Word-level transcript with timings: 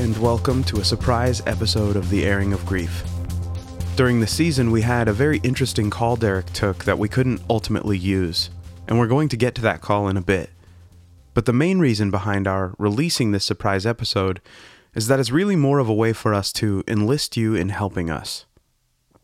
And 0.00 0.16
welcome 0.16 0.64
to 0.64 0.80
a 0.80 0.84
surprise 0.84 1.42
episode 1.44 1.94
of 1.94 2.08
The 2.08 2.24
Airing 2.24 2.54
of 2.54 2.64
Grief. 2.64 3.04
During 3.96 4.18
the 4.18 4.26
season, 4.26 4.70
we 4.70 4.80
had 4.80 5.08
a 5.08 5.12
very 5.12 5.40
interesting 5.42 5.90
call 5.90 6.16
Derek 6.16 6.50
took 6.54 6.84
that 6.84 6.98
we 6.98 7.06
couldn't 7.06 7.42
ultimately 7.50 7.98
use, 7.98 8.48
and 8.88 8.98
we're 8.98 9.06
going 9.06 9.28
to 9.28 9.36
get 9.36 9.54
to 9.56 9.60
that 9.60 9.82
call 9.82 10.08
in 10.08 10.16
a 10.16 10.22
bit. 10.22 10.48
But 11.34 11.44
the 11.44 11.52
main 11.52 11.80
reason 11.80 12.10
behind 12.10 12.48
our 12.48 12.74
releasing 12.78 13.32
this 13.32 13.44
surprise 13.44 13.84
episode 13.84 14.40
is 14.94 15.06
that 15.08 15.20
it's 15.20 15.30
really 15.30 15.54
more 15.54 15.78
of 15.78 15.90
a 15.90 15.94
way 15.94 16.14
for 16.14 16.32
us 16.32 16.50
to 16.54 16.82
enlist 16.88 17.36
you 17.36 17.54
in 17.54 17.68
helping 17.68 18.08
us. 18.08 18.46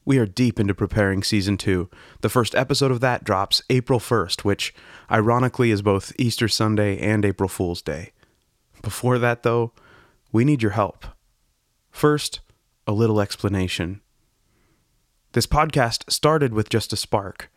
We 0.04 0.18
are 0.18 0.26
deep 0.26 0.60
into 0.60 0.74
preparing 0.74 1.22
season 1.22 1.56
two. 1.56 1.88
The 2.20 2.28
first 2.28 2.54
episode 2.54 2.90
of 2.90 3.00
that 3.00 3.24
drops 3.24 3.62
April 3.70 3.98
1st, 3.98 4.45
which 4.45 4.74
ironically 5.10 5.70
is 5.70 5.80
both 5.80 6.12
Easter 6.18 6.48
Sunday 6.48 6.98
and 6.98 7.24
April 7.24 7.48
Fool's 7.48 7.80
Day. 7.80 8.12
Before 8.82 9.18
that, 9.18 9.42
though, 9.42 9.72
we 10.36 10.45
need 10.45 10.60
your 10.60 10.72
help. 10.72 11.06
First, 11.90 12.40
a 12.86 12.92
little 12.92 13.22
explanation. 13.22 14.02
This 15.32 15.46
podcast 15.46 16.12
started 16.12 16.52
with 16.52 16.68
just 16.68 16.92
a 16.92 16.96
spark. 16.96 17.50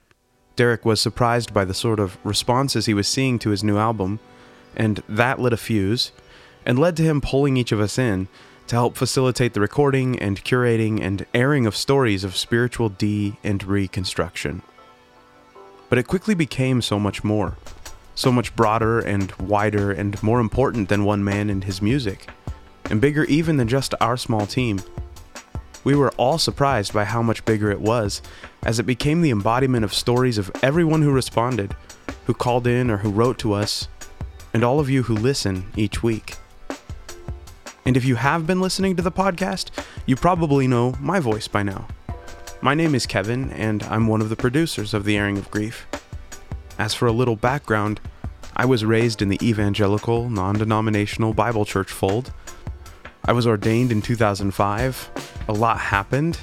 Derek 0.55 0.85
was 0.85 1.01
surprised 1.01 1.53
by 1.53 1.65
the 1.65 1.73
sort 1.73 1.99
of 1.99 2.17
responses 2.23 2.85
he 2.85 2.93
was 2.93 3.05
seeing 3.05 3.37
to 3.39 3.49
his 3.49 3.65
new 3.65 3.77
album, 3.77 4.21
and 4.77 5.03
that 5.09 5.41
lit 5.41 5.51
a 5.51 5.57
fuse, 5.57 6.13
and 6.65 6.79
led 6.79 6.95
to 6.95 7.03
him 7.03 7.19
pulling 7.19 7.57
each 7.57 7.73
of 7.73 7.81
us 7.81 7.99
in 7.99 8.29
to 8.67 8.77
help 8.77 8.95
facilitate 8.95 9.53
the 9.53 9.59
recording 9.59 10.17
and 10.17 10.45
curating 10.45 11.01
and 11.01 11.25
airing 11.33 11.65
of 11.65 11.75
stories 11.75 12.23
of 12.23 12.37
spiritual 12.37 12.87
de 12.87 13.35
and 13.43 13.61
reconstruction. 13.61 14.61
But 15.89 15.99
it 15.99 16.07
quickly 16.07 16.33
became 16.33 16.81
so 16.81 16.97
much 16.97 17.25
more, 17.25 17.57
so 18.15 18.31
much 18.31 18.55
broader 18.55 18.99
and 18.99 19.33
wider 19.33 19.91
and 19.91 20.23
more 20.23 20.39
important 20.39 20.87
than 20.87 21.03
one 21.03 21.25
man 21.25 21.49
and 21.49 21.65
his 21.65 21.81
music, 21.81 22.29
and 22.89 23.01
bigger 23.01 23.23
even 23.25 23.57
than 23.57 23.67
just 23.67 23.93
our 24.01 24.17
small 24.17 24.45
team. 24.45 24.79
We 25.83 25.95
were 25.95 26.11
all 26.17 26.37
surprised 26.37 26.93
by 26.93 27.05
how 27.05 27.21
much 27.21 27.45
bigger 27.45 27.71
it 27.71 27.81
was, 27.81 28.21
as 28.63 28.79
it 28.79 28.85
became 28.85 29.21
the 29.21 29.31
embodiment 29.31 29.85
of 29.85 29.93
stories 29.93 30.37
of 30.37 30.51
everyone 30.61 31.01
who 31.01 31.11
responded, 31.11 31.75
who 32.25 32.33
called 32.33 32.67
in 32.67 32.91
or 32.91 32.97
who 32.97 33.09
wrote 33.09 33.39
to 33.39 33.53
us, 33.53 33.87
and 34.53 34.63
all 34.63 34.79
of 34.79 34.89
you 34.89 35.03
who 35.03 35.15
listen 35.15 35.71
each 35.75 36.03
week. 36.03 36.35
And 37.85 37.95
if 37.95 38.05
you 38.05 38.15
have 38.15 38.45
been 38.45 38.61
listening 38.61 38.95
to 38.97 39.01
the 39.01 39.11
podcast, 39.11 39.69
you 40.05 40.15
probably 40.15 40.67
know 40.67 40.95
my 40.99 41.19
voice 41.19 41.47
by 41.47 41.63
now. 41.63 41.87
My 42.61 42.73
name 42.75 42.93
is 42.93 43.05
Kevin, 43.05 43.51
and 43.51 43.83
I'm 43.83 44.07
one 44.07 44.21
of 44.21 44.29
the 44.29 44.35
producers 44.35 44.93
of 44.93 45.05
The 45.05 45.17
Airing 45.17 45.37
of 45.37 45.49
Grief. 45.49 45.87
As 46.77 46.93
for 46.93 47.07
a 47.07 47.13
little 47.13 47.37
background, 47.37 48.01
I 48.55 48.65
was 48.65 48.83
raised 48.83 49.21
in 49.21 49.29
the 49.29 49.39
evangelical, 49.41 50.29
non 50.29 50.55
denominational 50.57 51.33
Bible 51.33 51.63
church 51.63 51.89
fold. 51.89 52.33
I 53.29 53.31
was 53.31 53.45
ordained 53.45 53.91
in 53.91 54.01
2005. 54.01 55.43
A 55.49 55.53
lot 55.53 55.77
happened, 55.77 56.39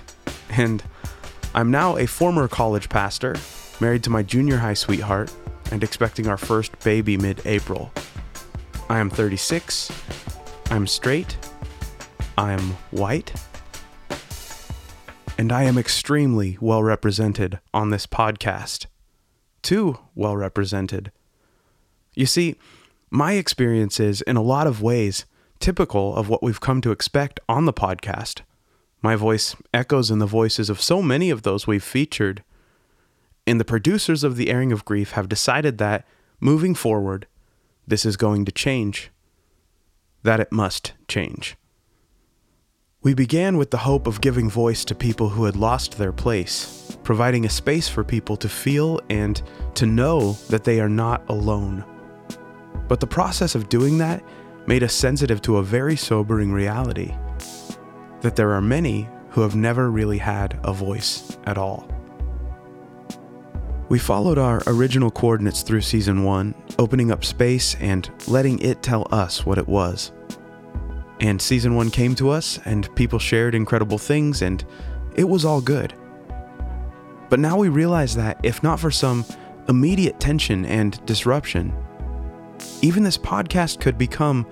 and 0.51 0.85
I'm 1.53 1.69
now 1.69 1.97
a 1.97 2.07
former 2.07 2.47
college 2.47 2.89
pastor, 2.89 3.35
married 3.81 4.05
to 4.05 4.11
my 4.11 4.23
junior 4.23 4.59
high 4.59 4.75
sweetheart, 4.75 5.35
and 5.73 5.83
expecting 5.83 6.29
our 6.29 6.37
first 6.37 6.79
baby 6.85 7.17
mid 7.17 7.45
April. 7.45 7.91
I 8.89 9.01
am 9.01 9.11
36, 9.11 9.91
I'm 10.71 10.87
straight, 10.87 11.37
I'm 12.39 12.61
white, 12.93 13.33
and 15.37 15.51
I 15.51 15.65
am 15.65 15.79
extremely 15.79 16.57
well 16.61 16.85
represented 16.85 17.59
on 17.75 17.91
this 17.91 18.07
podcast. 18.07 18.87
Too 19.61 19.99
well 20.15 20.37
represented. 20.37 21.11
You 22.15 22.27
see, 22.27 22.55
my 23.11 23.33
experiences, 23.33 24.23
in 24.23 24.37
a 24.37 24.41
lot 24.41 24.69
of 24.69 24.81
ways, 24.83 25.25
typical 25.61 26.15
of 26.15 26.29
what 26.29 26.43
we've 26.43 26.61
come 26.61 26.81
to 26.81 26.91
expect 26.91 27.41
on 27.49 27.65
the 27.65 27.73
podcast. 27.73 28.43
My 29.03 29.17
voice 29.17 29.55
echoes 29.73 30.11
in 30.11 30.19
the 30.19 30.27
voices 30.27 30.71
of 30.71 30.81
so 30.81 31.03
many 31.03 31.31
of 31.31 31.43
those 31.43 31.67
we've 31.67 31.85
featured. 31.85 32.43
And 33.47 33.61
the 33.61 33.65
producers 33.65 34.25
of 34.25 34.37
The 34.37 34.51
Airing 34.51 34.73
of 34.73 34.85
Grief 34.85 35.13
have 35.13 35.29
decided 35.29 35.79
that, 35.79 36.07
moving 36.41 36.75
forward, 36.75 37.27
this 37.87 38.05
is 38.05 38.17
going 38.17 38.45
to 38.45 38.53
change 38.53 39.11
that 40.23 40.41
it 40.41 40.51
must 40.51 40.93
change. 41.07 41.57
We 43.03 43.15
began 43.15 43.57
with 43.57 43.71
the 43.71 43.79
hope 43.79 44.09
of 44.09 44.21
giving 44.21 44.51
voice 44.51 44.85
to 44.87 44.95
people 44.97 45.29
who 45.29 45.45
had 45.45 45.55
lost 45.55 45.97
their 45.97 46.13
place, 46.13 46.97
providing 47.05 47.45
a 47.45 47.49
space 47.49 47.89
for 47.89 48.03
people 48.03 48.37
to 48.39 48.49
feel 48.49 49.01
and 49.09 49.41
to 49.75 49.87
know 49.87 50.33
that 50.51 50.65
they 50.65 50.81
are 50.81 50.89
not 50.89 51.23
alone. 51.29 51.85
But 52.89 52.99
the 52.99 53.07
process 53.07 53.55
of 53.55 53.69
doing 53.69 53.99
that 53.99 54.25
made 54.67 54.83
us 54.83 54.93
sensitive 54.93 55.41
to 55.43 55.59
a 55.59 55.63
very 55.63 55.97
sobering 55.97 56.53
reality 56.53 57.15
that 58.21 58.37
there 58.37 58.53
are 58.53 58.61
many 58.61 59.09
who 59.31 59.43
have 59.43 59.55
never 59.55 59.91
really 59.91 60.19
had 60.19 60.59
a 60.65 60.73
voice 60.73 61.37
at 61.45 61.59
all. 61.59 61.89
We 63.89 63.99
followed 64.01 64.39
our 64.39 64.63
original 64.67 65.11
coordinates 65.11 65.63
through 65.63 65.83
season 65.83 66.25
one, 66.25 66.55
opening 66.79 67.13
up 67.13 67.25
space 67.25 67.77
and 67.77 68.11
letting 68.27 68.59
it 68.59 68.83
tell 68.83 69.07
us 69.13 69.47
what 69.47 69.59
it 69.59 69.69
was. 69.69 70.11
And 71.21 71.41
season 71.41 71.77
one 71.77 71.91
came 71.91 72.15
to 72.17 72.31
us, 72.31 72.59
and 72.65 72.93
people 72.97 73.19
shared 73.19 73.55
incredible 73.55 73.99
things, 73.99 74.43
and 74.43 74.65
it 75.15 75.25
was 75.25 75.45
all 75.45 75.61
good. 75.61 75.95
But 77.29 77.39
now 77.41 77.57
we 77.57 77.69
realize 77.69 78.17
that 78.17 78.41
if 78.43 78.63
not 78.63 78.81
for 78.81 78.91
some 78.91 79.25
immediate 79.69 80.19
tension 80.19 80.65
and 80.67 81.05
disruption, 81.07 81.73
even 82.83 83.03
this 83.03 83.19
podcast 83.19 83.81
could 83.81 83.99
become 83.99 84.47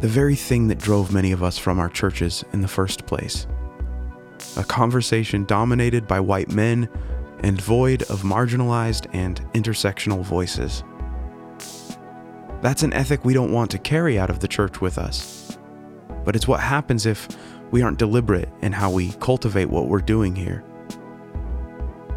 the 0.00 0.08
very 0.08 0.34
thing 0.34 0.68
that 0.68 0.78
drove 0.78 1.12
many 1.12 1.32
of 1.32 1.42
us 1.42 1.56
from 1.56 1.78
our 1.78 1.88
churches 1.88 2.44
in 2.52 2.60
the 2.60 2.68
first 2.68 3.06
place. 3.06 3.46
A 4.56 4.64
conversation 4.64 5.44
dominated 5.44 6.06
by 6.06 6.20
white 6.20 6.50
men 6.50 6.88
and 7.40 7.60
void 7.60 8.02
of 8.04 8.22
marginalized 8.22 9.06
and 9.12 9.40
intersectional 9.52 10.22
voices. 10.22 10.82
That's 12.62 12.82
an 12.82 12.92
ethic 12.92 13.24
we 13.24 13.34
don't 13.34 13.52
want 13.52 13.70
to 13.72 13.78
carry 13.78 14.18
out 14.18 14.30
of 14.30 14.40
the 14.40 14.48
church 14.48 14.80
with 14.80 14.98
us. 14.98 15.58
But 16.24 16.34
it's 16.34 16.48
what 16.48 16.60
happens 16.60 17.06
if 17.06 17.28
we 17.70 17.82
aren't 17.82 17.98
deliberate 17.98 18.48
in 18.62 18.72
how 18.72 18.90
we 18.90 19.12
cultivate 19.12 19.66
what 19.66 19.88
we're 19.88 20.00
doing 20.00 20.34
here. 20.34 20.64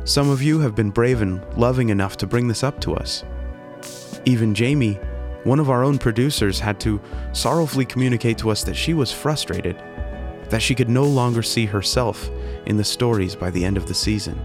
Some 0.05 0.29
of 0.29 0.41
you 0.41 0.59
have 0.59 0.75
been 0.75 0.89
brave 0.89 1.21
and 1.21 1.43
loving 1.57 1.89
enough 1.89 2.17
to 2.17 2.27
bring 2.27 2.47
this 2.47 2.63
up 2.63 2.79
to 2.81 2.95
us. 2.95 3.23
Even 4.25 4.53
Jamie, 4.53 4.96
one 5.44 5.59
of 5.59 5.69
our 5.69 5.84
own 5.84 5.97
producers, 5.97 6.59
had 6.59 6.80
to 6.81 7.02
sorrowfully 7.31 7.85
communicate 7.85 8.38
to 8.40 8.50
us 8.50 8.63
that 8.63 8.75
she 8.75 8.94
was 8.94 9.12
frustrated, 9.12 9.78
that 10.50 10.62
she 10.62 10.75
could 10.75 10.90
no 10.90 11.03
longer 11.03 11.41
see 11.41 11.66
herself 11.66 12.29
in 12.66 12.78
the 12.78 12.84
stories 12.84 13.35
by 13.35 13.50
the 13.50 13.63
end 13.63 13.78
of 13.78 13.88
the 13.88 13.94
season 13.94 14.40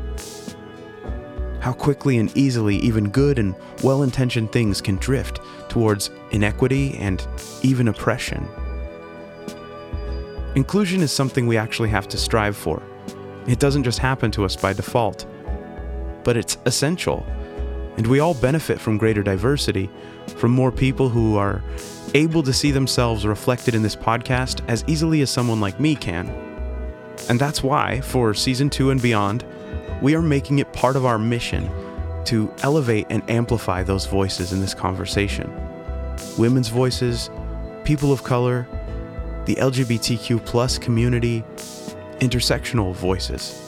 how 1.65 1.73
quickly 1.73 2.19
and 2.19 2.31
easily 2.37 2.77
even 2.77 3.09
good 3.09 3.39
and 3.39 3.55
well 3.83 4.03
intentioned 4.03 4.53
things 4.53 4.83
can 4.83 4.97
drift 4.97 5.41
towards 5.71 6.11
inequity 6.31 6.95
and 6.99 7.27
even 7.63 7.89
oppression. 7.89 8.47
Inclusion 10.57 11.01
is 11.01 11.11
something 11.11 11.47
we 11.47 11.57
actually 11.57 11.89
have 11.89 12.07
to 12.09 12.19
strive 12.19 12.55
for. 12.55 12.83
It 13.47 13.61
doesn't 13.61 13.83
just 13.83 13.99
happen 13.99 14.31
to 14.33 14.45
us 14.45 14.57
by 14.57 14.75
default, 14.75 15.25
but 16.23 16.37
it's 16.37 16.59
essential. 16.67 17.25
And 17.97 18.07
we 18.07 18.21
all 18.21 18.35
benefit 18.35 18.81
from 18.81 18.99
greater 18.99 19.23
diversity, 19.23 19.89
from 20.37 20.51
more 20.51 20.73
people 20.73 21.09
who 21.09 21.37
are 21.37 21.63
able 22.15 22.43
to 22.43 22.53
see 22.53 22.71
themselves 22.71 23.27
reflected 23.27 23.75
in 23.75 23.83
this 23.83 23.97
podcast 23.97 24.63
as 24.69 24.85
easily 24.87 25.21
as 25.23 25.31
someone 25.31 25.61
like 25.61 25.79
me 25.81 25.95
can. 25.95 26.29
And 27.29 27.39
that's 27.39 27.63
why, 27.63 28.01
for 28.01 28.35
season 28.35 28.71
two 28.71 28.91
and 28.91 29.01
beyond, 29.01 29.45
we 30.03 30.15
are 30.15 30.23
making 30.23 30.59
it 30.59 30.73
part 30.73 30.97
of 30.97 31.07
our 31.07 31.19
mission 31.19 31.71
to 32.27 32.53
elevate 32.63 33.07
and 33.11 33.29
amplify 33.31 33.83
those 33.83 34.07
voices 34.07 34.53
in 34.53 34.61
this 34.61 34.75
conversation. 34.75 35.53
Women's 36.39 36.69
voices, 36.69 37.31
people 37.85 38.13
of 38.13 38.25
color, 38.25 38.67
the 39.45 39.57
LGBTQ 39.57 40.45
plus 40.45 40.79
community, 40.79 41.45
intersectional 42.21 42.95
voices. 42.95 43.64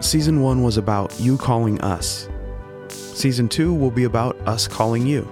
Season 0.00 0.42
1 0.42 0.62
was 0.62 0.76
about 0.76 1.18
you 1.18 1.38
calling 1.38 1.80
us. 1.80 2.28
Season 2.88 3.48
2 3.48 3.72
will 3.72 3.90
be 3.90 4.04
about 4.04 4.36
us 4.46 4.68
calling 4.68 5.06
you. 5.06 5.26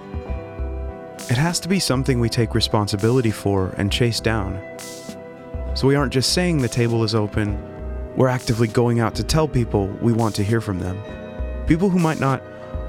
It 1.29 1.37
has 1.37 1.59
to 1.61 1.69
be 1.69 1.79
something 1.79 2.19
we 2.19 2.29
take 2.29 2.55
responsibility 2.55 3.29
for 3.29 3.69
and 3.77 3.91
chase 3.91 4.19
down. 4.19 4.59
So 5.75 5.87
we 5.87 5.95
aren't 5.95 6.13
just 6.13 6.33
saying 6.33 6.57
the 6.57 6.67
table 6.67 7.03
is 7.03 7.13
open, 7.13 7.61
we're 8.15 8.27
actively 8.27 8.67
going 8.67 8.99
out 8.99 9.13
to 9.15 9.23
tell 9.23 9.47
people 9.47 9.87
we 10.01 10.13
want 10.13 10.33
to 10.35 10.43
hear 10.43 10.61
from 10.61 10.79
them. 10.79 10.97
People 11.67 11.89
who 11.89 11.99
might 11.99 12.19
not 12.19 12.41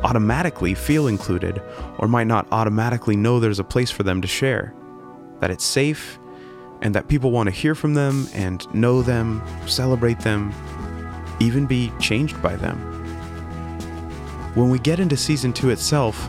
automatically 0.02 0.72
feel 0.74 1.08
included 1.08 1.60
or 1.98 2.08
might 2.08 2.26
not 2.26 2.46
automatically 2.52 3.16
know 3.16 3.38
there's 3.38 3.58
a 3.58 3.64
place 3.64 3.90
for 3.90 4.02
them 4.02 4.22
to 4.22 4.28
share. 4.28 4.72
That 5.40 5.50
it's 5.50 5.64
safe 5.64 6.18
and 6.80 6.94
that 6.94 7.08
people 7.08 7.32
want 7.32 7.48
to 7.48 7.54
hear 7.54 7.74
from 7.74 7.94
them 7.94 8.28
and 8.32 8.72
know 8.74 9.02
them, 9.02 9.42
celebrate 9.66 10.20
them, 10.20 10.52
even 11.40 11.66
be 11.66 11.92
changed 12.00 12.40
by 12.42 12.56
them. 12.56 12.78
When 14.54 14.70
we 14.70 14.78
get 14.78 15.00
into 15.00 15.16
season 15.16 15.52
two 15.52 15.70
itself, 15.70 16.28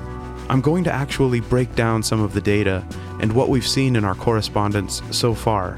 I'm 0.50 0.62
going 0.62 0.83
to 0.86 0.92
actually 0.92 1.39
break 1.39 1.75
down 1.75 2.04
some 2.04 2.21
of 2.21 2.33
the 2.33 2.42
data 2.42 2.86
and 3.19 3.33
what 3.33 3.50
we've 3.50 3.68
seen 3.68 3.95
in 3.95 4.06
our 4.06 4.15
correspondence 4.15 5.01
so 5.12 5.33
far. 5.33 5.77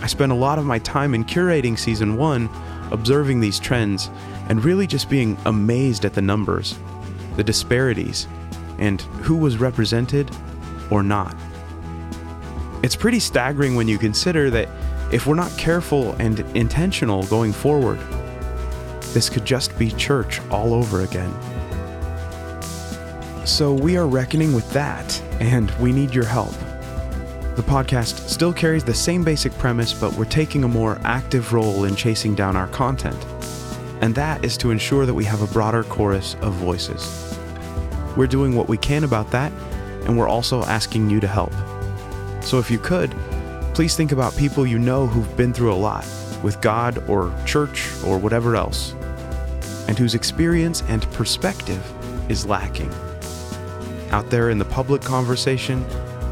I 0.00 0.06
spent 0.06 0.32
a 0.32 0.34
lot 0.36 0.58
of 0.58 0.64
my 0.64 0.78
time 0.78 1.14
in 1.14 1.24
curating 1.24 1.78
season 1.78 2.16
one, 2.16 2.48
observing 2.90 3.40
these 3.40 3.58
trends, 3.58 4.10
and 4.48 4.64
really 4.64 4.86
just 4.86 5.10
being 5.10 5.36
amazed 5.44 6.04
at 6.04 6.14
the 6.14 6.22
numbers, 6.22 6.78
the 7.36 7.44
disparities, 7.44 8.26
and 8.78 9.00
who 9.22 9.36
was 9.36 9.58
represented 9.58 10.30
or 10.90 11.02
not. 11.02 11.34
It's 12.82 12.96
pretty 12.96 13.18
staggering 13.18 13.74
when 13.74 13.88
you 13.88 13.98
consider 13.98 14.50
that 14.50 14.68
if 15.10 15.26
we're 15.26 15.34
not 15.34 15.56
careful 15.56 16.12
and 16.14 16.40
intentional 16.54 17.22
going 17.24 17.52
forward, 17.52 17.98
this 19.14 19.30
could 19.30 19.44
just 19.44 19.76
be 19.78 19.90
church 19.92 20.40
all 20.50 20.74
over 20.74 21.02
again. 21.02 21.34
So 23.46 23.72
we 23.72 23.96
are 23.96 24.06
reckoning 24.06 24.52
with 24.52 24.70
that, 24.72 25.20
and 25.40 25.70
we 25.72 25.92
need 25.92 26.14
your 26.14 26.26
help. 26.26 26.52
The 27.56 27.62
podcast 27.62 28.28
still 28.28 28.52
carries 28.52 28.84
the 28.84 28.94
same 28.94 29.24
basic 29.24 29.52
premise, 29.54 29.94
but 29.94 30.12
we're 30.12 30.26
taking 30.26 30.62
a 30.62 30.68
more 30.68 31.00
active 31.02 31.52
role 31.54 31.84
in 31.84 31.96
chasing 31.96 32.34
down 32.34 32.54
our 32.54 32.68
content. 32.68 33.16
And 34.02 34.14
that 34.14 34.44
is 34.44 34.56
to 34.58 34.70
ensure 34.70 35.06
that 35.06 35.14
we 35.14 35.24
have 35.24 35.42
a 35.42 35.52
broader 35.52 35.82
chorus 35.84 36.36
of 36.42 36.52
voices. 36.52 37.38
We're 38.16 38.26
doing 38.26 38.54
what 38.54 38.68
we 38.68 38.76
can 38.76 39.02
about 39.02 39.30
that, 39.30 39.50
and 40.04 40.18
we're 40.18 40.28
also 40.28 40.62
asking 40.64 41.08
you 41.08 41.18
to 41.20 41.26
help. 41.26 41.52
So 42.42 42.58
if 42.58 42.70
you 42.70 42.78
could, 42.78 43.14
please 43.78 43.94
think 43.94 44.10
about 44.10 44.36
people 44.36 44.66
you 44.66 44.76
know 44.76 45.06
who've 45.06 45.36
been 45.36 45.52
through 45.52 45.72
a 45.72 45.76
lot 45.76 46.04
with 46.42 46.60
God 46.60 46.98
or 47.08 47.32
church 47.46 47.88
or 48.04 48.18
whatever 48.18 48.56
else, 48.56 48.92
and 49.86 49.96
whose 49.96 50.16
experience 50.16 50.82
and 50.88 51.08
perspective 51.12 51.80
is 52.28 52.44
lacking. 52.44 52.92
Out 54.10 54.28
there 54.30 54.50
in 54.50 54.58
the 54.58 54.64
public 54.64 55.00
conversation 55.00 55.84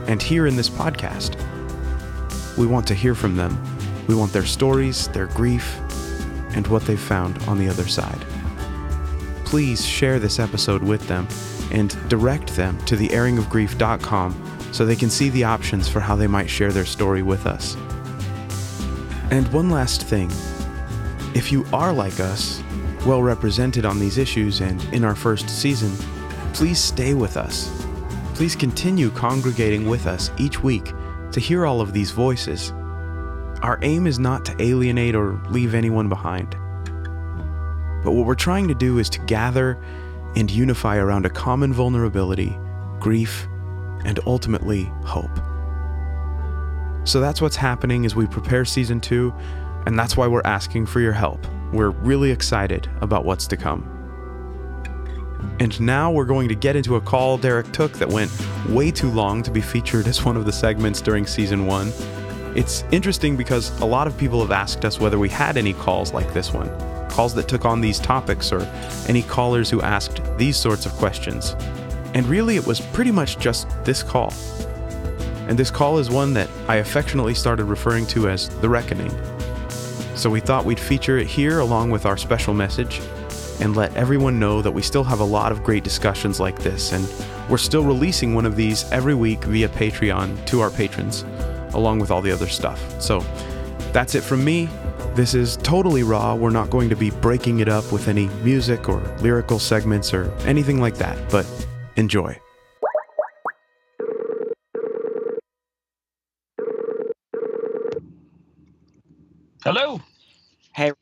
and 0.08 0.20
here 0.20 0.48
in 0.48 0.56
this 0.56 0.68
podcast, 0.68 1.36
we 2.58 2.66
want 2.66 2.84
to 2.88 2.94
hear 2.94 3.14
from 3.14 3.36
them. 3.36 3.56
We 4.08 4.16
want 4.16 4.32
their 4.32 4.44
stories, 4.44 5.06
their 5.06 5.28
grief, 5.28 5.78
and 6.56 6.66
what 6.66 6.82
they've 6.82 6.98
found 6.98 7.40
on 7.44 7.58
the 7.58 7.68
other 7.68 7.86
side. 7.86 8.24
Please 9.44 9.86
share 9.86 10.18
this 10.18 10.40
episode 10.40 10.82
with 10.82 11.06
them 11.06 11.28
and 11.70 11.96
direct 12.08 12.56
them 12.56 12.76
to 12.86 12.96
theairingofgrief.com 12.96 14.55
so 14.76 14.84
they 14.84 14.94
can 14.94 15.08
see 15.08 15.30
the 15.30 15.42
options 15.42 15.88
for 15.88 16.00
how 16.00 16.14
they 16.14 16.26
might 16.26 16.50
share 16.50 16.70
their 16.70 16.84
story 16.84 17.22
with 17.22 17.46
us. 17.46 17.76
And 19.30 19.50
one 19.50 19.70
last 19.70 20.02
thing 20.02 20.30
if 21.34 21.50
you 21.50 21.64
are 21.72 21.94
like 21.94 22.20
us, 22.20 22.62
well 23.06 23.22
represented 23.22 23.86
on 23.86 23.98
these 23.98 24.18
issues 24.18 24.60
and 24.60 24.84
in 24.92 25.02
our 25.02 25.14
first 25.14 25.48
season, 25.48 25.92
please 26.52 26.78
stay 26.78 27.14
with 27.14 27.38
us. 27.38 27.72
Please 28.34 28.54
continue 28.54 29.08
congregating 29.08 29.88
with 29.88 30.06
us 30.06 30.30
each 30.36 30.62
week 30.62 30.92
to 31.32 31.40
hear 31.40 31.64
all 31.64 31.80
of 31.80 31.94
these 31.94 32.10
voices. 32.10 32.72
Our 33.62 33.78
aim 33.80 34.06
is 34.06 34.18
not 34.18 34.44
to 34.44 34.62
alienate 34.62 35.14
or 35.14 35.40
leave 35.48 35.74
anyone 35.74 36.10
behind. 36.10 36.50
But 38.04 38.12
what 38.12 38.26
we're 38.26 38.34
trying 38.34 38.68
to 38.68 38.74
do 38.74 38.98
is 38.98 39.08
to 39.08 39.20
gather 39.20 39.78
and 40.36 40.50
unify 40.50 40.98
around 40.98 41.24
a 41.24 41.30
common 41.30 41.72
vulnerability, 41.72 42.58
grief, 43.00 43.48
and 44.06 44.20
ultimately 44.24 44.84
hope. 45.04 45.30
So 47.04 47.20
that's 47.20 47.42
what's 47.42 47.56
happening 47.56 48.06
as 48.06 48.16
we 48.16 48.26
prepare 48.26 48.64
season 48.64 49.00
two, 49.00 49.34
and 49.84 49.98
that's 49.98 50.16
why 50.16 50.26
we're 50.26 50.42
asking 50.44 50.86
for 50.86 51.00
your 51.00 51.12
help. 51.12 51.44
We're 51.72 51.90
really 51.90 52.30
excited 52.30 52.88
about 53.00 53.24
what's 53.24 53.46
to 53.48 53.56
come. 53.56 53.92
And 55.60 55.78
now 55.80 56.10
we're 56.10 56.24
going 56.24 56.48
to 56.48 56.54
get 56.54 56.76
into 56.76 56.96
a 56.96 57.00
call 57.00 57.36
Derek 57.36 57.70
took 57.72 57.92
that 57.94 58.08
went 58.08 58.30
way 58.68 58.90
too 58.90 59.10
long 59.10 59.42
to 59.42 59.50
be 59.50 59.60
featured 59.60 60.06
as 60.06 60.24
one 60.24 60.36
of 60.36 60.46
the 60.46 60.52
segments 60.52 61.00
during 61.00 61.26
season 61.26 61.66
one. 61.66 61.92
It's 62.54 62.84
interesting 62.90 63.36
because 63.36 63.78
a 63.80 63.84
lot 63.84 64.06
of 64.06 64.16
people 64.16 64.40
have 64.40 64.50
asked 64.50 64.84
us 64.84 64.98
whether 64.98 65.18
we 65.18 65.28
had 65.28 65.56
any 65.56 65.74
calls 65.74 66.12
like 66.12 66.32
this 66.32 66.52
one, 66.52 66.68
calls 67.10 67.34
that 67.34 67.48
took 67.48 67.64
on 67.64 67.80
these 67.80 67.98
topics, 67.98 68.52
or 68.52 68.62
any 69.08 69.22
callers 69.22 69.68
who 69.68 69.82
asked 69.82 70.20
these 70.38 70.56
sorts 70.56 70.86
of 70.86 70.92
questions. 70.92 71.54
And 72.16 72.26
really, 72.28 72.56
it 72.56 72.66
was 72.66 72.80
pretty 72.80 73.10
much 73.10 73.38
just 73.38 73.68
this 73.84 74.02
call. 74.02 74.32
And 75.48 75.58
this 75.58 75.70
call 75.70 75.98
is 75.98 76.08
one 76.08 76.32
that 76.32 76.48
I 76.66 76.76
affectionately 76.76 77.34
started 77.34 77.66
referring 77.66 78.06
to 78.06 78.30
as 78.30 78.48
The 78.60 78.70
Reckoning. 78.70 79.14
So 80.14 80.30
we 80.30 80.40
thought 80.40 80.64
we'd 80.64 80.80
feature 80.80 81.18
it 81.18 81.26
here 81.26 81.58
along 81.58 81.90
with 81.90 82.06
our 82.06 82.16
special 82.16 82.54
message 82.54 83.02
and 83.60 83.76
let 83.76 83.94
everyone 83.96 84.40
know 84.40 84.62
that 84.62 84.70
we 84.70 84.80
still 84.80 85.04
have 85.04 85.20
a 85.20 85.24
lot 85.24 85.52
of 85.52 85.62
great 85.62 85.84
discussions 85.84 86.40
like 86.40 86.58
this, 86.58 86.92
and 86.92 87.06
we're 87.50 87.58
still 87.58 87.84
releasing 87.84 88.34
one 88.34 88.46
of 88.46 88.56
these 88.56 88.90
every 88.92 89.14
week 89.14 89.44
via 89.44 89.68
Patreon 89.68 90.42
to 90.46 90.62
our 90.62 90.70
patrons, 90.70 91.26
along 91.74 91.98
with 91.98 92.10
all 92.10 92.22
the 92.22 92.32
other 92.32 92.48
stuff. 92.48 92.82
So 92.98 93.20
that's 93.92 94.14
it 94.14 94.22
from 94.22 94.42
me. 94.42 94.70
This 95.14 95.34
is 95.34 95.58
totally 95.58 96.02
raw. 96.02 96.34
We're 96.34 96.48
not 96.48 96.70
going 96.70 96.88
to 96.88 96.96
be 96.96 97.10
breaking 97.10 97.60
it 97.60 97.68
up 97.68 97.92
with 97.92 98.08
any 98.08 98.28
music 98.42 98.88
or 98.88 99.00
lyrical 99.18 99.58
segments 99.58 100.14
or 100.14 100.32
anything 100.46 100.80
like 100.80 100.94
that, 100.94 101.18
but 101.30 101.46
enjoy. 101.96 102.38
Hello. 109.64 110.00
Hey, 110.74 110.92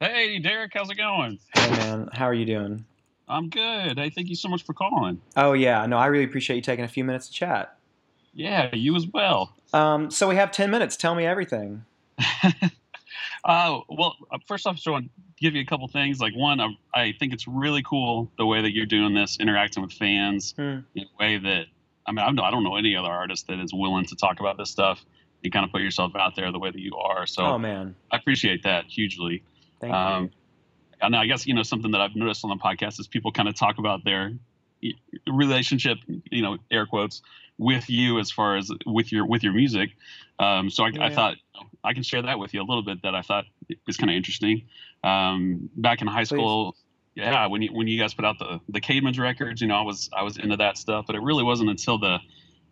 Hey, 0.00 0.38
Derek. 0.38 0.72
How's 0.74 0.90
it 0.90 0.96
going? 0.96 1.38
hey, 1.54 1.70
man, 1.70 2.08
how 2.12 2.24
are 2.24 2.34
you 2.34 2.46
doing? 2.46 2.84
I'm 3.28 3.50
good. 3.50 3.98
Hey, 3.98 4.10
thank 4.10 4.28
you 4.28 4.36
so 4.36 4.48
much 4.48 4.64
for 4.64 4.72
calling. 4.72 5.20
Oh 5.36 5.52
yeah, 5.52 5.84
no, 5.86 5.98
I 5.98 6.06
really 6.06 6.24
appreciate 6.24 6.56
you 6.56 6.62
taking 6.62 6.84
a 6.84 6.88
few 6.88 7.04
minutes 7.04 7.28
to 7.28 7.34
chat. 7.34 7.76
Yeah, 8.32 8.74
you 8.74 8.96
as 8.96 9.06
well. 9.06 9.54
Um, 9.72 10.10
so 10.10 10.28
we 10.28 10.36
have 10.36 10.50
ten 10.50 10.70
minutes. 10.70 10.96
Tell 10.96 11.14
me 11.14 11.26
everything. 11.26 11.84
uh, 13.44 13.80
well, 13.88 14.16
uh, 14.30 14.38
first 14.46 14.66
off, 14.66 14.72
I 14.72 14.76
just 14.76 14.86
want 14.88 15.04
to 15.06 15.10
give 15.40 15.54
you 15.54 15.60
a 15.60 15.64
couple 15.64 15.86
things. 15.88 16.20
Like 16.20 16.34
one, 16.34 16.60
I, 16.60 16.68
I 16.94 17.14
think 17.18 17.32
it's 17.32 17.46
really 17.48 17.82
cool 17.82 18.30
the 18.38 18.46
way 18.46 18.62
that 18.62 18.72
you're 18.74 18.86
doing 18.86 19.14
this, 19.14 19.38
interacting 19.40 19.82
with 19.82 19.92
fans 19.92 20.54
Hmm. 20.56 20.78
in 20.94 21.04
a 21.04 21.18
way 21.18 21.38
that 21.38 21.66
I 22.06 22.12
mean, 22.12 22.20
I 22.20 22.26
don't, 22.26 22.40
I 22.40 22.50
don't 22.50 22.64
know 22.64 22.76
any 22.76 22.96
other 22.96 23.10
artist 23.10 23.46
that 23.48 23.58
is 23.60 23.72
willing 23.74 24.06
to 24.06 24.16
talk 24.16 24.40
about 24.40 24.56
this 24.56 24.70
stuff. 24.70 25.04
You 25.42 25.50
kind 25.50 25.64
of 25.66 25.70
put 25.70 25.82
yourself 25.82 26.16
out 26.16 26.34
there 26.36 26.50
the 26.50 26.58
way 26.58 26.70
that 26.70 26.80
you 26.80 26.96
are. 26.96 27.26
So 27.26 27.42
Oh 27.44 27.58
man, 27.58 27.94
I 28.10 28.16
appreciate 28.16 28.62
that 28.62 28.86
hugely. 28.86 29.42
thank 29.80 29.92
Um, 29.92 30.24
you. 30.24 30.30
and 31.02 31.14
I 31.14 31.26
guess 31.26 31.46
you 31.46 31.52
know 31.54 31.62
something 31.62 31.90
that 31.92 32.00
I've 32.00 32.16
noticed 32.16 32.44
on 32.44 32.50
the 32.50 32.56
podcast 32.56 32.98
is 32.98 33.06
people 33.06 33.30
kind 33.30 33.48
of 33.48 33.54
talk 33.54 33.78
about 33.78 34.04
their 34.04 34.32
relationship, 35.26 35.98
you 36.30 36.42
know, 36.42 36.58
air 36.70 36.86
quotes, 36.86 37.22
with 37.58 37.90
you 37.90 38.18
as 38.20 38.30
far 38.30 38.56
as 38.56 38.70
with 38.86 39.12
your 39.12 39.26
with 39.26 39.42
your 39.42 39.52
music. 39.52 39.90
Um, 40.38 40.70
so 40.70 40.84
I, 40.84 40.92
I 41.00 41.14
thought 41.14 41.34
I 41.82 41.92
can 41.92 42.02
share 42.04 42.22
that 42.22 42.38
with 42.38 42.54
you 42.54 42.62
a 42.62 42.64
little 42.64 42.82
bit 42.84 43.02
that 43.02 43.14
I 43.14 43.22
thought 43.22 43.44
was 43.86 43.96
kind 43.96 44.10
of 44.10 44.16
interesting. 44.16 44.62
Um, 45.04 45.68
back 45.76 46.00
in 46.00 46.06
high 46.06 46.24
school, 46.24 46.76
yeah, 47.14 47.46
when 47.46 47.62
you 47.62 47.72
when 47.72 47.88
you 47.88 47.98
guys 47.98 48.14
put 48.14 48.24
out 48.24 48.38
the 48.38 48.60
the 48.68 48.80
Caedmon's 48.80 49.18
records, 49.18 49.60
you 49.60 49.66
know, 49.66 49.76
I 49.76 49.82
was 49.82 50.08
I 50.16 50.22
was 50.22 50.38
into 50.38 50.56
that 50.56 50.78
stuff, 50.78 51.04
but 51.06 51.16
it 51.16 51.22
really 51.22 51.42
wasn't 51.42 51.70
until 51.70 51.98
the 51.98 52.18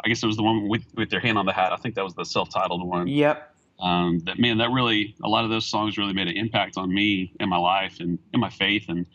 I 0.05 0.09
guess 0.09 0.23
it 0.23 0.27
was 0.27 0.37
the 0.37 0.45
one 0.45 0.69
with 0.69 0.85
with 0.95 1.11
their 1.11 1.21
hand 1.21 1.37
on 1.39 1.47
the 1.47 1.53
hat. 1.53 1.73
I 1.73 1.77
think 1.77 1.97
that 1.97 2.05
was 2.05 2.15
the 2.15 2.25
self-titled 2.25 2.87
one 2.87 3.09
Yep. 3.09 3.55
um, 3.81 4.21
that 4.21 4.39
man 4.39 4.59
that 4.59 4.71
really 4.71 5.17
a 5.25 5.29
lot 5.29 5.45
of 5.45 5.51
those 5.51 5.67
songs 5.67 5.99
really 5.99 6.13
made 6.13 6.29
an 6.29 6.37
impact 6.37 6.77
on 6.77 6.95
me 6.95 7.33
in 7.41 7.49
my 7.49 7.59
life 7.59 7.99
and 7.99 8.19
in 8.33 8.41
my 8.41 8.51
faith 8.51 8.85
and 8.89 9.07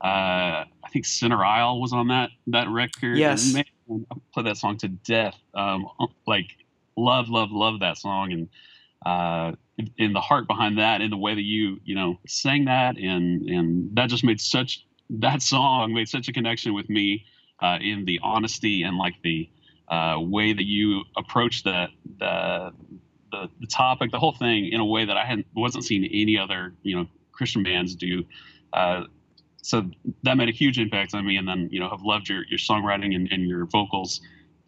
uh, 0.00 0.64
I 0.82 0.88
think 0.90 1.04
Center 1.04 1.44
Aisle 1.44 1.80
was 1.80 1.92
on 1.92 2.08
that 2.08 2.30
that 2.48 2.68
record. 2.68 3.18
Yes. 3.18 3.54
Man, 3.90 4.06
I 4.10 4.16
played 4.32 4.46
that 4.46 4.56
song 4.56 4.78
to 4.78 4.88
death. 4.88 5.36
Um, 5.54 5.86
like 6.26 6.56
love, 6.96 7.28
love, 7.28 7.50
love 7.52 7.80
that 7.80 7.98
song 7.98 8.32
and 8.32 8.48
uh, 9.04 9.52
in 9.98 10.12
the 10.12 10.20
heart 10.20 10.46
behind 10.46 10.78
that, 10.78 11.00
in 11.00 11.10
the 11.10 11.16
way 11.16 11.34
that 11.34 11.42
you 11.42 11.80
you 11.84 11.94
know 11.94 12.18
sang 12.26 12.66
that 12.66 12.96
and 12.98 13.48
and 13.48 13.96
that 13.96 14.10
just 14.10 14.24
made 14.24 14.40
such 14.40 14.84
that 15.10 15.42
song 15.42 15.94
made 15.94 16.08
such 16.08 16.28
a 16.28 16.32
connection 16.32 16.74
with 16.74 16.88
me 16.90 17.24
uh, 17.62 17.78
in 17.80 18.04
the 18.04 18.20
honesty 18.22 18.82
and 18.82 18.98
like 18.98 19.14
the 19.24 19.48
uh, 19.88 20.16
way 20.20 20.52
that 20.52 20.66
you 20.66 21.02
approach 21.16 21.62
the 21.64 21.88
the 22.18 22.72
the, 23.32 23.48
the 23.60 23.66
topic, 23.68 24.10
the 24.10 24.18
whole 24.18 24.32
thing, 24.34 24.68
in 24.72 24.80
a 24.80 24.84
way 24.84 25.04
that 25.04 25.16
I 25.16 25.24
hadn't 25.24 25.46
wasn't 25.54 25.84
seeing 25.84 26.04
any 26.04 26.38
other 26.38 26.74
you 26.82 26.96
know 26.96 27.06
Christian 27.32 27.62
bands 27.62 27.94
do. 27.94 28.24
Uh, 28.72 29.04
so 29.62 29.90
that 30.22 30.36
made 30.36 30.48
a 30.48 30.52
huge 30.52 30.78
impact 30.78 31.14
on 31.14 31.26
me, 31.26 31.36
and 31.36 31.46
then 31.46 31.68
you 31.70 31.80
know 31.80 31.88
have 31.88 32.02
loved 32.02 32.28
your 32.28 32.44
your 32.46 32.58
songwriting 32.58 33.14
and, 33.14 33.30
and 33.30 33.46
your 33.48 33.66
vocals 33.66 34.20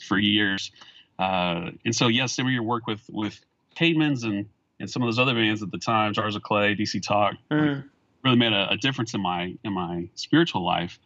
for 0.07 0.19
years. 0.19 0.71
Uh, 1.19 1.71
and 1.85 1.95
so 1.95 2.09
yes, 2.09 2.35
some 2.35 2.47
of 2.47 2.53
your 2.53 2.63
work 2.63 2.87
with 2.87 3.03
with 3.11 3.39
Caedmon's 3.77 4.25
and 4.25 4.47
and 4.81 4.91
some 4.91 5.03
of 5.03 5.07
those 5.07 5.19
other 5.19 5.35
bands 5.35 5.63
at 5.63 5.71
the 5.71 5.79
time, 5.79 6.13
Jars 6.13 6.35
of 6.37 6.43
Clay, 6.43 6.75
DC 6.75 7.03
Talk, 7.03 7.35
Mm. 7.51 7.85
really 8.25 8.37
made 8.37 8.53
a, 8.53 8.71
a 8.71 8.77
difference 8.77 9.15
in 9.15 9.21
my 9.21 9.55
in 9.65 9.73
my 9.73 10.09
spiritual 10.15 10.65
life 10.65 10.99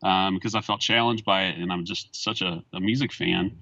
because 0.00 0.54
I 0.54 0.60
felt 0.60 0.80
challenged 0.80 1.24
by 1.24 1.44
it, 1.46 1.58
and 1.58 1.72
I'm 1.72 1.84
just 1.84 2.14
such 2.14 2.40
a, 2.42 2.62
a 2.72 2.80
music 2.80 3.12
fan 3.12 3.56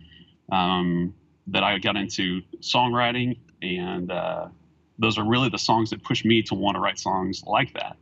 um, 0.52 1.14
that 1.48 1.62
I 1.64 1.78
got 1.78 1.96
into 1.96 2.42
songwriting, 2.60 3.38
and 3.62 4.10
uh, 4.10 4.48
those 4.98 5.18
are 5.18 5.24
really 5.24 5.48
the 5.48 5.58
songs 5.58 5.90
that 5.90 6.02
pushed 6.02 6.24
me 6.24 6.42
to 6.42 6.54
want 6.54 6.76
to 6.76 6.80
write 6.80 6.98
songs 6.98 7.42
like 7.46 7.72
that. 7.74 7.96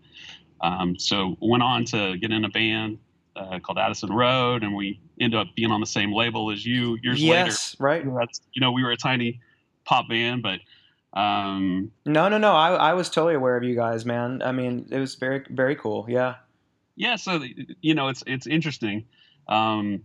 Um, 0.61 0.99
so 0.99 1.37
went 1.40 1.62
on 1.62 1.84
to 1.87 2.16
get 2.16 2.30
in 2.30 2.44
a 2.44 2.49
band, 2.49 2.99
uh, 3.37 3.58
called 3.58 3.78
Addison 3.78 4.12
Road, 4.12 4.62
and 4.62 4.75
we 4.75 5.00
ended 5.20 5.38
up 5.38 5.49
being 5.54 5.70
on 5.70 5.80
the 5.80 5.87
same 5.87 6.12
label 6.12 6.50
as 6.50 6.64
you 6.64 6.99
years 7.02 7.23
yes, 7.23 7.76
later. 7.80 7.84
right. 7.84 8.14
That's, 8.18 8.40
you 8.52 8.61
know, 8.61 8.73
we 8.73 8.82
were 8.82 8.92
a 8.92 8.96
tiny 8.96 9.40
pop 9.84 10.08
band, 10.08 10.42
but 10.42 10.61
um, 11.18 11.90
No, 12.06 12.28
no, 12.28 12.38
no. 12.38 12.52
I, 12.52 12.75
I 12.75 12.94
was 12.94 13.11
totally 13.11 13.34
aware 13.34 13.56
of 13.56 13.64
you 13.64 13.75
guys, 13.75 14.04
man. 14.04 14.42
I 14.42 14.52
mean, 14.52 14.88
it 14.90 14.99
was 14.99 15.14
very, 15.14 15.44
very 15.50 15.76
cool. 15.76 16.06
Yeah. 16.08 16.37
yeah, 16.96 17.16
so 17.16 17.42
you 17.80 17.94
know, 17.94 18.08
it's 18.08 18.23
it's 18.26 18.46
interesting. 18.46 19.04
Um, 19.49 20.02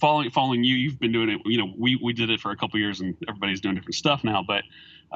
following 0.00 0.30
following 0.30 0.64
you, 0.64 0.74
you've 0.76 0.98
been 0.98 1.12
doing 1.12 1.30
it. 1.30 1.40
You 1.44 1.58
know, 1.58 1.72
we 1.78 1.98
we 2.02 2.12
did 2.12 2.30
it 2.30 2.40
for 2.40 2.50
a 2.50 2.56
couple 2.56 2.78
years, 2.78 3.00
and 3.00 3.14
everybody's 3.28 3.60
doing 3.60 3.74
different 3.74 3.94
stuff 3.94 4.24
now. 4.24 4.44
But 4.46 4.64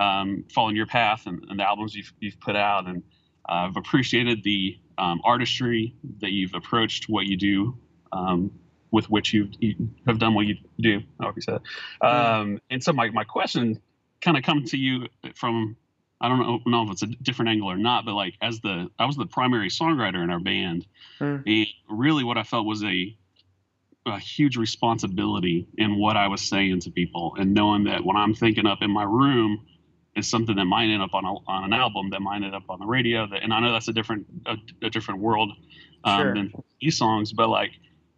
um, 0.01 0.45
following 0.55 0.77
your 0.77 0.87
path 0.87 1.27
and, 1.27 1.45
and 1.49 1.59
the 1.59 1.69
albums 1.69 1.95
you've 1.95 2.13
you've 2.21 2.41
put 2.41 2.57
out, 2.57 2.87
and 2.87 3.03
uh, 3.49 3.67
I've 3.69 3.77
appreciated 3.77 4.43
the 4.43 4.79
um, 4.99 5.21
artistry 5.25 5.95
that 6.21 6.31
you've 6.31 6.55
approached 6.55 7.09
what 7.09 7.27
you 7.27 7.37
do, 7.37 7.77
um, 8.13 8.51
with 8.91 9.09
which 9.11 9.33
you've, 9.33 9.51
you 9.59 9.89
have 10.07 10.19
done 10.19 10.35
what 10.35 10.47
you 10.47 10.57
do. 10.81 11.01
However 11.21 11.37
you 11.37 11.43
said. 11.43 11.61
Um, 12.03 12.61
and 12.71 12.83
so 12.83 12.93
my 12.93 13.11
my 13.11 13.25
question 13.25 13.81
kind 14.21 14.37
of 14.37 14.45
come 14.45 14.65
to 14.65 14.77
you 14.77 15.09
from 15.35 15.77
I 16.21 16.29
don't 16.29 16.39
know, 16.39 16.61
know 16.67 16.85
if 16.85 16.91
it's 16.93 17.03
a 17.03 17.07
different 17.07 17.51
angle 17.51 17.69
or 17.71 17.77
not, 17.77 18.05
but 18.05 18.15
like 18.15 18.35
as 18.41 18.61
the 18.61 18.89
I 18.99 19.07
was 19.07 19.17
the 19.17 19.27
primary 19.27 19.69
songwriter 19.69 20.23
in 20.23 20.31
our 20.31 20.41
band, 20.41 20.87
Hmm. 21.19 21.39
and 21.47 21.67
really 21.89 22.25
what 22.25 22.39
I 22.39 22.45
felt 22.45 22.67
was 22.67 22.85
a 22.85 23.17
a 24.05 24.19
huge 24.19 24.57
responsibility 24.57 25.69
in 25.79 25.97
what 25.97 26.17
I 26.17 26.27
was 26.29 26.43
saying 26.43 26.81
to 26.81 26.91
people, 26.91 27.37
and 27.39 27.55
knowing 27.55 27.85
that 27.85 28.05
when 28.05 28.17
I'm 28.17 28.35
thinking 28.35 28.67
up 28.67 28.83
in 28.83 28.91
my 28.91 29.05
room 29.05 29.65
is 30.17 30.29
something 30.29 30.57
that 30.57 30.65
might 30.67 30.89
end 30.91 31.03
up 31.03 31.15
on 31.15 31.25
a, 31.25 31.35
on 31.47 31.65
an 31.65 31.73
album, 31.73 32.11
that 32.11 32.21
might 32.21 32.43
end 32.43 32.55
up 32.55 32.65
on 32.69 32.79
the 32.79 32.87
radio, 32.87 33.27
that, 33.29 33.43
and 33.43 33.53
I 33.53 33.61
know 33.61 33.73
that's 33.73 33.89
a 33.89 33.93
different 33.93 34.27
a, 34.47 34.57
a 34.83 34.91
different 34.91 35.21
world 35.21 35.53
um, 36.05 36.21
Sure. 36.21 36.35
than 36.35 36.53
these 36.81 36.97
songs, 36.99 37.33
but 37.33 37.49
like 37.49 37.71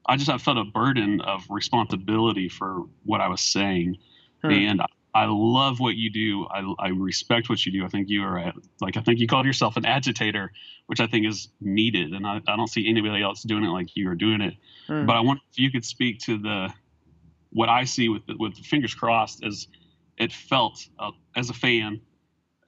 I 0.07 0.17
just 0.17 0.29
I 0.31 0.39
felt 0.39 0.59
a 0.59 0.65
burden 0.65 1.21
of 1.21 1.43
responsibility 1.49 2.49
for 2.49 2.83
what 3.05 3.21
I 3.21 3.29
was 3.29 3.41
saying, 3.41 3.97
Hmm. 4.43 4.51
and 4.51 4.83
I 5.15 5.27
love 5.27 5.79
what 5.79 5.95
you 5.95 6.11
do. 6.11 6.47
I, 6.47 6.75
I 6.79 6.89
respect 6.89 7.49
what 7.49 7.65
you 7.65 7.71
do. 7.71 7.85
I 7.85 7.89
think 7.89 8.09
you 8.09 8.23
are 8.25 8.37
a, 8.37 8.53
like 8.81 8.97
I 8.97 9.01
think 9.01 9.21
you 9.21 9.27
called 9.29 9.47
yourself 9.47 9.77
an 9.77 9.87
agitator, 9.87 10.51
which 10.87 11.01
I 11.01 11.07
think 11.07 11.25
is 11.27 11.49
needed, 11.61 12.13
and 12.13 12.27
I, 12.27 12.41
I 12.49 12.57
don't 12.57 12.69
see 12.69 12.89
anybody 12.89 13.23
else 13.23 13.43
doing 13.45 13.65
it 13.65 13.69
like 13.69 13.95
you 13.97 14.11
are 14.11 14.17
doing 14.17 14.41
it. 14.41 14.55
Hmm. 14.89 15.07
But 15.07 15.15
I 15.17 15.21
wonder 15.21 15.41
if 15.53 15.59
you 15.59 15.71
could 15.71 15.85
speak 15.85 16.19
to 16.21 16.37
the 16.39 16.75
what 17.51 17.69
I 17.69 17.85
see 17.85 18.09
with 18.09 18.27
the, 18.27 18.35
with 18.37 18.57
the 18.57 18.63
fingers 18.63 18.95
crossed 18.95 19.45
as 19.45 19.69
it 20.19 20.33
felt 20.33 20.87
uh, 20.99 21.11
as 21.37 21.51
a 21.51 21.55
fan. 21.55 22.01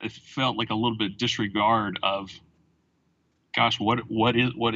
It 0.01 0.13
felt 0.13 0.57
like 0.57 0.71
a 0.71 0.75
little 0.75 0.99
bit 0.99 1.17
disregard 1.19 1.99
of, 2.03 2.31
gosh, 3.55 3.81
what 3.81 4.01
what 4.09 4.37
is 4.37 4.51
what 4.55 4.75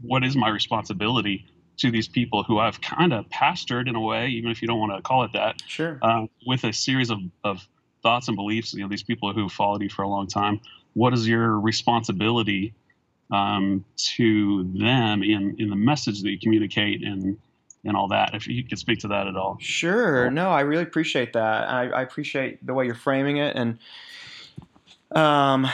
what 0.00 0.24
is 0.24 0.36
my 0.36 0.48
responsibility 0.48 1.46
to 1.78 1.90
these 1.90 2.08
people 2.08 2.42
who 2.42 2.58
I've 2.58 2.80
kind 2.80 3.12
of 3.12 3.26
pastored 3.28 3.88
in 3.88 3.94
a 3.94 4.00
way, 4.00 4.28
even 4.28 4.50
if 4.50 4.60
you 4.60 4.68
don't 4.68 4.78
want 4.78 4.92
to 4.96 5.02
call 5.02 5.24
it 5.24 5.32
that 5.32 5.62
Sure. 5.66 5.98
uh, 6.02 6.26
with 6.46 6.64
a 6.64 6.72
series 6.72 7.10
of, 7.10 7.18
of 7.44 7.66
thoughts 8.02 8.28
and 8.28 8.36
beliefs. 8.36 8.74
You 8.74 8.82
know, 8.82 8.88
these 8.88 9.02
people 9.02 9.32
who 9.32 9.48
followed 9.48 9.82
you 9.82 9.88
for 9.88 10.02
a 10.02 10.08
long 10.08 10.26
time. 10.26 10.60
What 10.94 11.14
is 11.14 11.28
your 11.28 11.58
responsibility 11.60 12.74
um, 13.32 13.84
to 14.16 14.64
them 14.74 15.22
in 15.22 15.56
in 15.58 15.70
the 15.70 15.76
message 15.76 16.22
that 16.22 16.30
you 16.30 16.38
communicate 16.38 17.02
and 17.02 17.38
and 17.88 17.96
all 17.96 18.08
that? 18.08 18.34
If 18.34 18.46
you 18.46 18.62
could 18.64 18.78
speak 18.78 19.00
to 19.00 19.08
that 19.08 19.26
at 19.26 19.36
all. 19.36 19.56
Sure. 19.60 20.30
No, 20.30 20.50
I 20.50 20.60
really 20.60 20.82
appreciate 20.82 21.32
that. 21.32 21.68
I, 21.68 21.88
I 21.88 22.02
appreciate 22.02 22.64
the 22.64 22.74
way 22.74 22.86
you're 22.86 22.94
framing 22.94 23.38
it, 23.38 23.56
and 23.56 23.78
um, 25.12 25.68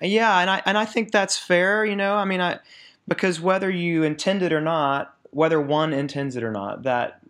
yeah, 0.00 0.38
and 0.40 0.50
I 0.50 0.62
and 0.66 0.78
I 0.78 0.84
think 0.84 1.10
that's 1.10 1.36
fair. 1.36 1.84
You 1.84 1.96
know, 1.96 2.14
I 2.14 2.24
mean, 2.24 2.40
I 2.40 2.60
because 3.06 3.40
whether 3.40 3.70
you 3.70 4.04
intend 4.04 4.42
it 4.42 4.52
or 4.52 4.60
not, 4.60 5.14
whether 5.30 5.60
one 5.60 5.92
intends 5.92 6.36
it 6.36 6.44
or 6.44 6.52
not, 6.52 6.82
that 6.84 7.20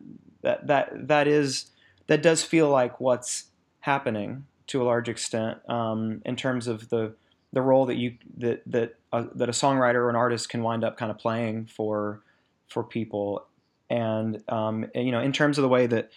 that 0.42 0.66
that 0.66 1.08
that 1.08 1.28
is 1.28 1.66
that 2.08 2.22
does 2.22 2.42
feel 2.42 2.68
like 2.68 3.00
what's 3.00 3.44
happening 3.80 4.44
to 4.66 4.82
a 4.82 4.84
large 4.84 5.08
extent 5.08 5.58
um, 5.68 6.20
in 6.24 6.36
terms 6.36 6.66
of 6.66 6.88
the 6.90 7.14
the 7.52 7.62
role 7.62 7.86
that 7.86 7.96
you 7.96 8.16
that 8.36 8.62
that 8.66 8.96
uh, 9.12 9.24
that 9.34 9.48
a 9.48 9.52
songwriter 9.52 9.96
or 9.96 10.10
an 10.10 10.16
artist 10.16 10.48
can 10.48 10.62
wind 10.62 10.84
up 10.84 10.96
kind 10.96 11.10
of 11.10 11.18
playing 11.18 11.66
for 11.66 12.20
for 12.68 12.82
people 12.82 13.46
and 13.90 14.42
um, 14.48 14.86
you 14.94 15.12
know 15.12 15.20
in 15.20 15.32
terms 15.32 15.58
of 15.58 15.62
the 15.62 15.68
way 15.68 15.86
that 15.86 16.10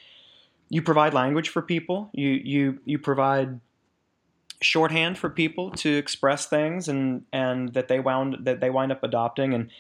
you 0.70 0.82
provide 0.82 1.14
language 1.14 1.50
for 1.50 1.62
people 1.62 2.10
you 2.14 2.30
you 2.30 2.80
you 2.86 2.98
provide 2.98 3.60
shorthand 4.62 5.18
for 5.18 5.30
people 5.30 5.72
to 5.72 5.90
express 5.90 6.46
things 6.46 6.88
and 6.88 7.24
and 7.34 7.74
that 7.74 7.88
they 7.88 8.00
wound 8.00 8.38
that 8.42 8.60
they 8.60 8.70
wind 8.70 8.92
up 8.92 9.04
adopting 9.04 9.54
and 9.54 9.72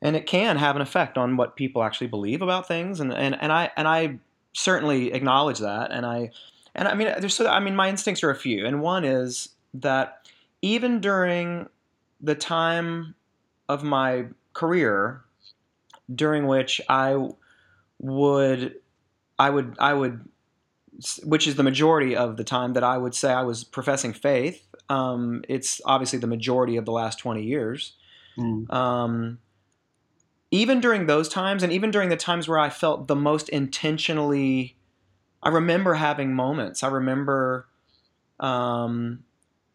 and 0.00 0.16
it 0.16 0.26
can 0.26 0.56
have 0.56 0.76
an 0.76 0.82
effect 0.82 1.18
on 1.18 1.36
what 1.36 1.56
people 1.56 1.82
actually 1.82 2.06
believe 2.06 2.42
about 2.42 2.68
things. 2.68 3.00
And 3.00 3.12
and, 3.12 3.40
and 3.40 3.52
I 3.52 3.70
and 3.76 3.88
I 3.88 4.18
certainly 4.52 5.12
acknowledge 5.12 5.58
that. 5.58 5.90
And 5.90 6.06
I 6.06 6.30
and 6.74 6.88
I 6.88 6.94
mean 6.94 7.12
there's 7.18 7.34
so 7.34 7.48
I 7.48 7.60
mean 7.60 7.76
my 7.76 7.88
instincts 7.88 8.22
are 8.22 8.30
a 8.30 8.36
few. 8.36 8.64
And 8.66 8.80
one 8.80 9.04
is 9.04 9.50
that 9.74 10.28
even 10.62 11.00
during 11.00 11.68
the 12.20 12.34
time 12.34 13.14
of 13.68 13.82
my 13.82 14.26
career 14.52 15.22
during 16.12 16.46
which 16.46 16.80
I 16.88 17.28
would 17.98 18.74
I 19.38 19.50
would 19.50 19.76
I 19.78 19.94
would 19.94 20.28
which 21.22 21.46
is 21.46 21.54
the 21.54 21.62
majority 21.62 22.16
of 22.16 22.36
the 22.36 22.44
time 22.44 22.72
that 22.72 22.82
I 22.82 22.98
would 22.98 23.14
say 23.14 23.32
I 23.32 23.42
was 23.42 23.62
professing 23.62 24.12
faith. 24.12 24.66
Um, 24.88 25.44
it's 25.48 25.80
obviously 25.84 26.18
the 26.18 26.26
majority 26.26 26.76
of 26.76 26.84
the 26.86 26.92
last 26.92 27.18
20 27.20 27.44
years. 27.44 27.92
Mm. 28.36 28.72
Um, 28.72 29.38
even 30.50 30.80
during 30.80 31.06
those 31.06 31.28
times, 31.28 31.62
and 31.62 31.72
even 31.72 31.90
during 31.90 32.08
the 32.08 32.16
times 32.16 32.48
where 32.48 32.58
I 32.58 32.70
felt 32.70 33.06
the 33.06 33.14
most 33.14 33.48
intentionally, 33.50 34.76
I 35.42 35.50
remember 35.50 35.94
having 35.94 36.34
moments. 36.34 36.82
I 36.82 36.88
remember, 36.88 37.68
um, 38.40 39.24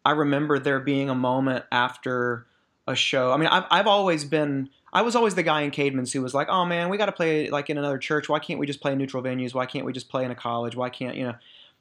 I 0.04 0.10
remember 0.10 0.58
there 0.58 0.80
being 0.80 1.08
a 1.08 1.14
moment 1.14 1.64
after 1.70 2.46
a 2.86 2.94
show. 2.94 3.32
I 3.32 3.36
mean, 3.36 3.48
I've, 3.48 3.64
I've 3.70 3.86
always 3.86 4.24
been, 4.24 4.68
I 4.94 5.02
was 5.02 5.16
always 5.16 5.34
the 5.34 5.42
guy 5.42 5.62
in 5.62 5.72
Caedmon's 5.72 6.12
who 6.12 6.22
was 6.22 6.34
like, 6.34 6.48
oh 6.48 6.64
man, 6.64 6.88
we 6.88 6.96
got 6.96 7.06
to 7.06 7.12
play 7.12 7.50
like 7.50 7.68
in 7.68 7.76
another 7.78 7.98
church. 7.98 8.28
Why 8.28 8.38
can't 8.38 8.60
we 8.60 8.66
just 8.66 8.80
play 8.80 8.92
in 8.92 8.98
neutral 8.98 9.22
venues? 9.22 9.52
Why 9.52 9.66
can't 9.66 9.84
we 9.84 9.92
just 9.92 10.08
play 10.08 10.24
in 10.24 10.30
a 10.30 10.34
college? 10.36 10.76
Why 10.76 10.88
can't, 10.88 11.16
you 11.16 11.24
know, 11.24 11.34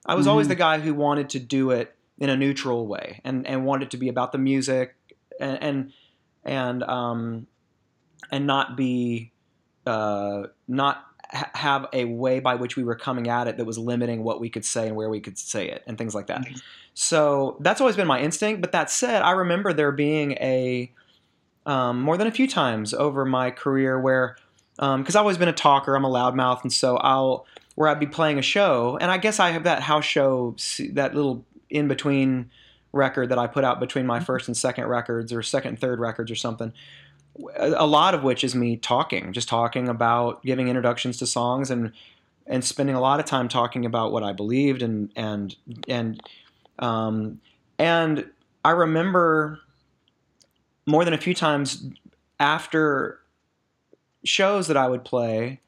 I 0.06 0.16
was 0.16 0.26
always 0.28 0.48
Mhm. 0.48 0.50
the 0.50 0.56
guy 0.56 0.80
who 0.80 0.94
wanted 0.94 1.30
to 1.30 1.40
do 1.40 1.70
it 1.72 1.96
in 2.18 2.30
a 2.30 2.36
neutral 2.36 2.88
way 2.88 3.22
and, 3.24 3.46
and 3.48 3.66
wanted 3.66 3.86
it 3.86 3.92
to 3.92 3.98
be 3.98 4.10
about 4.10 4.32
the 4.32 4.38
music 4.40 4.96
and, 5.40 5.62
and, 5.64 5.94
and, 6.44 6.84
um, 6.84 7.48
and 8.32 8.48
not 8.48 8.76
be, 8.76 9.32
uh, 9.86 10.44
not 10.68 11.06
ha- 11.32 11.52
have 11.54 11.88
a 11.94 12.06
way 12.06 12.40
by 12.40 12.56
which 12.56 12.76
we 12.76 12.84
were 12.84 12.96
coming 12.96 13.28
at 13.30 13.48
it 13.48 13.58
that 13.58 13.66
was 13.66 13.78
limiting 13.78 14.24
what 14.24 14.40
we 14.42 14.50
could 14.50 14.66
say 14.66 14.88
and 14.88 14.96
where 14.96 15.10
we 15.10 15.20
could 15.20 15.38
say 15.38 15.70
it 15.70 15.84
and 15.88 15.98
things 15.98 16.16
like 16.16 16.28
that. 16.28 16.42
Mhm. 16.42 16.62
So 16.96 17.58
that's 17.60 17.80
always 17.80 17.96
been 17.96 18.08
my 18.08 18.20
instinct. 18.20 18.60
But 18.62 18.72
that 18.72 18.90
said, 18.90 19.22
I 19.22 19.32
remember 19.32 19.72
there 19.74 19.92
being 19.92 20.34
a 20.34 20.92
um, 21.66 22.02
more 22.02 22.18
than 22.18 22.28
a 22.28 22.32
few 22.32 22.48
times 22.48 22.94
over 22.94 23.26
my 23.26 23.52
career 23.52 24.00
where 24.00 24.38
because 24.76 25.16
I've 25.16 25.22
always 25.22 25.38
been 25.38 25.50
a 25.50 25.54
talker, 25.54 25.96
I'm 25.96 26.04
a 26.04 26.10
loudmouth, 26.10 26.64
and 26.64 26.74
so 26.74 26.98
I'll 26.98 27.46
where 27.76 27.90
I'd 27.90 28.00
be 28.00 28.08
playing 28.08 28.38
a 28.38 28.44
show, 28.44 28.98
and 29.02 29.12
I 29.12 29.18
guess 29.18 29.40
I 29.40 29.52
have 29.52 29.64
that 29.64 29.82
house 29.82 30.06
show, 30.06 30.56
that 30.92 31.16
little 31.16 31.46
in 31.70 31.88
between 31.88 32.52
record 32.92 33.30
that 33.30 33.40
I 33.40 33.48
put 33.48 33.64
out 33.64 33.80
between 33.80 34.06
my 34.06 34.20
first 34.20 34.48
and 34.48 34.56
second 34.56 34.86
records, 34.86 35.34
or 35.34 35.42
second 35.42 35.70
and 35.70 35.80
third 35.80 36.00
records, 36.00 36.32
or 36.32 36.36
something. 36.36 36.74
A 37.58 37.88
lot 37.88 38.14
of 38.14 38.24
which 38.24 38.44
is 38.44 38.54
me 38.54 38.78
talking, 38.78 39.34
just 39.34 39.48
talking 39.48 39.88
about 39.88 40.44
giving 40.44 40.68
introductions 40.68 41.18
to 41.18 41.28
songs 41.28 41.72
and 41.72 41.92
and 42.46 42.64
spending 42.64 42.96
a 42.96 43.00
lot 43.00 43.20
of 43.20 43.26
time 43.26 43.48
talking 43.48 43.86
about 43.86 44.12
what 44.12 44.24
I 44.24 44.34
believed 44.34 44.82
and 44.82 45.12
and 45.16 45.56
and 45.88 46.22
um, 46.80 47.42
and 47.80 48.30
I 48.64 48.72
remember 48.72 49.60
more 50.86 51.06
than 51.06 51.14
a 51.14 51.18
few 51.18 51.34
times 51.34 51.86
after 52.40 53.20
shows 54.24 54.68
that 54.68 54.78
I 54.78 54.88
would 54.88 55.04
play 55.04 55.62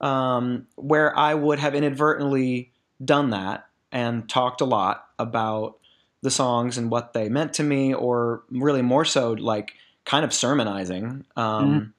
um, 0.00 0.66
where 0.76 1.16
I 1.16 1.34
would 1.34 1.58
have 1.58 1.74
inadvertently 1.74 2.72
done 3.04 3.30
that 3.30 3.66
and 3.92 4.28
talked 4.28 4.60
a 4.60 4.64
lot 4.64 5.06
about 5.18 5.78
the 6.22 6.30
songs 6.30 6.76
and 6.78 6.90
what 6.90 7.12
they 7.12 7.28
meant 7.28 7.54
to 7.54 7.62
me, 7.62 7.94
or 7.94 8.42
really 8.50 8.82
more 8.82 9.04
so 9.04 9.32
like 9.32 9.74
kind 10.04 10.24
of 10.24 10.32
sermonizing. 10.32 11.24
Um, 11.36 11.94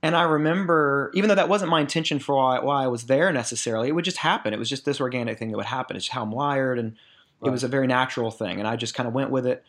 And 0.00 0.14
I 0.14 0.22
remember, 0.22 1.10
even 1.12 1.28
though 1.28 1.34
that 1.34 1.48
wasn't 1.48 1.72
my 1.72 1.80
intention 1.80 2.20
for 2.20 2.36
why, 2.36 2.60
why 2.60 2.84
I 2.84 2.86
was 2.86 3.06
there 3.06 3.32
necessarily, 3.32 3.88
it 3.88 3.92
would 3.92 4.04
just 4.04 4.18
happen. 4.18 4.52
It 4.54 4.58
was 4.58 4.68
just 4.68 4.84
this 4.84 5.00
organic 5.00 5.38
thing 5.38 5.50
that 5.50 5.56
would 5.56 5.66
happen. 5.66 5.96
It's 5.96 6.08
how 6.08 6.22
I'm 6.22 6.30
wired, 6.30 6.78
and 6.78 6.94
it 7.44 7.50
was 7.50 7.64
a 7.64 7.68
very 7.68 7.88
natural 7.88 8.30
thing. 8.30 8.60
And 8.60 8.68
I 8.68 8.76
just 8.76 8.94
kind 8.94 9.08
of 9.08 9.12
went 9.12 9.30
with 9.30 9.44
it. 9.44 9.64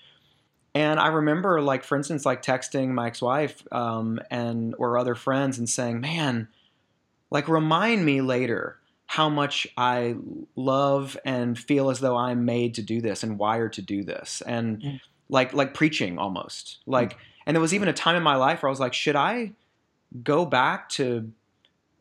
And 0.76 1.00
I 1.00 1.08
remember, 1.08 1.62
like 1.62 1.84
for 1.84 1.98
instance, 1.98 2.26
like 2.26 2.42
texting 2.42 2.90
my 2.90 3.08
ex-wife 3.08 3.64
um, 3.72 4.20
and 4.30 4.76
or 4.78 4.98
other 4.98 5.16
friends 5.16 5.58
and 5.58 5.70
saying, 5.70 6.02
"Man, 6.02 6.48
like 7.32 7.48
remind 7.48 8.06
me 8.06 8.22
later 8.22 8.78
how 9.08 9.30
much 9.30 9.68
I 9.76 10.16
love 10.56 11.18
and 11.26 11.58
feel 11.58 11.90
as 11.90 12.00
though 12.00 12.16
I'm 12.16 12.46
made 12.46 12.76
to 12.76 12.82
do 12.84 13.02
this 13.02 13.24
and 13.24 13.40
wired 13.40 13.74
to 13.74 13.82
do 13.82 14.04
this." 14.04 14.42
And 14.46 14.82
Mm. 14.82 15.02
like 15.30 15.54
like 15.54 15.74
preaching 15.74 16.18
almost 16.20 16.80
like. 16.86 17.18
And 17.46 17.56
there 17.56 17.62
was 17.62 17.74
even 17.74 17.88
a 17.88 17.94
time 17.94 18.16
in 18.16 18.22
my 18.22 18.36
life 18.36 18.62
where 18.62 18.70
I 18.70 18.72
was 18.72 18.80
like, 18.80 18.94
"Should 18.94 19.16
I?" 19.16 19.54
go 20.24 20.44
back 20.46 20.90
to 20.90 21.32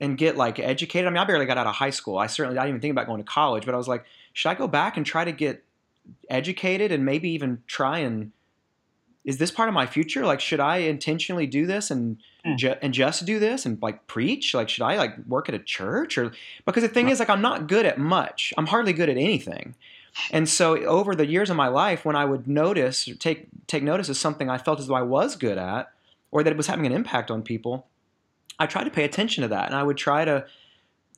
and 0.01 0.17
get 0.17 0.37
like 0.37 0.59
educated. 0.59 1.07
I 1.07 1.11
mean, 1.11 1.19
I 1.19 1.25
barely 1.25 1.45
got 1.45 1.59
out 1.59 1.67
of 1.67 1.75
high 1.75 1.91
school. 1.91 2.17
I 2.19 2.27
certainly 2.27 2.59
I 2.59 2.63
didn't 2.63 2.71
even 2.77 2.81
think 2.81 2.93
about 2.93 3.07
going 3.07 3.23
to 3.23 3.31
college, 3.31 3.67
but 3.67 3.75
I 3.75 3.79
was 3.79 3.89
like, 3.89 4.05
should 4.33 4.49
I 4.49 4.55
go 4.55 4.67
back 4.69 4.97
and 4.97 5.05
try 5.05 5.25
to 5.25 5.33
get 5.33 5.65
educated 6.31 6.91
and 6.93 7.05
maybe 7.05 7.31
even 7.31 7.63
try 7.67 7.99
and 7.99 8.33
is 9.29 9.37
this 9.37 9.51
part 9.51 9.69
of 9.69 9.75
my 9.75 9.87
future? 9.87 10.25
Like, 10.25 10.41
should 10.41 10.59
I 10.61 10.79
intentionally 10.79 11.47
do 11.47 11.67
this 11.67 11.91
and 11.91 12.17
Hmm. 12.45 12.57
ju- 12.57 12.77
and 12.81 12.95
just 12.95 13.27
do 13.27 13.39
this 13.39 13.67
and 13.67 13.81
like 13.83 14.07
preach? 14.07 14.55
Like, 14.55 14.69
should 14.69 14.85
I 14.85 14.97
like 14.97 15.13
work 15.27 15.49
at 15.51 15.55
a 15.55 15.59
church 15.59 16.17
or 16.17 16.33
because 16.65 16.83
the 16.83 16.89
thing 16.89 17.09
is 17.11 17.19
like 17.19 17.29
I'm 17.29 17.43
not 17.43 17.67
good 17.67 17.85
at 17.85 17.99
much. 17.99 18.55
I'm 18.57 18.67
hardly 18.67 18.93
good 18.95 19.09
at 19.11 19.17
anything. 19.19 19.75
And 20.31 20.49
so 20.49 20.77
over 20.85 21.15
the 21.15 21.27
years 21.27 21.51
of 21.51 21.57
my 21.57 21.69
life, 21.69 22.05
when 22.05 22.17
I 22.17 22.25
would 22.25 22.49
notice 22.49 23.07
or 23.09 23.15
take 23.17 23.49
take 23.67 23.83
notice 23.83 24.09
of 24.09 24.17
something 24.17 24.49
I 24.49 24.57
felt 24.57 24.81
as 24.81 24.87
though 24.87 24.95
I 24.95 25.03
was 25.03 25.37
good 25.37 25.59
at, 25.59 25.91
or 26.31 26.43
that 26.43 26.51
it 26.51 26.57
was 26.57 26.67
having 26.69 26.87
an 26.87 26.93
impact 26.93 27.31
on 27.31 27.43
people, 27.43 27.87
I 28.59 28.67
tried 28.67 28.85
to 28.85 28.91
pay 28.91 29.05
attention 29.05 29.43
to 29.43 29.49
that, 29.49 29.67
and 29.67 29.75
I 29.75 29.83
would 29.83 29.97
try 29.99 30.25
to 30.25 30.47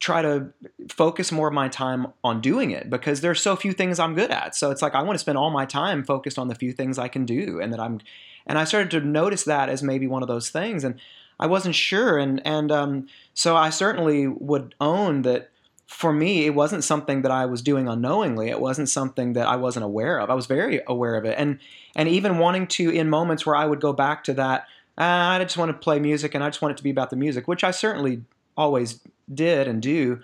try 0.00 0.22
to 0.22 0.46
focus 0.88 1.30
more 1.30 1.48
of 1.48 1.54
my 1.54 1.68
time 1.68 2.06
on 2.24 2.40
doing 2.40 2.70
it 2.70 2.88
because 2.88 3.20
there's 3.20 3.40
so 3.40 3.54
few 3.54 3.72
things 3.72 3.98
I'm 3.98 4.14
good 4.14 4.30
at. 4.30 4.56
So 4.56 4.70
it's 4.70 4.80
like 4.80 4.94
I 4.94 5.02
want 5.02 5.14
to 5.14 5.18
spend 5.18 5.36
all 5.36 5.50
my 5.50 5.66
time 5.66 6.02
focused 6.02 6.38
on 6.38 6.48
the 6.48 6.54
few 6.54 6.72
things 6.72 6.98
I 6.98 7.08
can 7.08 7.26
do, 7.26 7.60
and 7.60 7.72
that 7.72 7.78
I'm. 7.78 8.00
And 8.46 8.58
I 8.58 8.64
started 8.64 8.90
to 8.92 9.00
notice 9.00 9.44
that 9.44 9.68
as 9.68 9.82
maybe 9.82 10.06
one 10.06 10.22
of 10.22 10.28
those 10.28 10.48
things, 10.48 10.82
and 10.82 10.98
I 11.38 11.46
wasn't 11.46 11.74
sure, 11.74 12.18
and 12.18 12.44
and 12.46 12.72
um, 12.72 13.06
so 13.34 13.56
I 13.56 13.68
certainly 13.68 14.26
would 14.26 14.74
own 14.80 15.22
that 15.22 15.50
for 15.86 16.12
me, 16.12 16.46
it 16.46 16.54
wasn't 16.54 16.82
something 16.82 17.22
that 17.22 17.30
I 17.30 17.44
was 17.44 17.60
doing 17.60 17.86
unknowingly. 17.86 18.48
It 18.48 18.60
wasn't 18.60 18.88
something 18.88 19.34
that 19.34 19.46
I 19.46 19.56
wasn't 19.56 19.84
aware 19.84 20.18
of. 20.18 20.30
I 20.30 20.34
was 20.34 20.46
very 20.46 20.80
aware 20.86 21.16
of 21.16 21.26
it, 21.26 21.34
and 21.36 21.58
and 21.94 22.08
even 22.08 22.38
wanting 22.38 22.66
to 22.68 22.90
in 22.90 23.10
moments 23.10 23.44
where 23.44 23.56
I 23.56 23.66
would 23.66 23.80
go 23.80 23.92
back 23.92 24.24
to 24.24 24.34
that. 24.34 24.66
"Ah, 24.96 25.32
I 25.32 25.44
just 25.44 25.58
want 25.58 25.70
to 25.70 25.76
play 25.76 25.98
music, 26.00 26.34
and 26.34 26.42
I 26.42 26.48
just 26.48 26.62
want 26.62 26.72
it 26.72 26.76
to 26.78 26.82
be 26.82 26.90
about 26.90 27.10
the 27.10 27.16
music, 27.16 27.46
which 27.46 27.64
I 27.64 27.70
certainly 27.70 28.22
always 28.60 29.00
did 29.32 29.68
and 29.68 29.82
do. 29.82 30.20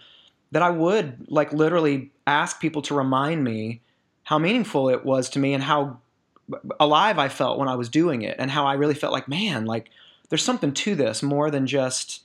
That 0.53 0.63
I 0.63 0.71
would 0.71 1.27
like 1.29 1.53
literally 1.53 2.13
ask 2.27 2.61
people 2.61 2.83
to 2.83 2.95
remind 2.95 3.43
me 3.43 3.81
how 4.23 4.39
meaningful 4.39 4.89
it 4.89 5.05
was 5.05 5.29
to 5.31 5.39
me 5.39 5.55
and 5.55 5.63
how 5.63 5.99
alive 6.79 7.19
I 7.19 7.29
felt 7.29 7.59
when 7.59 7.69
I 7.69 7.75
was 7.75 7.89
doing 7.89 8.23
it, 8.23 8.37
and 8.39 8.51
how 8.51 8.65
I 8.67 8.75
really 8.75 8.95
felt 8.95 9.13
like, 9.13 9.29
man, 9.29 9.67
like 9.67 9.91
there's 10.29 10.45
something 10.45 10.73
to 10.73 10.95
this 10.95 11.23
more 11.23 11.51
than 11.51 11.67
just 11.67 12.23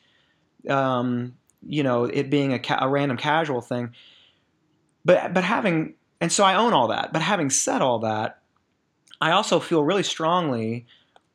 um, 0.70 1.34
you 1.68 1.84
know 1.84 2.06
it 2.06 2.30
being 2.30 2.54
a, 2.54 2.60
ca- 2.60 2.80
a 2.82 2.90
random 2.90 3.18
casual 3.18 3.62
thing 3.62 3.92
but 5.06 5.34
but 5.34 5.44
having 5.44 5.94
and 6.20 6.32
so 6.32 6.44
i 6.44 6.56
own 6.56 6.74
all 6.74 6.88
that 6.88 7.14
but 7.14 7.22
having 7.22 7.50
said 7.50 7.82
all 7.82 8.00
that 8.00 8.40
i 9.20 9.32
also 9.32 9.60
feel 9.60 9.84
really 9.84 10.04
strongly 10.04 10.86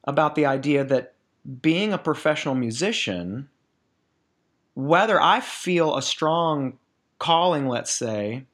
about 0.05 0.35
the 0.35 0.47
idea 0.47 0.85
that 0.85 1.15
being 1.63 1.93
a 1.93 1.99
professional 1.99 2.55
musician 2.55 3.49
whether 4.77 5.21
i 5.21 5.41
feel 5.41 5.97
a 5.97 6.03
strong 6.03 6.79
calling 7.19 7.67
let's 7.67 7.93
say 7.93 8.45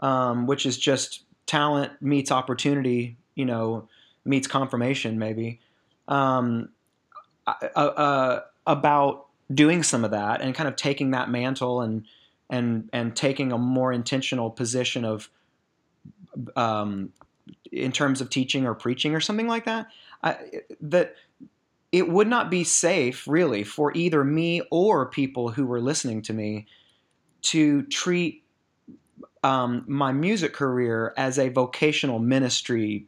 um, 0.00 0.48
which 0.48 0.66
is 0.66 0.76
just 0.76 1.22
talent 1.46 1.92
meets 2.02 2.32
opportunity 2.32 3.16
you 3.36 3.44
know 3.44 3.88
meets 4.24 4.48
confirmation 4.48 5.18
maybe 5.18 5.60
um, 6.08 6.68
uh, 7.46 7.52
uh, 7.78 8.40
about 8.66 9.26
doing 9.54 9.82
some 9.82 10.04
of 10.04 10.10
that 10.10 10.40
and 10.40 10.54
kind 10.54 10.68
of 10.68 10.74
taking 10.76 11.12
that 11.12 11.30
mantle 11.30 11.80
and 11.80 12.04
and 12.50 12.88
and 12.92 13.14
taking 13.14 13.52
a 13.52 13.58
more 13.58 13.92
intentional 13.92 14.50
position 14.50 15.04
of 15.04 15.30
um, 16.56 17.12
in 17.70 17.92
terms 17.92 18.20
of 18.20 18.30
teaching 18.30 18.66
or 18.66 18.74
preaching 18.74 19.14
or 19.14 19.20
something 19.20 19.46
like 19.46 19.64
that 19.64 19.86
I, 20.22 20.36
that 20.80 21.14
it 21.92 22.08
would 22.08 22.26
not 22.26 22.50
be 22.50 22.64
safe 22.64 23.28
really 23.28 23.62
for 23.62 23.92
either 23.94 24.24
me 24.24 24.62
or 24.70 25.06
people 25.06 25.50
who 25.50 25.66
were 25.66 25.80
listening 25.80 26.22
to 26.22 26.32
me 26.32 26.66
to 27.42 27.82
treat 27.82 28.42
um, 29.44 29.84
my 29.86 30.12
music 30.12 30.54
career 30.54 31.12
as 31.16 31.38
a 31.38 31.50
vocational 31.50 32.18
ministry 32.18 33.06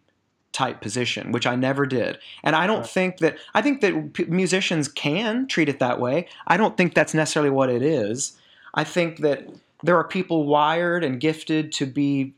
type 0.52 0.80
position, 0.80 1.32
which 1.32 1.46
I 1.46 1.56
never 1.56 1.86
did. 1.86 2.18
And 2.42 2.54
I 2.54 2.66
don't 2.66 2.86
think 2.86 3.18
that 3.18 3.38
I 3.54 3.62
think 3.62 3.80
that 3.80 4.12
p- 4.12 4.24
musicians 4.24 4.86
can 4.86 5.46
treat 5.48 5.68
it 5.68 5.80
that 5.80 5.98
way. 5.98 6.28
I 6.46 6.56
don't 6.56 6.76
think 6.76 6.94
that's 6.94 7.14
necessarily 7.14 7.50
what 7.50 7.70
it 7.70 7.82
is. 7.82 8.36
I 8.74 8.84
think 8.84 9.18
that 9.18 9.48
there 9.82 9.96
are 9.96 10.04
people 10.04 10.46
wired 10.46 11.04
and 11.04 11.20
gifted 11.20 11.72
to 11.72 11.86
be 11.86 12.34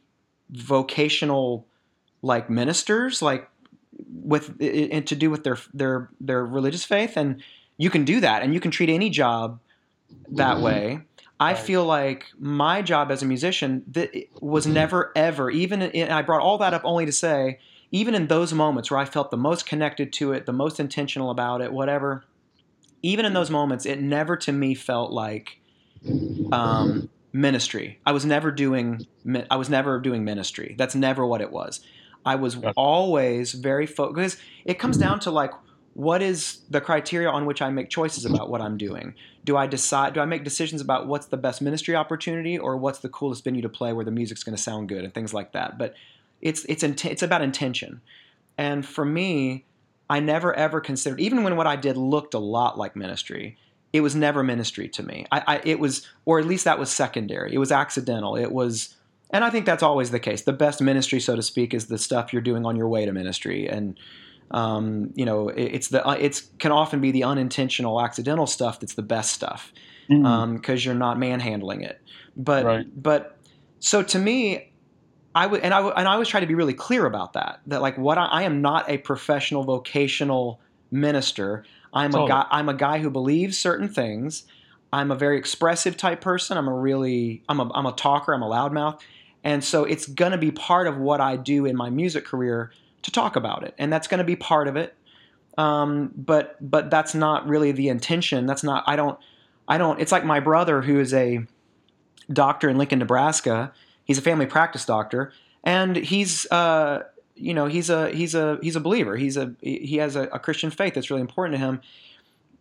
vocational 0.50 1.66
like 2.22 2.48
ministers 2.48 3.20
like 3.20 3.48
with 4.08 4.54
and 4.60 5.06
to 5.06 5.16
do 5.16 5.30
with 5.30 5.44
their 5.44 5.58
their 5.72 6.10
their 6.20 6.44
religious 6.44 6.84
faith 6.84 7.16
and 7.16 7.42
you 7.78 7.90
can 7.90 8.04
do 8.04 8.20
that 8.20 8.42
and 8.42 8.54
you 8.54 8.60
can 8.60 8.70
treat 8.70 8.88
any 8.88 9.10
job 9.10 9.60
that 10.30 10.60
way. 10.60 11.00
I 11.38 11.52
Right. 11.52 11.58
feel 11.58 11.84
like 11.84 12.26
my 12.38 12.82
job 12.82 13.10
as 13.10 13.22
a 13.22 13.26
musician 13.26 13.84
that 13.88 14.10
was 14.40 14.66
never 14.66 15.12
ever 15.16 15.50
even 15.50 15.82
in, 15.82 16.10
I 16.10 16.22
brought 16.22 16.42
all 16.42 16.58
that 16.58 16.74
up 16.74 16.82
only 16.84 17.06
to 17.06 17.12
say 17.12 17.58
even 17.92 18.14
in 18.14 18.26
those 18.28 18.52
moments 18.52 18.90
where 18.90 18.98
I 19.00 19.04
felt 19.04 19.30
the 19.30 19.36
most 19.36 19.66
connected 19.66 20.12
to 20.14 20.32
it, 20.32 20.46
the 20.46 20.52
most 20.52 20.80
intentional 20.80 21.30
about 21.30 21.60
it, 21.60 21.72
whatever, 21.72 22.24
even 23.02 23.24
in 23.24 23.32
those 23.32 23.50
moments, 23.50 23.86
it 23.86 24.00
never 24.00 24.36
to 24.38 24.52
me 24.52 24.74
felt 24.74 25.12
like 25.12 25.58
um, 26.52 27.08
ministry. 27.32 28.00
I 28.06 28.12
was 28.12 28.24
never 28.24 28.50
doing. 28.50 29.06
I 29.50 29.56
was 29.56 29.68
never 29.68 30.00
doing 30.00 30.24
ministry. 30.24 30.74
That's 30.78 30.94
never 30.94 31.26
what 31.26 31.40
it 31.40 31.50
was. 31.50 31.80
I 32.26 32.34
was 32.34 32.58
always 32.76 33.52
very 33.52 33.86
focused. 33.86 34.38
It 34.64 34.80
comes 34.80 34.98
down 34.98 35.20
to 35.20 35.30
like, 35.30 35.52
what 35.94 36.20
is 36.20 36.58
the 36.68 36.80
criteria 36.80 37.30
on 37.30 37.46
which 37.46 37.62
I 37.62 37.70
make 37.70 37.88
choices 37.88 38.24
about 38.26 38.50
what 38.50 38.60
I'm 38.60 38.76
doing? 38.76 39.14
Do 39.44 39.56
I 39.56 39.66
decide? 39.66 40.12
Do 40.12 40.20
I 40.20 40.26
make 40.26 40.44
decisions 40.44 40.82
about 40.82 41.06
what's 41.06 41.26
the 41.26 41.36
best 41.36 41.62
ministry 41.62 41.94
opportunity 41.94 42.58
or 42.58 42.76
what's 42.76 42.98
the 42.98 43.08
coolest 43.08 43.44
venue 43.44 43.62
to 43.62 43.68
play 43.68 43.92
where 43.92 44.04
the 44.04 44.10
music's 44.10 44.42
going 44.42 44.56
to 44.56 44.62
sound 44.62 44.88
good 44.88 45.04
and 45.04 45.14
things 45.14 45.32
like 45.32 45.52
that? 45.52 45.78
But 45.78 45.94
it's 46.42 46.64
it's 46.68 46.82
it's 46.82 47.22
about 47.22 47.42
intention. 47.42 48.02
And 48.58 48.84
for 48.84 49.04
me, 49.04 49.64
I 50.10 50.20
never 50.20 50.52
ever 50.52 50.80
considered 50.80 51.20
even 51.20 51.44
when 51.44 51.56
what 51.56 51.68
I 51.68 51.76
did 51.76 51.96
looked 51.96 52.34
a 52.34 52.38
lot 52.38 52.76
like 52.76 52.96
ministry, 52.96 53.56
it 53.92 54.00
was 54.00 54.16
never 54.16 54.42
ministry 54.42 54.88
to 54.88 55.02
me. 55.02 55.26
I, 55.30 55.42
I 55.46 55.60
it 55.64 55.78
was 55.78 56.06
or 56.24 56.40
at 56.40 56.46
least 56.46 56.64
that 56.64 56.78
was 56.78 56.90
secondary. 56.90 57.54
It 57.54 57.58
was 57.58 57.72
accidental. 57.72 58.36
It 58.36 58.50
was 58.50 58.95
and 59.30 59.44
I 59.44 59.50
think 59.50 59.66
that's 59.66 59.82
always 59.82 60.10
the 60.10 60.20
case. 60.20 60.42
The 60.42 60.52
best 60.52 60.80
ministry, 60.80 61.20
so 61.20 61.36
to 61.36 61.42
speak, 61.42 61.74
is 61.74 61.86
the 61.86 61.98
stuff 61.98 62.32
you're 62.32 62.42
doing 62.42 62.64
on 62.64 62.76
your 62.76 62.88
way 62.88 63.04
to 63.04 63.12
ministry, 63.12 63.68
and 63.68 63.98
um, 64.50 65.12
you 65.14 65.24
know, 65.24 65.48
it, 65.48 65.62
it's 65.62 65.88
the 65.88 66.06
uh, 66.06 66.12
it's 66.12 66.48
can 66.58 66.72
often 66.72 67.00
be 67.00 67.10
the 67.10 67.24
unintentional, 67.24 68.00
accidental 68.00 68.46
stuff 68.46 68.80
that's 68.80 68.94
the 68.94 69.02
best 69.02 69.32
stuff 69.32 69.72
mm. 70.08 70.24
um, 70.24 70.56
because 70.56 70.84
you're 70.84 70.94
not 70.94 71.18
manhandling 71.18 71.82
it. 71.82 72.00
But 72.36 72.64
Right. 72.64 73.02
but 73.02 73.38
so 73.80 74.02
to 74.02 74.18
me, 74.18 74.72
I 75.34 75.46
would 75.46 75.62
and 75.62 75.74
I 75.74 75.80
would 75.80 75.94
and 75.96 76.06
I 76.06 76.12
always 76.12 76.28
try 76.28 76.40
to 76.40 76.46
be 76.46 76.54
really 76.54 76.74
clear 76.74 77.06
about 77.06 77.32
that. 77.32 77.60
That 77.66 77.82
like 77.82 77.98
what 77.98 78.18
I, 78.18 78.26
I 78.26 78.42
am 78.42 78.62
not 78.62 78.88
a 78.88 78.98
professional 78.98 79.64
vocational 79.64 80.60
minister. 80.90 81.64
I'm 81.92 82.14
a 82.14 82.28
guy. 82.28 82.46
I'm 82.50 82.68
a 82.68 82.74
guy 82.74 82.98
who 82.98 83.10
believes 83.10 83.58
certain 83.58 83.88
things. 83.88 84.44
I'm 84.92 85.10
a 85.10 85.16
very 85.16 85.38
expressive 85.38 85.96
type 85.96 86.20
person. 86.20 86.56
I'm 86.56 86.68
a 86.68 86.74
really 86.74 87.42
I'm 87.48 87.60
a 87.60 87.70
I'm 87.72 87.86
a 87.86 87.92
talker. 87.92 88.32
I'm 88.32 88.42
a 88.42 88.48
loudmouth, 88.48 89.00
and 89.46 89.62
so 89.62 89.84
it's 89.84 90.06
gonna 90.06 90.38
be 90.38 90.50
part 90.50 90.88
of 90.88 90.98
what 90.98 91.20
I 91.20 91.36
do 91.36 91.66
in 91.66 91.76
my 91.76 91.88
music 91.88 92.24
career 92.24 92.72
to 93.02 93.12
talk 93.12 93.36
about 93.36 93.62
it, 93.62 93.74
and 93.78 93.92
that's 93.92 94.08
gonna 94.08 94.24
be 94.24 94.34
part 94.34 94.66
of 94.66 94.74
it. 94.74 94.92
Um, 95.56 96.10
but 96.16 96.56
but 96.60 96.90
that's 96.90 97.14
not 97.14 97.46
really 97.46 97.70
the 97.70 97.88
intention. 97.88 98.46
That's 98.46 98.64
not. 98.64 98.82
I 98.88 98.96
don't. 98.96 99.16
I 99.68 99.78
don't. 99.78 100.00
It's 100.00 100.10
like 100.10 100.24
my 100.24 100.40
brother 100.40 100.82
who 100.82 100.98
is 100.98 101.14
a 101.14 101.46
doctor 102.32 102.68
in 102.68 102.76
Lincoln, 102.76 102.98
Nebraska. 102.98 103.72
He's 104.04 104.18
a 104.18 104.22
family 104.22 104.46
practice 104.46 104.84
doctor, 104.84 105.32
and 105.62 105.94
he's 105.94 106.50
uh, 106.50 107.04
you 107.36 107.54
know 107.54 107.66
he's 107.66 107.88
a 107.88 108.10
he's 108.10 108.34
a 108.34 108.58
he's 108.62 108.74
a 108.74 108.80
believer. 108.80 109.16
He's 109.16 109.36
a 109.36 109.54
he 109.60 109.98
has 109.98 110.16
a, 110.16 110.22
a 110.22 110.40
Christian 110.40 110.72
faith 110.72 110.94
that's 110.94 111.08
really 111.08 111.22
important 111.22 111.54
to 111.54 111.64
him. 111.64 111.80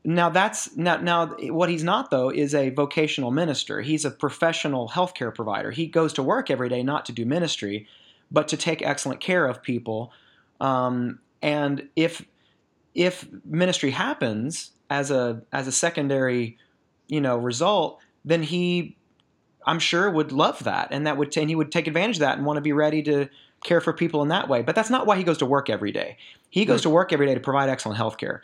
Now 0.07 0.29
that's 0.29 0.77
now 0.77 0.97
now 0.97 1.35
what 1.49 1.69
he's 1.69 1.83
not 1.83 2.11
though 2.11 2.29
is 2.29 2.53
a 2.53 2.69
vocational 2.69 3.31
minister. 3.31 3.81
He's 3.81 4.05
a 4.05 4.11
professional 4.11 4.89
healthcare 4.89 5.33
provider. 5.33 5.71
He 5.71 5.87
goes 5.87 6.13
to 6.13 6.23
work 6.23 6.51
every 6.51 6.69
day 6.69 6.83
not 6.83 7.05
to 7.07 7.11
do 7.11 7.25
ministry, 7.25 7.87
but 8.31 8.47
to 8.49 8.57
take 8.57 8.83
excellent 8.83 9.19
care 9.19 9.47
of 9.47 9.63
people. 9.63 10.11
Um, 10.61 11.19
and 11.41 11.89
if 11.95 12.23
if 12.93 13.27
ministry 13.43 13.91
happens 13.91 14.71
as 14.91 15.09
a 15.09 15.41
as 15.51 15.67
a 15.67 15.71
secondary 15.71 16.59
you 17.07 17.19
know 17.19 17.37
result, 17.37 17.99
then 18.23 18.43
he 18.43 18.95
I'm 19.65 19.79
sure 19.79 20.11
would 20.11 20.31
love 20.31 20.63
that, 20.65 20.89
and 20.91 21.07
that 21.07 21.17
would 21.17 21.35
and 21.35 21.49
he 21.49 21.55
would 21.55 21.71
take 21.71 21.87
advantage 21.87 22.17
of 22.17 22.21
that 22.21 22.37
and 22.37 22.45
want 22.45 22.57
to 22.57 22.61
be 22.61 22.73
ready 22.73 23.01
to 23.03 23.27
care 23.63 23.81
for 23.81 23.91
people 23.91 24.21
in 24.21 24.27
that 24.27 24.47
way. 24.49 24.61
But 24.61 24.75
that's 24.75 24.91
not 24.91 25.07
why 25.07 25.17
he 25.17 25.23
goes 25.23 25.39
to 25.39 25.47
work 25.47 25.67
every 25.67 25.91
day. 25.91 26.17
He 26.51 26.63
goes 26.63 26.83
to 26.83 26.89
work 26.91 27.11
every 27.11 27.25
day 27.25 27.33
to 27.33 27.39
provide 27.39 27.69
excellent 27.69 27.97
health 27.97 28.17
care. 28.17 28.43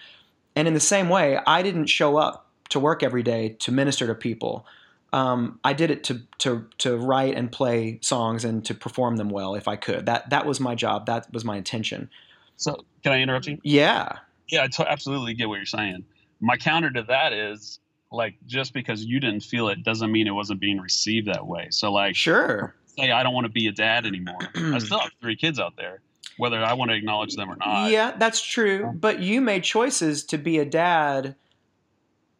And 0.56 0.68
in 0.68 0.74
the 0.74 0.80
same 0.80 1.10
way, 1.10 1.40
I 1.48 1.62
didn't 1.62 1.88
show 1.88 2.18
up 2.18 2.48
to 2.70 2.80
work 2.80 3.04
every 3.04 3.24
day 3.24 3.56
to 3.60 3.72
minister 3.72 4.08
to 4.08 4.16
people. 4.16 4.66
Um, 5.14 5.60
I 5.64 5.74
did 5.74 5.92
it 5.92 6.04
to, 6.06 6.22
to 6.40 6.66
to 6.80 6.98
write 6.98 7.36
and 7.36 7.52
play 7.52 8.00
songs 8.02 8.46
and 8.46 8.64
to 8.66 8.74
perform 8.74 9.18
them 9.18 9.30
well 9.30 9.56
if 9.56 9.68
I 9.68 9.76
could. 9.76 10.06
That 10.06 10.30
that 10.30 10.46
was 10.46 10.60
my 10.60 10.74
job. 10.76 11.06
That 11.06 11.32
was 11.34 11.44
my 11.44 11.58
intention. 11.58 12.10
So, 12.58 12.78
can 13.04 13.12
I 13.12 13.22
interrupt 13.22 13.48
you? 13.48 13.58
Yeah. 13.64 14.20
Yeah, 14.48 14.64
I 14.64 14.68
t- 14.68 14.84
absolutely 14.88 15.34
get 15.34 15.50
what 15.50 15.56
you're 15.56 15.66
saying. 15.66 16.04
my 16.40 16.56
counter 16.58 16.90
to 16.92 17.04
that 17.04 17.34
is 17.34 17.80
like 18.12 18.36
just 18.46 18.74
because 18.74 19.04
you 19.06 19.20
didn't 19.20 19.44
feel 19.44 19.68
it 19.70 19.84
doesn't 19.84 20.12
mean 20.12 20.28
it 20.28 20.32
wasn't 20.32 20.60
being 20.60 20.80
received 20.80 21.28
that 21.28 21.46
way. 21.48 21.68
So 21.72 21.92
like 21.92 22.16
Sure. 22.16 22.74
say 22.86 23.12
I 23.12 23.24
don't 23.24 23.34
want 23.34 23.46
to 23.46 23.52
be 23.52 23.68
a 23.68 23.72
dad 23.72 24.06
anymore. 24.06 24.40
I 24.56 24.78
still 24.80 25.00
have 25.00 25.12
three 25.22 25.36
kids 25.38 25.60
out 25.60 25.76
there, 25.78 26.02
whether 26.42 26.58
I 26.58 26.74
want 26.74 26.90
to 26.90 26.98
acknowledge 26.98 27.36
them 27.36 27.52
or 27.52 27.56
not. 27.56 27.92
Yeah, 27.92 28.16
that's 28.18 28.42
true. 28.42 28.92
But 28.96 29.20
you 29.20 29.42
made 29.42 29.64
choices 29.64 30.24
to 30.24 30.40
be 30.40 30.58
a 30.58 30.66
dad. 30.66 31.36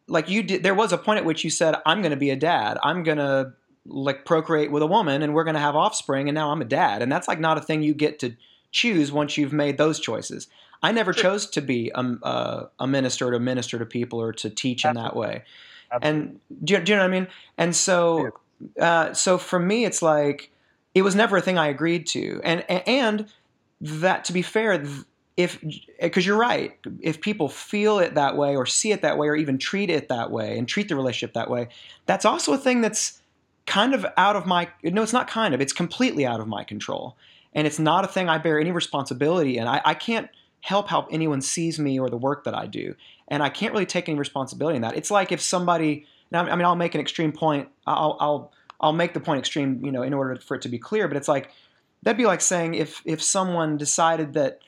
Like 0.08 0.28
you 0.28 0.42
did, 0.42 0.64
there 0.64 0.74
was 0.74 0.92
a 0.92 0.98
point 0.98 1.20
at 1.20 1.24
which 1.24 1.44
you 1.44 1.50
said, 1.50 1.76
"I'm 1.86 2.02
going 2.02 2.10
to 2.10 2.16
be 2.16 2.30
a 2.30 2.36
dad. 2.36 2.78
I'm 2.82 3.04
going 3.04 3.18
to 3.18 3.52
like 3.86 4.24
procreate 4.24 4.72
with 4.72 4.82
a 4.82 4.88
woman, 4.88 5.22
and 5.22 5.32
we're 5.34 5.44
going 5.44 5.54
to 5.54 5.60
have 5.60 5.76
offspring." 5.76 6.28
And 6.28 6.34
now 6.34 6.50
I'm 6.50 6.60
a 6.60 6.64
dad, 6.64 7.00
and 7.00 7.12
that's 7.12 7.28
like 7.28 7.38
not 7.38 7.58
a 7.58 7.60
thing 7.60 7.84
you 7.84 7.94
get 7.94 8.18
to 8.18 8.34
choose 8.72 9.12
once 9.12 9.36
you've 9.36 9.52
made 9.52 9.78
those 9.78 10.00
choices. 10.00 10.48
I 10.82 10.90
never 10.90 11.12
chose 11.12 11.46
to 11.50 11.60
be 11.60 11.92
a, 11.94 12.00
a, 12.00 12.70
a 12.80 12.86
minister 12.88 13.30
to 13.30 13.38
minister 13.38 13.78
to 13.78 13.86
people 13.86 14.20
or 14.20 14.32
to 14.32 14.50
teach 14.50 14.84
in 14.84 14.96
that 14.96 15.14
way. 15.14 15.44
Absolutely. 15.92 16.20
And 16.20 16.40
do 16.64 16.74
you, 16.74 16.80
do 16.80 16.90
you 16.90 16.96
know 16.96 17.04
what 17.04 17.14
I 17.14 17.20
mean? 17.20 17.28
And 17.56 17.76
so, 17.76 18.32
uh, 18.80 19.12
so 19.12 19.38
for 19.38 19.60
me, 19.60 19.84
it's 19.84 20.02
like 20.02 20.50
it 20.92 21.02
was 21.02 21.14
never 21.14 21.36
a 21.36 21.40
thing 21.40 21.56
I 21.56 21.68
agreed 21.68 22.08
to, 22.08 22.40
and 22.42 22.68
and 22.68 23.28
that 23.82 24.24
to 24.24 24.32
be 24.32 24.40
fair, 24.40 24.84
if 25.36 25.62
because 26.00 26.24
you're 26.26 26.38
right, 26.38 26.78
if 27.00 27.20
people 27.20 27.48
feel 27.48 27.98
it 27.98 28.14
that 28.14 28.36
way 28.36 28.56
or 28.56 28.64
see 28.64 28.92
it 28.92 29.02
that 29.02 29.18
way 29.18 29.28
or 29.28 29.36
even 29.36 29.58
treat 29.58 29.90
it 29.90 30.08
that 30.08 30.30
way 30.30 30.56
and 30.56 30.66
treat 30.66 30.88
the 30.88 30.96
relationship 30.96 31.34
that 31.34 31.50
way, 31.50 31.68
that's 32.06 32.24
also 32.24 32.54
a 32.54 32.58
thing 32.58 32.80
that's 32.80 33.20
kind 33.66 33.94
of 33.94 34.06
out 34.16 34.36
of 34.36 34.46
my 34.46 34.68
no, 34.82 35.02
it's 35.02 35.12
not 35.12 35.28
kind 35.28 35.54
of, 35.54 35.60
it's 35.60 35.72
completely 35.72 36.24
out 36.24 36.40
of 36.40 36.48
my 36.48 36.64
control, 36.64 37.16
and 37.52 37.66
it's 37.66 37.78
not 37.78 38.04
a 38.04 38.08
thing 38.08 38.28
I 38.28 38.38
bear 38.38 38.58
any 38.58 38.72
responsibility 38.72 39.58
in. 39.58 39.68
I, 39.68 39.82
I 39.84 39.94
can't 39.94 40.30
help 40.62 40.88
how 40.88 41.06
anyone 41.10 41.40
sees 41.42 41.78
me 41.78 41.98
or 41.98 42.08
the 42.08 42.16
work 42.16 42.44
that 42.44 42.54
I 42.54 42.66
do. 42.66 42.94
And 43.28 43.42
I 43.42 43.48
can't 43.48 43.72
really 43.72 43.86
take 43.86 44.08
any 44.08 44.18
responsibility 44.18 44.76
in 44.76 44.82
that. 44.82 44.96
It's 44.96 45.10
like 45.10 45.32
if 45.32 45.40
somebody, 45.40 46.06
I 46.32 46.54
mean, 46.54 46.64
I'll 46.64 46.76
make 46.76 46.94
an 46.94 47.00
extreme 47.00 47.32
point. 47.32 47.68
I'll, 47.86 48.16
I'll, 48.20 48.52
I'll 48.80 48.92
make 48.92 49.12
the 49.12 49.20
point 49.20 49.40
extreme, 49.40 49.84
you 49.84 49.90
know, 49.90 50.02
in 50.02 50.14
order 50.14 50.36
for 50.36 50.54
it 50.54 50.62
to 50.62 50.68
be 50.68 50.78
clear. 50.78 51.08
But 51.08 51.16
it's 51.16 51.28
like 51.28 51.50
that'd 52.02 52.16
be 52.16 52.26
like 52.26 52.40
saying 52.40 52.74
if 52.74 53.02
if 53.04 53.22
someone 53.22 53.76
decided 53.76 54.34
that 54.34 54.60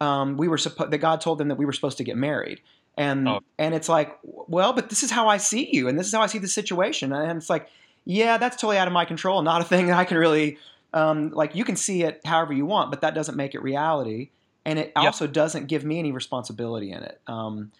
um, 0.00 0.36
we 0.36 0.48
were 0.48 0.58
supposed 0.58 0.90
that 0.90 0.98
God 0.98 1.20
told 1.20 1.38
them 1.38 1.48
that 1.48 1.56
we 1.56 1.64
were 1.64 1.72
supposed 1.72 1.98
to 1.98 2.04
get 2.04 2.16
married, 2.16 2.60
and 2.96 3.28
oh. 3.28 3.40
and 3.58 3.74
it's 3.74 3.88
like, 3.88 4.16
well, 4.22 4.72
but 4.72 4.88
this 4.88 5.02
is 5.02 5.10
how 5.10 5.28
I 5.28 5.36
see 5.36 5.68
you, 5.72 5.88
and 5.88 5.98
this 5.98 6.06
is 6.06 6.12
how 6.12 6.22
I 6.22 6.26
see 6.26 6.38
the 6.38 6.48
situation, 6.48 7.12
and 7.12 7.38
it's 7.38 7.50
like, 7.50 7.68
yeah, 8.04 8.38
that's 8.38 8.56
totally 8.56 8.78
out 8.78 8.86
of 8.86 8.92
my 8.92 9.04
control, 9.04 9.42
not 9.42 9.60
a 9.60 9.64
thing 9.64 9.86
that 9.86 9.96
I 9.98 10.04
can 10.04 10.18
really. 10.18 10.58
Um, 10.94 11.30
like 11.30 11.54
you 11.54 11.64
can 11.64 11.76
see 11.76 12.04
it 12.04 12.22
however 12.24 12.54
you 12.54 12.64
want, 12.64 12.90
but 12.90 13.02
that 13.02 13.14
doesn't 13.14 13.36
make 13.36 13.54
it 13.54 13.60
reality 13.60 14.30
and 14.66 14.80
it 14.80 14.92
yep. 14.96 15.04
also 15.04 15.26
doesn't 15.28 15.68
give 15.68 15.84
me 15.84 15.98
any 15.98 16.10
responsibility 16.10 16.90
in 16.90 17.02
it. 17.02 17.20
Um, 17.28 17.70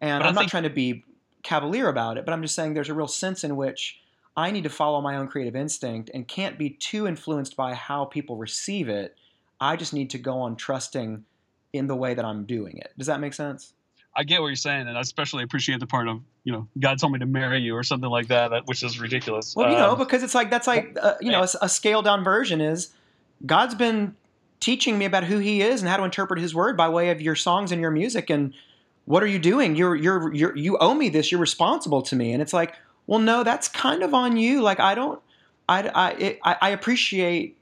and 0.00 0.22
but 0.22 0.28
I'm 0.28 0.34
not 0.34 0.48
trying 0.48 0.62
to 0.62 0.70
be 0.70 1.04
cavalier 1.42 1.88
about 1.88 2.18
it, 2.18 2.24
but 2.24 2.32
I'm 2.32 2.40
just 2.40 2.54
saying 2.54 2.74
there's 2.74 2.88
a 2.88 2.94
real 2.94 3.08
sense 3.08 3.42
in 3.42 3.56
which 3.56 4.00
I 4.36 4.50
need 4.50 4.64
to 4.64 4.70
follow 4.70 5.00
my 5.00 5.16
own 5.16 5.28
creative 5.28 5.56
instinct 5.56 6.10
and 6.12 6.28
can't 6.28 6.58
be 6.58 6.70
too 6.70 7.06
influenced 7.06 7.56
by 7.56 7.74
how 7.74 8.04
people 8.04 8.36
receive 8.36 8.88
it. 8.88 9.16
I 9.60 9.76
just 9.76 9.94
need 9.94 10.10
to 10.10 10.18
go 10.18 10.40
on 10.40 10.56
trusting 10.56 11.24
in 11.72 11.86
the 11.86 11.96
way 11.96 12.14
that 12.14 12.24
I'm 12.24 12.44
doing 12.44 12.76
it. 12.76 12.92
Does 12.98 13.06
that 13.06 13.20
make 13.20 13.32
sense? 13.32 13.72
I 14.14 14.24
get 14.24 14.40
what 14.40 14.48
you're 14.48 14.56
saying, 14.56 14.88
and 14.88 14.96
I 14.96 15.00
especially 15.00 15.44
appreciate 15.44 15.78
the 15.78 15.86
part 15.86 16.08
of 16.08 16.22
you 16.44 16.52
know 16.52 16.68
God 16.78 16.98
told 16.98 17.12
me 17.12 17.18
to 17.18 17.26
marry 17.26 17.60
you 17.60 17.76
or 17.76 17.82
something 17.82 18.08
like 18.08 18.28
that, 18.28 18.66
which 18.66 18.82
is 18.82 18.98
ridiculous. 18.98 19.54
Well, 19.54 19.70
you 19.70 19.76
um, 19.76 19.82
know, 19.82 19.96
because 19.96 20.22
it's 20.22 20.34
like 20.34 20.50
that's 20.50 20.66
like 20.66 20.96
uh, 21.00 21.14
you 21.20 21.30
know 21.30 21.42
a, 21.42 21.48
a 21.62 21.68
scaled 21.68 22.06
down 22.06 22.24
version 22.24 22.62
is 22.62 22.94
God's 23.44 23.74
been 23.74 24.16
teaching 24.60 24.98
me 24.98 25.04
about 25.04 25.24
who 25.24 25.38
he 25.38 25.60
is 25.60 25.82
and 25.82 25.90
how 25.90 25.96
to 25.98 26.04
interpret 26.04 26.40
his 26.40 26.54
word 26.54 26.76
by 26.76 26.88
way 26.88 27.10
of 27.10 27.20
your 27.20 27.34
songs 27.34 27.72
and 27.72 27.80
your 27.80 27.90
music 27.90 28.30
and 28.30 28.54
what 29.04 29.22
are 29.22 29.26
you 29.26 29.38
doing 29.38 29.76
you're 29.76 29.94
you're, 29.94 30.34
you're 30.34 30.56
you 30.56 30.78
owe 30.78 30.94
me 30.94 31.08
this 31.10 31.30
you're 31.30 31.40
responsible 31.40 32.00
to 32.00 32.16
me 32.16 32.32
and 32.32 32.40
it's 32.40 32.54
like 32.54 32.74
well 33.06 33.18
no 33.18 33.42
that's 33.44 33.68
kind 33.68 34.02
of 34.02 34.14
on 34.14 34.36
you. 34.36 34.62
Like 34.62 34.80
i 34.80 34.94
don't 34.94 35.20
i 35.68 35.88
i 35.88 36.10
it, 36.12 36.40
I, 36.42 36.70
appreciate 36.70 37.58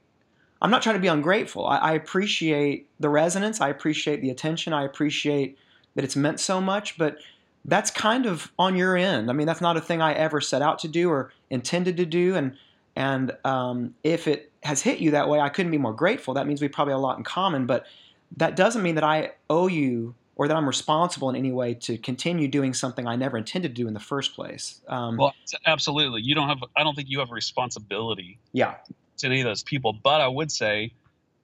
i'm 0.61 0.71
not 0.71 0.81
trying 0.81 0.95
to 0.95 1.01
be 1.01 1.07
ungrateful. 1.07 1.65
I, 1.65 1.77
I 1.77 1.91
appreciate 1.93 2.87
the 2.99 3.09
resonance. 3.09 3.61
I 3.61 3.69
appreciate 3.69 4.21
the 4.21 4.29
attention. 4.29 4.73
I 4.73 4.83
appreciate 4.83 5.57
that 5.95 6.03
it's 6.03 6.15
meant 6.15 6.39
so 6.39 6.61
much 6.61 6.97
but 6.97 7.17
that's 7.67 7.89
kind 7.89 8.27
of 8.27 8.51
on 8.59 8.75
your 8.75 8.95
end. 8.95 9.29
I 9.29 9.33
mean 9.33 9.47
that's 9.47 9.61
not 9.61 9.77
a 9.77 9.81
thing 9.81 10.01
i 10.01 10.13
ever 10.13 10.41
set 10.41 10.61
out 10.61 10.79
to 10.79 10.87
do 10.87 11.09
or 11.09 11.31
intended 11.49 11.97
to 11.97 12.05
do. 12.05 12.35
And 12.35 12.57
and 12.95 13.31
um, 13.43 13.95
if 14.03 14.27
it 14.27 14.51
has 14.63 14.81
hit 14.81 14.99
you 14.99 15.11
that 15.11 15.27
way, 15.27 15.39
I 15.39 15.49
couldn't 15.49 15.71
be 15.71 15.77
more 15.77 15.93
grateful. 15.93 16.33
That 16.33 16.47
means 16.47 16.61
we 16.61 16.69
probably 16.69 16.93
have 16.93 16.99
a 16.99 17.03
lot 17.03 17.17
in 17.17 17.23
common, 17.23 17.65
but 17.65 17.85
that 18.37 18.55
doesn't 18.55 18.81
mean 18.81 18.95
that 18.95 19.03
I 19.03 19.31
owe 19.49 19.67
you 19.67 20.15
or 20.35 20.47
that 20.47 20.55
I'm 20.55 20.67
responsible 20.67 21.29
in 21.29 21.35
any 21.35 21.51
way 21.51 21.73
to 21.75 21.97
continue 21.97 22.47
doing 22.47 22.73
something 22.73 23.07
I 23.07 23.15
never 23.15 23.37
intended 23.37 23.75
to 23.75 23.81
do 23.81 23.87
in 23.87 23.93
the 23.93 23.99
first 23.99 24.35
place. 24.35 24.81
Um, 24.87 25.17
well, 25.17 25.33
absolutely. 25.65 26.21
You 26.21 26.35
don't 26.35 26.49
have. 26.49 26.59
I 26.75 26.83
don't 26.83 26.95
think 26.95 27.09
you 27.09 27.19
have 27.19 27.31
a 27.31 27.33
responsibility. 27.33 28.39
Yeah. 28.51 28.75
To 29.19 29.27
any 29.27 29.39
of 29.39 29.45
those 29.45 29.63
people, 29.63 29.93
but 29.93 30.19
I 30.19 30.27
would 30.27 30.51
say, 30.51 30.91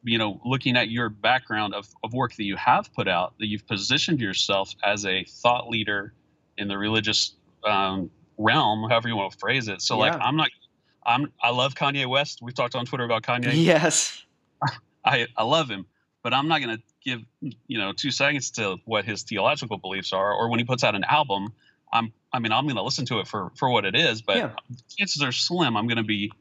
you 0.03 0.17
know, 0.17 0.41
looking 0.43 0.75
at 0.75 0.89
your 0.89 1.07
background 1.07 1.73
of, 1.73 1.87
of 2.03 2.13
work 2.13 2.35
that 2.35 2.43
you 2.43 2.57
have 2.57 2.93
put 2.93 3.07
out, 3.07 3.33
that 3.39 3.47
you've 3.47 3.65
positioned 3.65 4.19
yourself 4.19 4.75
as 4.83 5.05
a 5.05 5.23
thought 5.23 5.69
leader 5.69 6.13
in 6.57 6.67
the 6.67 6.77
religious 6.77 7.35
um, 7.63 8.11
realm, 8.37 8.89
however 8.89 9.07
you 9.07 9.15
want 9.15 9.31
to 9.31 9.37
phrase 9.37 9.69
it. 9.69 9.81
So, 9.81 9.95
yeah. 9.95 10.11
like, 10.11 10.21
I'm 10.21 10.35
not 10.35 10.49
I'm 11.05 11.31
I 11.41 11.51
love 11.51 11.75
Kanye 11.75 12.07
West. 12.07 12.39
We've 12.41 12.53
talked 12.53 12.75
on 12.75 12.85
Twitter 12.85 13.03
about 13.03 13.23
Kanye. 13.23 13.51
Yes. 13.53 14.23
I 15.05 15.27
I 15.35 15.43
love 15.43 15.69
him, 15.69 15.85
but 16.23 16.33
I'm 16.33 16.47
not 16.47 16.61
going 16.61 16.77
to 16.77 16.83
give 17.03 17.21
you 17.41 17.77
know 17.77 17.93
two 17.93 18.11
seconds 18.11 18.51
to 18.51 18.77
what 18.85 19.05
his 19.05 19.23
theological 19.23 19.77
beliefs 19.77 20.13
are, 20.13 20.33
or 20.33 20.49
when 20.49 20.59
he 20.59 20.65
puts 20.65 20.83
out 20.83 20.95
an 20.95 21.03
album. 21.03 21.53
I'm 21.93 22.13
I 22.31 22.39
mean 22.39 22.51
I'm 22.51 22.65
going 22.65 22.77
to 22.77 22.83
listen 22.83 23.05
to 23.07 23.19
it 23.19 23.27
for 23.27 23.51
for 23.55 23.69
what 23.69 23.85
it 23.85 23.95
is, 23.95 24.21
but 24.21 24.37
yeah. 24.37 24.51
chances 24.97 25.21
are 25.21 25.31
slim 25.31 25.75
I'm 25.75 25.87
going 25.87 25.97
to 25.97 26.03
be 26.03 26.31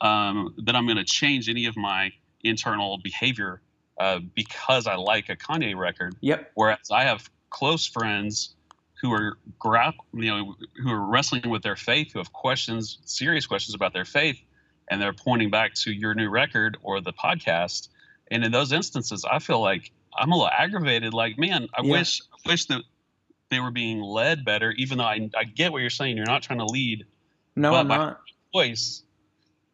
um, 0.00 0.54
that 0.64 0.74
I'm 0.74 0.86
going 0.86 0.96
to 0.96 1.04
change 1.04 1.48
any 1.48 1.66
of 1.66 1.76
my 1.76 2.12
internal 2.42 2.98
behavior 2.98 3.60
uh, 3.98 4.20
because 4.34 4.86
I 4.86 4.96
like 4.96 5.28
a 5.28 5.36
Kanye 5.36 5.76
record. 5.76 6.16
Yep. 6.20 6.52
Whereas 6.54 6.90
I 6.90 7.04
have 7.04 7.28
close 7.50 7.86
friends 7.86 8.54
who 9.00 9.12
are 9.12 9.38
grap, 9.58 9.94
you 10.14 10.30
know, 10.30 10.54
who 10.82 10.90
are 10.90 11.00
wrestling 11.00 11.48
with 11.48 11.62
their 11.62 11.76
faith, 11.76 12.12
who 12.12 12.18
have 12.18 12.32
questions, 12.32 12.98
serious 13.04 13.46
questions 13.46 13.74
about 13.74 13.92
their 13.92 14.04
faith, 14.04 14.38
and 14.88 15.00
they're 15.00 15.12
pointing 15.12 15.50
back 15.50 15.74
to 15.74 15.92
your 15.92 16.14
new 16.14 16.28
record 16.28 16.76
or 16.82 17.00
the 17.00 17.12
podcast. 17.12 17.88
And 18.30 18.44
in 18.44 18.52
those 18.52 18.72
instances, 18.72 19.24
I 19.30 19.38
feel 19.38 19.60
like 19.60 19.90
I'm 20.16 20.32
a 20.32 20.34
little 20.34 20.50
aggravated. 20.50 21.14
Like, 21.14 21.38
man, 21.38 21.68
I 21.74 21.82
yeah. 21.82 21.90
wish, 21.90 22.22
I 22.32 22.50
wish 22.50 22.66
that 22.66 22.82
they 23.50 23.60
were 23.60 23.70
being 23.70 24.00
led 24.00 24.44
better. 24.44 24.72
Even 24.72 24.98
though 24.98 25.04
I, 25.04 25.28
I 25.36 25.44
get 25.44 25.72
what 25.72 25.78
you're 25.78 25.90
saying, 25.90 26.16
you're 26.16 26.26
not 26.26 26.42
trying 26.42 26.58
to 26.58 26.66
lead. 26.66 27.06
No, 27.56 27.74
I'm 27.74 27.88
not. 27.88 28.20
Voice, 28.52 29.04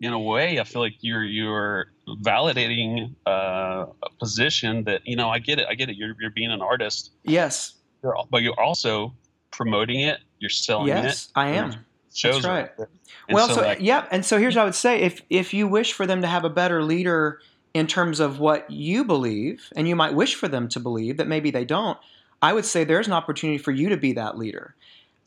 in 0.00 0.12
a 0.12 0.18
way, 0.20 0.60
I 0.60 0.64
feel 0.64 0.82
like 0.82 0.96
you're 1.00 1.24
you're 1.24 1.86
validating 2.06 3.14
uh, 3.26 3.86
a 4.02 4.10
position 4.18 4.84
that 4.84 5.06
you 5.06 5.16
know. 5.16 5.30
I 5.30 5.38
get 5.38 5.58
it. 5.58 5.66
I 5.68 5.74
get 5.74 5.88
it. 5.88 5.96
You're 5.96 6.14
you're 6.20 6.30
being 6.30 6.52
an 6.52 6.60
artist. 6.60 7.12
Yes 7.24 7.76
you're, 8.06 8.24
but 8.30 8.42
you're 8.42 8.58
also 8.60 9.14
promoting 9.50 10.00
it. 10.00 10.20
You're 10.38 10.50
selling 10.50 10.88
yes, 10.88 10.98
it. 10.98 11.06
Yes, 11.06 11.32
I 11.34 11.48
am. 11.48 11.74
Shows 12.14 12.42
That's 12.42 12.46
right. 12.46 12.88
well, 13.28 13.48
so, 13.48 13.56
so 13.56 13.60
like, 13.60 13.78
yeah, 13.80 14.06
and 14.10 14.24
so 14.24 14.38
here's 14.38 14.56
what 14.56 14.62
I 14.62 14.64
would 14.64 14.74
say: 14.74 15.00
if 15.02 15.20
if 15.28 15.52
you 15.52 15.68
wish 15.68 15.92
for 15.92 16.06
them 16.06 16.22
to 16.22 16.26
have 16.28 16.44
a 16.44 16.50
better 16.50 16.82
leader 16.82 17.40
in 17.76 17.86
terms 17.86 18.20
of 18.20 18.40
what 18.40 18.70
you 18.70 19.04
believe, 19.04 19.70
and 19.76 19.86
you 19.86 19.94
might 19.94 20.14
wish 20.14 20.34
for 20.34 20.48
them 20.48 20.66
to 20.66 20.80
believe 20.80 21.18
that 21.18 21.28
maybe 21.28 21.50
they 21.50 21.64
don't, 21.66 21.98
I 22.40 22.54
would 22.54 22.64
say 22.64 22.84
there's 22.84 23.06
an 23.06 23.12
opportunity 23.12 23.58
for 23.58 23.70
you 23.70 23.90
to 23.90 23.98
be 23.98 24.12
that 24.14 24.38
leader. 24.38 24.74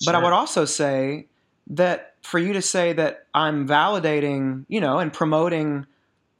Sure. 0.01 0.12
But 0.12 0.15
I 0.15 0.23
would 0.23 0.33
also 0.33 0.65
say 0.65 1.27
that 1.67 2.15
for 2.23 2.39
you 2.39 2.53
to 2.53 2.62
say 2.63 2.93
that 2.93 3.27
I'm 3.35 3.67
validating, 3.67 4.65
you 4.67 4.81
know, 4.81 4.97
and 4.97 5.13
promoting 5.13 5.85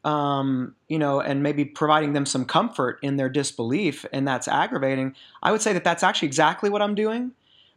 um, 0.04 0.76
you 0.88 0.98
know, 0.98 1.20
and 1.20 1.44
maybe 1.44 1.64
providing 1.66 2.14
them 2.14 2.26
some 2.26 2.46
comfort 2.46 3.00
in 3.04 3.18
their 3.18 3.30
disbelief, 3.30 4.06
and 4.12 4.28
that's 4.28 4.48
aggravating, 4.48 5.14
I 5.44 5.52
would 5.52 5.62
say 5.62 5.74
that 5.74 5.84
that's 5.84 6.04
actually 6.04 6.28
exactly 6.28 6.70
what 6.70 6.82
I'm 6.82 6.96
doing, 6.96 7.34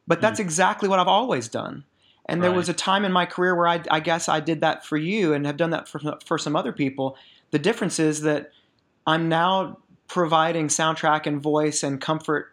but 0.06 0.20
that's 0.20 0.38
mm. 0.38 0.44
exactly 0.44 0.88
what 0.88 1.00
I've 1.00 1.08
always 1.08 1.48
done. 1.48 1.84
And 2.26 2.40
right. 2.40 2.48
there 2.48 2.56
was 2.56 2.68
a 2.68 2.74
time 2.74 3.04
in 3.04 3.12
my 3.12 3.26
career 3.26 3.56
where 3.56 3.66
I, 3.66 3.82
I, 3.90 3.98
guess 3.98 4.28
I 4.28 4.38
did 4.38 4.60
that 4.60 4.86
for 4.86 4.96
you 4.96 5.34
and 5.34 5.44
have 5.44 5.56
done 5.56 5.70
that 5.70 5.88
for, 5.88 6.00
for 6.24 6.38
some 6.38 6.54
other 6.54 6.72
people. 6.72 7.16
The 7.52 7.58
difference 7.58 8.00
is 8.00 8.22
that 8.22 8.50
I'm 9.06 9.28
now 9.28 9.78
providing 10.08 10.68
soundtrack 10.68 11.26
and 11.26 11.40
voice 11.40 11.82
and 11.82 12.00
comfort 12.00 12.48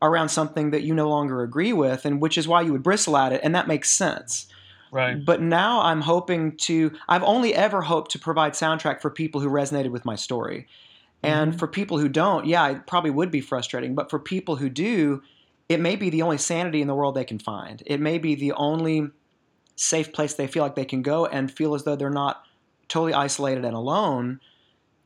around 0.00 0.30
something 0.30 0.70
that 0.70 0.82
you 0.82 0.94
no 0.94 1.08
longer 1.08 1.42
agree 1.42 1.72
with, 1.72 2.04
and 2.04 2.20
which 2.20 2.36
is 2.36 2.48
why 2.48 2.62
you 2.62 2.72
would 2.72 2.82
bristle 2.82 3.16
at 3.16 3.32
it, 3.32 3.40
and 3.44 3.54
that 3.54 3.68
makes 3.68 3.90
sense. 3.90 4.46
Right. 4.90 5.24
But 5.24 5.40
now 5.40 5.82
I'm 5.82 6.02
hoping 6.02 6.56
to, 6.58 6.92
I've 7.08 7.22
only 7.24 7.54
ever 7.54 7.82
hoped 7.82 8.12
to 8.12 8.18
provide 8.18 8.52
soundtrack 8.52 9.00
for 9.00 9.10
people 9.10 9.40
who 9.40 9.48
resonated 9.48 9.90
with 9.90 10.04
my 10.04 10.14
story. 10.14 10.68
And 11.22 11.50
mm-hmm. 11.50 11.58
for 11.58 11.66
people 11.66 11.98
who 11.98 12.08
don't, 12.08 12.46
yeah, 12.46 12.68
it 12.68 12.86
probably 12.86 13.10
would 13.10 13.30
be 13.30 13.40
frustrating. 13.40 13.94
But 13.94 14.10
for 14.10 14.18
people 14.18 14.56
who 14.56 14.68
do, 14.68 15.22
it 15.68 15.80
may 15.80 15.96
be 15.96 16.10
the 16.10 16.22
only 16.22 16.38
sanity 16.38 16.80
in 16.80 16.86
the 16.86 16.94
world 16.94 17.14
they 17.14 17.24
can 17.24 17.38
find. 17.38 17.82
It 17.86 18.00
may 18.00 18.18
be 18.18 18.34
the 18.34 18.52
only 18.52 19.08
safe 19.74 20.12
place 20.12 20.34
they 20.34 20.46
feel 20.46 20.62
like 20.62 20.76
they 20.76 20.84
can 20.84 21.02
go 21.02 21.26
and 21.26 21.50
feel 21.50 21.74
as 21.74 21.84
though 21.84 21.96
they're 21.96 22.10
not 22.10 22.44
totally 22.88 23.14
isolated 23.14 23.64
and 23.64 23.74
alone. 23.74 24.40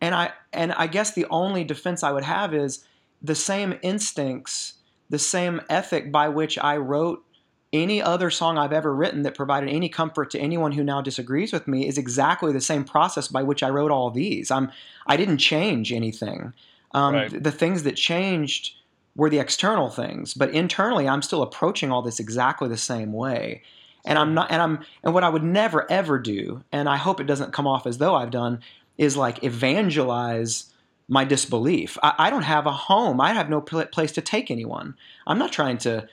And 0.00 0.14
I 0.14 0.32
and 0.52 0.72
I 0.72 0.86
guess 0.86 1.12
the 1.12 1.26
only 1.30 1.64
defense 1.64 2.02
I 2.02 2.12
would 2.12 2.24
have 2.24 2.54
is 2.54 2.84
the 3.22 3.34
same 3.34 3.78
instincts, 3.82 4.74
the 5.10 5.18
same 5.18 5.60
ethic 5.68 6.12
by 6.12 6.28
which 6.28 6.58
I 6.58 6.76
wrote 6.76 7.24
any 7.72 8.00
other 8.00 8.30
song 8.30 8.56
I've 8.56 8.72
ever 8.72 8.94
written 8.94 9.22
that 9.22 9.34
provided 9.34 9.68
any 9.68 9.88
comfort 9.88 10.30
to 10.30 10.38
anyone 10.38 10.72
who 10.72 10.82
now 10.82 11.02
disagrees 11.02 11.52
with 11.52 11.68
me 11.68 11.86
is 11.86 11.98
exactly 11.98 12.52
the 12.52 12.60
same 12.60 12.84
process 12.84 13.28
by 13.28 13.42
which 13.42 13.62
I 13.62 13.68
wrote 13.68 13.90
all 13.90 14.10
these. 14.10 14.50
I'm 14.50 14.70
I 15.06 15.16
didn't 15.16 15.38
change 15.38 15.92
anything. 15.92 16.52
Um, 16.92 17.14
Right. 17.14 17.42
The 17.42 17.52
things 17.52 17.82
that 17.82 17.96
changed 17.96 18.74
were 19.14 19.28
the 19.28 19.40
external 19.40 19.90
things, 19.90 20.32
but 20.32 20.50
internally 20.50 21.08
I'm 21.08 21.22
still 21.22 21.42
approaching 21.42 21.90
all 21.90 22.02
this 22.02 22.20
exactly 22.20 22.68
the 22.68 22.76
same 22.76 23.12
way. 23.12 23.62
And 24.04 24.18
I'm 24.18 24.34
not 24.34 24.50
and 24.50 24.62
I'm 24.62 24.84
and 25.02 25.12
what 25.12 25.24
I 25.24 25.28
would 25.28 25.42
never 25.42 25.90
ever 25.90 26.18
do, 26.18 26.62
and 26.72 26.88
I 26.88 26.96
hope 26.96 27.20
it 27.20 27.26
doesn't 27.26 27.52
come 27.52 27.66
off 27.66 27.86
as 27.86 27.98
though 27.98 28.14
I've 28.14 28.30
done, 28.30 28.60
is 28.96 29.16
like 29.16 29.44
evangelize 29.44 30.72
my 31.08 31.24
disbelief. 31.24 31.98
I, 32.02 32.14
I 32.18 32.30
don't 32.30 32.42
have 32.42 32.66
a 32.66 32.72
home. 32.72 33.20
I 33.20 33.32
have 33.32 33.48
no 33.48 33.60
pl- 33.60 33.86
place 33.86 34.12
to 34.12 34.20
take 34.20 34.50
anyone. 34.50 34.94
I'm 35.26 35.38
not 35.38 35.52
trying 35.52 35.78
to 35.78 36.06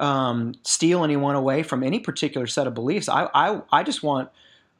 um, 0.00 0.54
steal 0.64 1.04
anyone 1.04 1.36
away 1.36 1.62
from 1.62 1.82
any 1.82 2.00
particular 2.00 2.46
set 2.46 2.66
of 2.66 2.74
beliefs. 2.74 3.08
I, 3.08 3.28
I, 3.32 3.60
I 3.70 3.82
just 3.84 4.02
want 4.02 4.30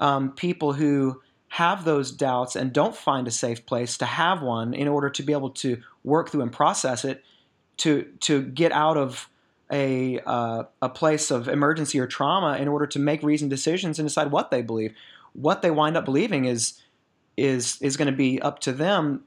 um, 0.00 0.32
people 0.32 0.72
who 0.72 1.20
have 1.48 1.84
those 1.84 2.10
doubts 2.10 2.56
and 2.56 2.72
don't 2.72 2.96
find 2.96 3.28
a 3.28 3.30
safe 3.30 3.64
place 3.66 3.98
to 3.98 4.06
have 4.06 4.42
one 4.42 4.72
in 4.72 4.88
order 4.88 5.10
to 5.10 5.22
be 5.22 5.32
able 5.32 5.50
to 5.50 5.80
work 6.04 6.30
through 6.30 6.42
and 6.42 6.52
process 6.52 7.04
it 7.04 7.22
to, 7.76 8.04
to 8.20 8.42
get 8.42 8.72
out 8.72 8.96
of 8.96 9.28
a, 9.72 10.20
uh, 10.26 10.64
a 10.82 10.88
place 10.88 11.30
of 11.30 11.48
emergency 11.48 11.98
or 12.00 12.06
trauma 12.06 12.56
in 12.56 12.68
order 12.68 12.86
to 12.88 12.98
make 12.98 13.22
reasoned 13.22 13.50
decisions 13.50 13.98
and 13.98 14.06
decide 14.08 14.30
what 14.30 14.50
they 14.50 14.62
believe. 14.62 14.94
What 15.32 15.62
they 15.62 15.70
wind 15.70 15.96
up 15.96 16.04
believing 16.04 16.44
is, 16.44 16.80
is, 17.36 17.78
is 17.80 17.96
going 17.96 18.10
to 18.10 18.16
be 18.16 18.40
up 18.42 18.58
to 18.60 18.72
them 18.72 19.24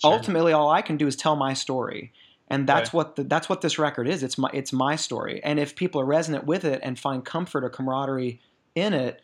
Sure. 0.00 0.12
ultimately 0.12 0.52
all 0.52 0.70
I 0.70 0.80
can 0.82 0.96
do 0.96 1.08
is 1.08 1.16
tell 1.16 1.34
my 1.34 1.54
story. 1.54 2.12
And 2.46 2.66
that's 2.68 2.88
Right. 2.90 2.94
what 2.94 3.16
the, 3.16 3.24
that's 3.24 3.48
what 3.48 3.60
this 3.62 3.78
record 3.80 4.08
is. 4.08 4.22
It's 4.22 4.38
my 4.38 4.48
it's 4.54 4.72
my 4.72 4.94
story. 4.96 5.42
And 5.42 5.58
if 5.58 5.74
people 5.74 6.00
are 6.00 6.04
resonant 6.04 6.44
with 6.44 6.64
it 6.64 6.80
and 6.84 6.96
find 6.98 7.24
comfort 7.24 7.64
or 7.64 7.68
camaraderie 7.68 8.40
in 8.76 8.94
it, 8.94 9.22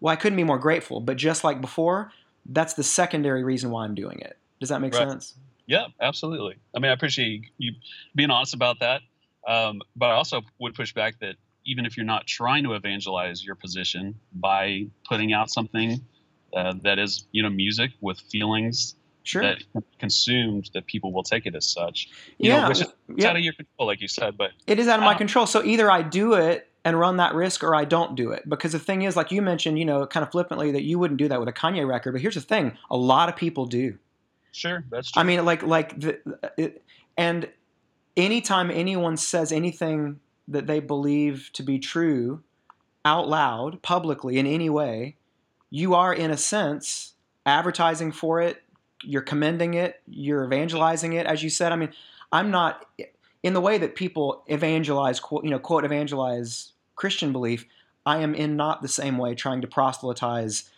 well, 0.00 0.12
I 0.12 0.16
couldn't 0.16 0.36
be 0.36 0.44
more 0.44 0.58
grateful. 0.58 1.00
But 1.00 1.16
just 1.16 1.44
like 1.44 1.60
before, 1.60 2.12
that's 2.44 2.74
the 2.74 2.82
secondary 2.82 3.44
reason 3.44 3.70
why 3.70 3.84
I'm 3.84 3.94
doing 3.94 4.18
it. 4.18 4.36
Does 4.60 4.68
that 4.70 4.80
make 4.80 4.94
Right. 4.94 5.08
sense? 5.08 5.34
Yeah, 5.66 5.86
absolutely. 6.00 6.56
I 6.74 6.80
mean, 6.80 6.90
I 6.90 6.94
appreciate 6.94 7.28
you, 7.28 7.42
you 7.58 7.72
being 8.14 8.30
honest 8.30 8.52
about 8.52 8.80
that. 8.80 9.02
Um, 9.46 9.80
but 9.94 10.06
I 10.06 10.12
also 10.12 10.42
would 10.58 10.74
push 10.74 10.92
back 10.92 11.20
that 11.20 11.36
even 11.64 11.86
if 11.86 11.96
you're 11.96 12.06
not 12.06 12.26
trying 12.26 12.64
to 12.64 12.74
evangelize 12.74 13.44
your 13.44 13.54
position 13.54 14.14
by 14.32 14.86
putting 15.08 15.32
out 15.32 15.50
something 15.50 16.00
uh, 16.54 16.74
that 16.82 16.98
is, 16.98 17.26
you 17.32 17.42
know, 17.42 17.50
music 17.50 17.92
with 18.00 18.18
feelings 18.18 18.94
Sure. 19.24 19.42
that 19.42 19.64
consumed, 19.98 20.70
that 20.72 20.86
people 20.86 21.12
will 21.12 21.24
take 21.24 21.46
it 21.46 21.56
as 21.56 21.66
such. 21.66 22.10
You 22.38 22.50
yeah. 22.50 22.60
know, 22.60 22.68
which 22.68 22.80
is 22.80 22.86
it's 23.08 23.24
yeah. 23.24 23.30
out 23.30 23.34
of 23.34 23.42
your 23.42 23.54
control, 23.54 23.88
like 23.88 24.00
you 24.00 24.06
said. 24.06 24.38
But 24.38 24.52
It 24.68 24.78
is 24.78 24.86
out 24.86 25.00
of 25.00 25.04
my 25.04 25.14
control. 25.14 25.46
So 25.46 25.64
either 25.64 25.90
I 25.90 26.02
do 26.02 26.34
it 26.34 26.70
and 26.84 26.96
run 27.00 27.16
that 27.16 27.34
risk 27.34 27.64
or 27.64 27.74
I 27.74 27.84
don't 27.84 28.14
do 28.14 28.30
it. 28.30 28.48
Because 28.48 28.70
the 28.70 28.78
thing 28.78 29.02
is, 29.02 29.16
like 29.16 29.32
you 29.32 29.42
mentioned, 29.42 29.80
you 29.80 29.84
know, 29.84 30.06
kind 30.06 30.22
of 30.22 30.30
flippantly, 30.30 30.70
that 30.70 30.84
you 30.84 31.00
wouldn't 31.00 31.18
do 31.18 31.26
that 31.26 31.40
with 31.40 31.48
a 31.48 31.52
Kanye 31.52 31.84
record. 31.84 32.12
But 32.12 32.20
here's 32.20 32.36
the 32.36 32.40
thing 32.40 32.78
a 32.88 32.96
lot 32.96 33.28
of 33.28 33.34
people 33.34 33.66
do. 33.66 33.98
sure, 34.52 34.84
that's 34.92 35.10
true. 35.10 35.20
I 35.20 35.24
mean, 35.24 35.44
like, 35.44 35.64
like 35.64 35.98
the, 35.98 36.20
it, 36.56 36.84
and 37.16 37.48
anytime 38.16 38.70
anyone 38.70 39.16
says 39.16 39.52
anything 39.52 40.20
that 40.48 40.66
they 40.66 40.80
believe 40.80 41.50
to 41.54 41.62
be 41.62 41.78
true 41.78 42.42
out 43.04 43.28
loud, 43.28 43.82
publicly, 43.82 44.38
in 44.38 44.46
any 44.46 44.70
way, 44.70 45.16
you 45.70 45.94
are, 45.94 46.12
in 46.12 46.30
a 46.30 46.36
sense, 46.36 47.14
advertising 47.44 48.12
for 48.12 48.40
it. 48.40 48.62
You're 49.02 49.22
commending 49.22 49.74
it. 49.74 50.00
You're 50.06 50.44
evangelizing 50.44 51.12
it, 51.12 51.26
as 51.26 51.42
you 51.42 51.50
said. 51.50 51.72
I 51.72 51.76
mean, 51.76 51.92
I'm 52.32 52.50
not 52.50 52.86
in 53.42 53.54
the 53.54 53.60
way 53.60 53.78
that 53.78 53.94
people 53.94 54.42
evangelize, 54.48 55.20
quote, 55.20 55.44
you 55.44 55.50
know, 55.50 55.58
quote 55.58 55.84
evangelize 55.84 56.72
Christian 56.96 57.32
belief. 57.32 57.64
I 58.04 58.18
am 58.18 58.34
in 58.34 58.56
not 58.56 58.82
the 58.82 58.88
same 58.88 59.18
way 59.18 59.34
trying 59.34 59.60
to 59.60 59.68
proselytize 59.68 60.70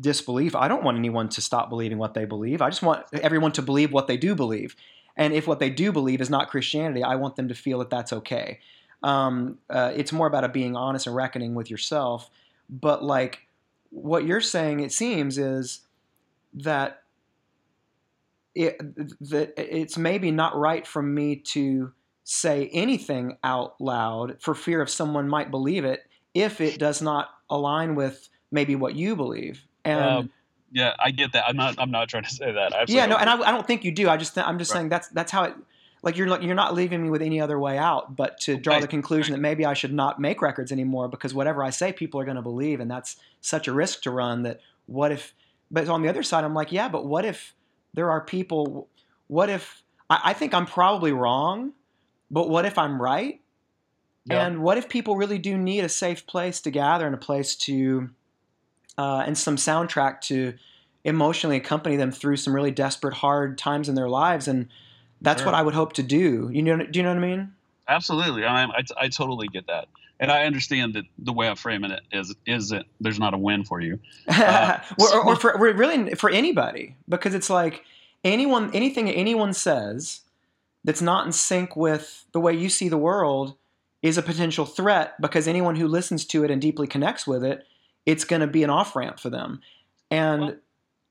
disbelief. 0.00 0.56
I 0.56 0.68
don't 0.68 0.82
want 0.82 0.98
anyone 0.98 1.28
to 1.30 1.40
stop 1.40 1.68
believing 1.68 1.98
what 1.98 2.14
they 2.14 2.24
believe. 2.24 2.62
I 2.62 2.70
just 2.70 2.82
want 2.82 3.04
everyone 3.12 3.52
to 3.52 3.62
believe 3.62 3.92
what 3.92 4.06
they 4.06 4.16
do 4.16 4.34
believe. 4.34 4.74
And 5.20 5.34
if 5.34 5.46
what 5.46 5.58
they 5.58 5.68
do 5.68 5.92
believe 5.92 6.22
is 6.22 6.30
not 6.30 6.48
Christianity, 6.48 7.04
I 7.04 7.16
want 7.16 7.36
them 7.36 7.48
to 7.48 7.54
feel 7.54 7.78
that 7.80 7.90
that's 7.90 8.12
okay. 8.12 8.58
Um, 9.02 9.58
uh, 9.68 9.92
it's 9.94 10.12
more 10.12 10.26
about 10.26 10.44
a 10.44 10.48
being 10.48 10.74
honest 10.76 11.06
and 11.06 11.14
reckoning 11.14 11.54
with 11.54 11.70
yourself. 11.70 12.30
But 12.70 13.04
like 13.04 13.46
what 13.90 14.24
you're 14.24 14.40
saying, 14.40 14.80
it 14.80 14.92
seems, 14.92 15.36
is 15.36 15.80
that 16.54 17.02
it, 18.54 18.78
that 19.30 19.52
it's 19.58 19.98
maybe 19.98 20.30
not 20.30 20.56
right 20.56 20.86
for 20.86 21.02
me 21.02 21.36
to 21.36 21.92
say 22.24 22.70
anything 22.72 23.36
out 23.44 23.78
loud 23.78 24.38
for 24.40 24.54
fear 24.54 24.80
of 24.80 24.88
someone 24.88 25.28
might 25.28 25.50
believe 25.50 25.84
it 25.84 26.00
if 26.32 26.60
it 26.62 26.78
does 26.78 27.02
not 27.02 27.28
align 27.50 27.94
with 27.94 28.28
maybe 28.50 28.74
what 28.74 28.94
you 28.94 29.16
believe. 29.16 29.66
And 29.84 30.00
Um, 30.00 30.30
yeah, 30.72 30.94
I 31.02 31.10
get 31.10 31.32
that. 31.32 31.44
I'm 31.48 31.56
not. 31.56 31.74
I'm 31.78 31.90
not 31.90 32.08
trying 32.08 32.24
to 32.24 32.30
say 32.40 32.52
that. 32.52 32.74
I 32.74 32.84
yeah, 32.88 33.06
no, 33.06 33.16
and 33.16 33.28
I, 33.28 33.34
I 33.40 33.50
don't 33.50 33.66
think 33.66 33.84
you 33.84 33.92
do. 33.92 34.08
I 34.08 34.16
just 34.16 34.34
th- 34.34 34.46
I'm 34.46 34.58
just 34.58 34.70
Right. 34.70 34.78
saying 34.78 34.88
that's 34.90 35.08
that's 35.08 35.32
how 35.32 35.44
it. 35.44 35.54
Like 36.02 36.16
you're 36.16 36.26
not- 36.26 36.42
you're 36.42 36.54
not 36.54 36.72
leaving 36.74 37.02
me 37.02 37.10
with 37.10 37.20
any 37.20 37.42
other 37.42 37.58
way 37.58 37.76
out 37.76 38.16
but 38.16 38.40
to 38.40 38.56
draw 38.56 38.74
Right, 38.76 38.80
the 38.80 38.88
conclusion 38.88 39.32
that 39.32 39.38
maybe 39.40 39.66
I 39.66 39.74
should 39.74 39.92
not 39.92 40.18
make 40.18 40.40
records 40.40 40.72
anymore 40.72 41.08
because 41.08 41.34
whatever 41.34 41.62
I 41.62 41.68
say 41.68 41.92
people 41.92 42.18
are 42.18 42.24
going 42.24 42.36
to 42.38 42.42
believe 42.42 42.80
and 42.80 42.90
that's 42.90 43.16
such 43.42 43.68
a 43.68 43.72
risk 43.74 44.00
to 44.04 44.10
run 44.10 44.42
that 44.44 44.60
what 44.86 45.12
if 45.12 45.34
but 45.70 45.86
on 45.90 46.00
the 46.00 46.08
other 46.08 46.22
side 46.22 46.42
I'm 46.42 46.54
like 46.54 46.72
yeah 46.72 46.88
but 46.88 47.04
what 47.04 47.26
if 47.26 47.54
there 47.92 48.10
are 48.10 48.22
people 48.22 48.88
what 49.26 49.50
if 49.50 49.82
I, 50.08 50.20
I 50.24 50.32
think 50.32 50.54
I'm 50.54 50.64
probably 50.64 51.12
wrong 51.12 51.72
but 52.30 52.48
what 52.48 52.64
if 52.64 52.78
I'm 52.78 53.00
right 53.02 53.42
Yeah. 54.24 54.46
and 54.46 54.62
what 54.62 54.78
if 54.78 54.88
people 54.88 55.16
really 55.16 55.38
do 55.38 55.58
need 55.58 55.84
a 55.84 55.88
safe 55.90 56.26
place 56.26 56.62
to 56.62 56.70
gather 56.70 57.04
and 57.04 57.14
a 57.14 57.18
place 57.18 57.54
to, 57.56 58.08
uh, 58.98 59.22
and 59.26 59.36
some 59.36 59.56
soundtrack 59.56 60.20
to 60.22 60.54
emotionally 61.04 61.56
accompany 61.56 61.96
them 61.96 62.10
through 62.10 62.36
some 62.36 62.54
really 62.54 62.70
desperate, 62.70 63.14
hard 63.14 63.58
times 63.58 63.88
in 63.88 63.94
their 63.94 64.08
lives? 64.08 64.48
And 64.48 64.68
that's 65.20 65.42
Sure. 65.42 65.52
what 65.52 65.54
I 65.54 65.62
would 65.62 65.74
hope 65.74 65.94
to 65.94 66.02
do. 66.02 66.50
You 66.52 66.62
know? 66.62 66.78
Do 66.78 66.98
you 66.98 67.02
know 67.02 67.14
what 67.14 67.22
I 67.22 67.26
mean? 67.26 67.52
Absolutely, 67.88 68.44
I, 68.44 68.64
I, 68.64 68.84
I 68.96 69.08
totally 69.08 69.48
get 69.48 69.66
that, 69.66 69.88
and 70.20 70.30
I 70.30 70.44
understand 70.44 70.94
that 70.94 71.04
the 71.18 71.32
way 71.32 71.48
I'm 71.48 71.56
framing 71.56 71.90
it 71.90 72.02
is 72.12 72.34
is 72.46 72.68
that 72.68 72.86
there's 73.00 73.18
not 73.18 73.34
a 73.34 73.38
win 73.38 73.64
for 73.64 73.80
you. 73.80 73.98
Uh, 74.28 74.78
or, 75.00 75.14
or, 75.14 75.26
or 75.28 75.36
for 75.36 75.56
really 75.58 76.14
for 76.14 76.30
anybody, 76.30 76.96
because 77.08 77.34
it's 77.34 77.50
like 77.50 77.84
anyone, 78.22 78.70
anything 78.72 79.08
anyone 79.10 79.52
says 79.52 80.20
that's 80.84 81.02
not 81.02 81.26
in 81.26 81.32
sync 81.32 81.74
with 81.74 82.24
the 82.32 82.40
way 82.40 82.54
you 82.54 82.68
see 82.68 82.88
the 82.88 82.98
world 82.98 83.56
is 84.02 84.16
a 84.16 84.22
potential 84.22 84.64
threat 84.64 85.20
because 85.20 85.46
anyone 85.46 85.76
who 85.76 85.86
listens 85.86 86.24
to 86.24 86.44
it 86.44 86.50
and 86.50 86.62
deeply 86.62 86.86
connects 86.86 87.26
with 87.26 87.44
it, 87.44 87.66
it's 88.06 88.24
going 88.24 88.40
to 88.40 88.46
be 88.46 88.62
an 88.62 88.70
off 88.70 88.96
ramp 88.96 89.18
for 89.20 89.30
them. 89.30 89.60
And 90.10 90.58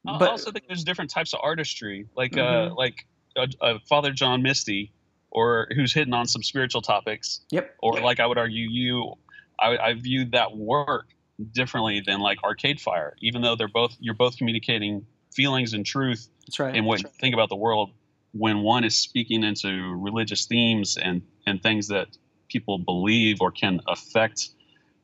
I 0.07 0.17
but 0.17 0.29
also 0.29 0.51
think 0.51 0.65
there's 0.67 0.83
different 0.83 1.11
types 1.11 1.33
of 1.33 1.39
artistry, 1.43 2.07
like 2.15 2.33
Mhm. 2.33 2.71
uh, 2.71 2.75
like 2.75 3.05
uh, 3.35 3.47
uh, 3.61 3.77
Father 3.87 4.11
John 4.11 4.41
Misty, 4.41 4.91
or 5.31 5.67
who's 5.75 5.93
hitting 5.93 6.13
on 6.13 6.25
some 6.25 6.41
spiritual 6.43 6.81
topics, 6.81 7.41
yep, 7.51 7.75
or 7.79 7.99
like 8.01 8.19
I 8.19 8.25
would 8.25 8.37
argue 8.37 8.67
you, 8.69 9.15
I, 9.59 9.77
I 9.77 9.93
viewed 9.93 10.31
that 10.31 10.55
work 10.55 11.07
differently 11.53 12.01
than 12.05 12.19
like 12.19 12.43
Arcade 12.43 12.81
Fire, 12.81 13.15
even 13.21 13.41
though 13.41 13.55
they're 13.55 13.67
both 13.67 13.95
you're 13.99 14.15
both 14.15 14.37
communicating 14.37 15.05
feelings 15.33 15.73
and 15.73 15.85
truth 15.85 16.27
that's 16.47 16.59
right. 16.59 16.75
and 16.75 16.85
what 16.85 17.01
you 17.01 17.09
think 17.19 17.33
about 17.33 17.49
the 17.49 17.55
world. 17.55 17.91
When 18.31 18.61
one 18.61 18.83
is 18.83 18.95
speaking 18.95 19.43
into 19.43 19.95
religious 19.95 20.45
themes 20.45 20.97
and 20.97 21.21
and 21.45 21.61
things 21.61 21.87
that 21.87 22.07
people 22.47 22.77
believe 22.79 23.41
or 23.41 23.51
can 23.51 23.79
affect 23.87 24.49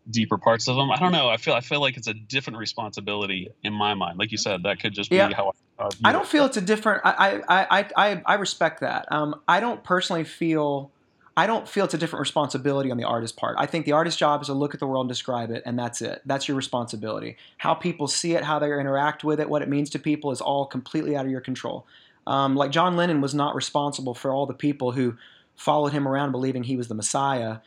deeper 0.10 0.38
parts 0.38 0.68
of 0.68 0.76
them, 0.76 0.92
I 0.92 0.98
don't 0.98 1.12
know. 1.12 1.30
I 1.30 1.38
feel 1.38 1.54
I 1.54 1.62
feel 1.62 1.82
like 1.82 1.98
it's 1.98 2.08
a 2.08 2.14
different 2.14 2.60
responsibility 2.60 3.50
in 3.64 3.74
my 3.74 3.94
mind. 3.94 4.20
Like 4.20 4.32
you 4.32 4.38
said, 4.38 4.64
that 4.64 4.80
could 4.80 4.94
just 4.94 5.10
be 5.10 5.18
how 5.18 5.52
I, 5.80 5.90
I 6.04 6.12
don't 6.12 6.28
feel 6.28 6.46
it's 6.46 6.58
a 6.58 6.62
different. 6.62 7.02
I 7.04 7.42
I, 7.48 7.80
I, 7.80 7.90
I, 7.96 8.22
I 8.26 8.34
respect 8.36 8.82
that. 8.82 9.12
Um, 9.12 9.42
I 9.48 9.60
don't 9.60 9.84
personally 9.84 10.24
feel. 10.24 10.92
I 11.38 11.48
don't 11.48 11.68
feel 11.68 11.84
it's 11.84 11.94
a 11.94 11.98
different 11.98 12.22
responsibility 12.22 12.92
on 12.92 12.98
the 12.98 13.04
artist's 13.04 13.38
part. 13.38 13.58
I 13.60 13.66
think 13.66 13.86
the 13.86 13.92
artist's 13.92 14.18
job 14.18 14.42
is 14.42 14.48
to 14.48 14.54
look 14.54 14.74
at 14.74 14.80
the 14.80 14.88
world 14.88 15.04
and 15.04 15.10
describe 15.10 15.52
it, 15.52 15.64
and 15.66 15.78
that's 15.78 16.02
it. 16.02 16.22
That's 16.26 16.48
your 16.48 16.56
responsibility. 16.56 17.36
How 17.58 17.74
people 17.74 18.08
see 18.08 18.36
it, 18.36 18.46
how 18.46 18.58
they 18.58 18.68
interact 18.68 19.26
with 19.26 19.42
it, 19.42 19.50
what 19.50 19.62
it 19.62 19.68
means 19.68 19.90
to 19.90 20.00
people 20.00 20.32
is 20.32 20.40
all 20.40 20.66
completely 20.66 21.18
out 21.18 21.26
of 21.26 21.32
your 21.32 21.42
control. 21.42 21.86
Um, 22.26 22.56
like 22.56 22.72
John 22.72 22.96
Lennon 22.96 23.20
was 23.20 23.36
not 23.36 23.54
responsible 23.54 24.14
for 24.14 24.32
all 24.32 24.46
the 24.46 24.54
people 24.54 24.94
who 24.94 25.18
followed 25.58 25.92
him 25.92 26.08
around 26.08 26.32
believing 26.32 26.64
he 26.64 26.78
was 26.78 26.88
the 26.88 26.96
Messiah. 26.96 27.58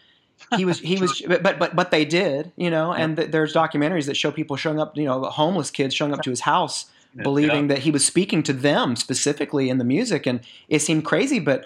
He 0.57 0.65
was 0.65 0.79
he 0.81 0.97
was 1.01 1.21
but 1.23 1.43
but 1.59 1.75
but 1.77 1.91
they 1.91 2.05
did, 2.05 2.53
you 2.57 2.71
know, 2.71 2.93
and 2.93 3.17
th- 3.17 3.31
there's 3.31 3.53
documentaries 3.55 4.07
that 4.07 4.17
show 4.17 4.31
people 4.31 4.57
showing 4.57 4.81
up, 4.81 4.97
you 4.97 5.05
know, 5.05 5.25
homeless 5.25 5.71
kids 5.71 5.95
showing 5.95 6.13
up 6.13 6.23
to 6.23 6.31
his 6.31 6.41
house 6.41 6.87
Yeah. 7.15 7.23
believing 7.23 7.69
that 7.69 7.79
he 7.79 7.91
was 7.91 8.05
speaking 8.05 8.43
to 8.45 8.53
them 8.53 8.95
specifically 8.97 9.71
in 9.71 9.79
the 9.79 9.85
music 9.85 10.27
and 10.27 10.41
it 10.69 10.81
seemed 10.81 11.05
crazy 11.05 11.41
but 11.41 11.65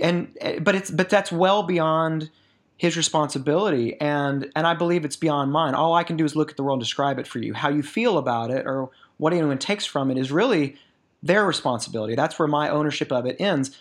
and 0.00 0.28
eh, 0.40 0.58
but 0.60 0.74
it's 0.74 0.90
but 0.90 1.08
that's 1.10 1.32
well 1.32 1.62
beyond 1.64 2.30
his 2.76 2.96
responsibility 2.96 4.00
and 4.00 4.50
and 4.56 4.66
I 4.66 4.74
believe 4.74 5.04
it's 5.04 5.16
beyond 5.16 5.52
mine. 5.52 5.74
All 5.74 5.92
I 5.94 6.04
can 6.04 6.16
do 6.16 6.24
is 6.24 6.34
look 6.36 6.50
at 6.50 6.56
the 6.56 6.62
world 6.62 6.78
and 6.78 6.82
describe 6.84 7.18
it 7.18 7.26
for 7.26 7.38
you. 7.40 7.52
How 7.52 7.68
you 7.68 7.82
feel 7.82 8.16
about 8.16 8.50
it 8.50 8.66
or 8.66 8.88
what 9.18 9.32
anyone 9.32 9.58
takes 9.58 9.84
from 9.84 10.10
it 10.10 10.16
is 10.16 10.30
really 10.32 10.76
their 11.22 11.44
responsibility. 11.44 12.14
That's 12.14 12.38
where 12.38 12.48
my 12.48 12.70
ownership 12.70 13.12
of 13.12 13.26
it 13.26 13.36
ends 13.40 13.76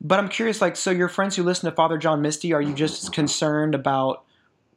but 0.00 0.18
I'm 0.18 0.28
curious 0.28 0.60
like 0.60 0.76
so 0.76 0.90
your 0.90 1.08
friends 1.08 1.36
who 1.36 1.42
listen 1.42 1.68
to 1.70 1.74
Father 1.74 1.98
John 1.98 2.22
Misty 2.22 2.52
are 2.52 2.62
you 2.62 2.74
just 2.74 3.12
concerned 3.12 3.74
about 3.74 4.24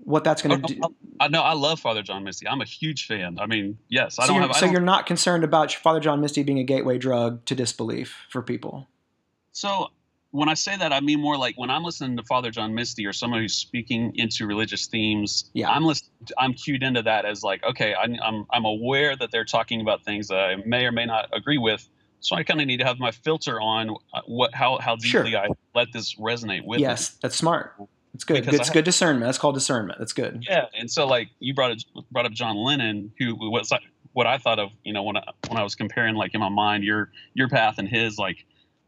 what 0.04 0.24
that's 0.24 0.42
going 0.42 0.62
to 0.62 0.76
Oh, 0.84 0.88
do. 0.90 0.96
I 1.20 1.28
know 1.28 1.42
I 1.44 1.54
love 1.54 1.80
Father 1.80 2.02
John 2.02 2.24
Misty. 2.24 2.48
I'm 2.48 2.62
a 2.62 2.66
huge 2.66 3.06
fan. 3.06 3.38
I 3.40 3.46
mean, 3.46 3.78
yes, 3.88 4.18
I 4.18 4.24
So, 4.24 4.28
don't 4.30 4.36
you're, 4.36 4.42
have. 4.48 4.52
I 4.56 4.60
so 4.60 4.66
don't- 4.66 4.72
you're 4.74 4.82
not 4.82 5.06
concerned 5.06 5.44
about 5.44 5.72
Father 5.72 6.00
John 6.00 6.22
Misty 6.22 6.42
being 6.44 6.58
a 6.60 6.64
gateway 6.64 6.98
drug 6.98 7.46
to 7.46 7.54
disbelief 7.56 8.16
for 8.30 8.42
people. 8.42 8.88
So 9.52 9.90
when 10.32 10.48
I 10.50 10.54
say 10.56 10.76
that, 10.78 10.92
I 10.94 11.02
mean 11.02 11.20
more 11.20 11.38
like 11.38 11.56
when 11.58 11.70
I'm 11.70 11.84
listening 11.84 12.18
to 12.18 12.24
Father 12.24 12.50
John 12.50 12.74
Misty 12.74 13.06
or 13.06 13.14
someone 13.14 13.42
who's 13.42 13.54
speaking 13.54 14.14
into 14.16 14.48
religious 14.48 14.88
themes. 14.88 15.52
Yeah. 15.54 15.70
I'm 15.70 15.84
listening. 15.84 16.10
I'm 16.38 16.54
cued 16.54 16.82
into 16.84 17.04
that 17.04 17.26
as 17.26 17.44
like, 17.44 17.62
okay, 17.64 17.94
I'm 17.94 18.16
I'm, 18.24 18.46
I'm 18.52 18.66
aware 18.66 19.16
that 19.16 19.30
they're 19.32 19.46
talking 19.46 19.82
about 19.82 20.04
things 20.04 20.30
that 20.30 20.40
I 20.40 20.56
may 20.66 20.86
or 20.86 20.92
may 20.92 21.06
not 21.06 21.30
agree 21.34 21.58
with. 21.60 21.88
So 22.22 22.36
I 22.36 22.44
kind 22.44 22.62
of 22.62 22.68
need 22.68 22.78
to 22.78 22.86
have 22.86 23.00
my 23.00 23.12
filter 23.12 23.60
on 23.60 23.90
uh, 24.14 24.22
what 24.26 24.54
how 24.54 24.78
how 24.80 24.96
Sure. 24.98 25.24
deeply 25.24 25.38
I 25.38 25.48
let 25.76 25.88
this 25.92 26.16
resonate 26.16 26.64
with. 26.66 26.78
me. 26.78 26.84
yes, 26.84 27.18
that's 27.22 27.36
smart. 27.36 27.74
It's 28.14 28.24
good. 28.24 28.44
Because 28.46 28.60
It's 28.60 28.70
I- 28.70 28.74
good 28.74 28.86
discernment. 28.86 29.26
That's 29.26 29.38
called 29.38 29.56
discernment. 29.56 29.98
That's 30.00 30.14
good. 30.14 30.46
Yeah, 30.48 30.66
and 30.78 30.90
so 30.92 31.08
like 31.08 31.30
you 31.40 31.54
brought 31.54 31.72
it, 31.72 31.84
brought 32.12 32.26
up 32.26 32.32
John 32.34 32.56
Lennon, 32.58 33.12
who 33.20 33.36
was 33.36 33.72
like 33.72 33.82
what 34.14 34.28
I 34.28 34.38
thought 34.38 34.60
of, 34.60 34.70
you 34.84 34.92
know, 34.94 35.04
when 35.04 35.16
I, 35.18 35.24
when 35.48 35.58
I 35.58 35.64
was 35.64 35.74
comparing 35.76 36.16
like 36.16 36.34
in 36.34 36.42
my 36.42 36.50
mind 36.50 36.84
your 36.84 37.12
your 37.34 37.48
path 37.50 37.76
and 37.78 37.88
his, 37.88 38.18
like 38.18 38.46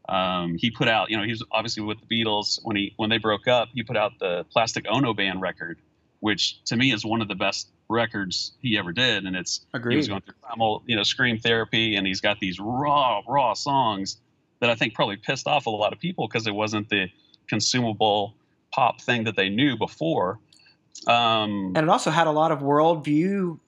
um, 0.08 0.56
he 0.58 0.70
put 0.70 0.86
out, 0.86 1.10
you 1.10 1.16
know, 1.16 1.22
he 1.22 1.30
was 1.30 1.42
obviously 1.50 1.82
with 1.82 1.98
the 2.06 2.06
Beatles 2.24 2.60
when 2.62 2.76
he 2.76 2.92
when 2.98 3.08
they 3.10 3.16
broke 3.18 3.48
up, 3.48 3.68
he 3.74 3.82
put 3.82 3.96
out 3.96 4.12
the 4.20 4.44
Plastic 4.52 4.84
Ono 4.88 5.14
Band 5.14 5.40
record, 5.40 5.78
which 6.24 6.64
to 6.64 6.74
me 6.74 6.90
is 6.90 7.04
one 7.04 7.20
of 7.20 7.28
the 7.28 7.34
best 7.34 7.68
records 7.90 8.52
he 8.62 8.78
ever 8.78 8.92
did, 8.92 9.26
and 9.26 9.36
it's 9.36 9.66
he 9.90 9.96
was 9.98 10.08
going 10.08 10.22
through 10.22 10.32
primal, 10.42 10.82
you 10.86 10.96
know, 10.96 11.02
scream 11.02 11.38
therapy, 11.38 11.96
and 11.96 12.06
he's 12.06 12.22
got 12.22 12.40
these 12.40 12.58
raw, 12.58 13.20
raw 13.28 13.52
songs 13.52 14.16
that 14.60 14.70
I 14.70 14.74
think 14.74 14.94
probably 14.94 15.18
pissed 15.18 15.46
off 15.46 15.66
a 15.66 15.70
lot 15.70 15.92
of 15.92 15.98
people 15.98 16.26
because 16.26 16.46
it 16.46 16.54
wasn't 16.54 16.88
the 16.88 17.10
consumable 17.46 18.36
pop 18.72 19.02
thing 19.02 19.24
that 19.24 19.36
they 19.36 19.50
knew 19.50 19.76
before. 19.76 20.38
Um, 21.06 21.74
and 21.76 21.84
it 21.84 21.88
also 21.90 22.10
had 22.10 22.26
a 22.26 22.32
lot 22.32 22.52
of 22.52 22.60
worldview 22.60 23.60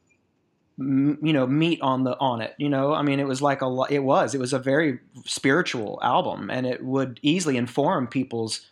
m- 0.80 1.18
you 1.22 1.34
know 1.34 1.46
meat 1.46 1.82
on 1.82 2.04
the 2.04 2.18
on 2.18 2.40
it 2.40 2.54
you 2.56 2.70
know? 2.70 2.94
I 2.94 3.02
mean 3.02 3.20
it 3.20 3.26
was 3.26 3.42
like 3.42 3.60
a 3.60 3.82
it 3.90 3.98
was 3.98 4.34
it 4.34 4.40
was 4.40 4.54
a 4.54 4.58
very 4.58 5.00
spiritual 5.26 5.98
album 6.02 6.48
and 6.48 6.66
it 6.66 6.82
would 6.82 7.20
easily 7.22 7.58
inform 7.58 8.06
people's 8.06 8.62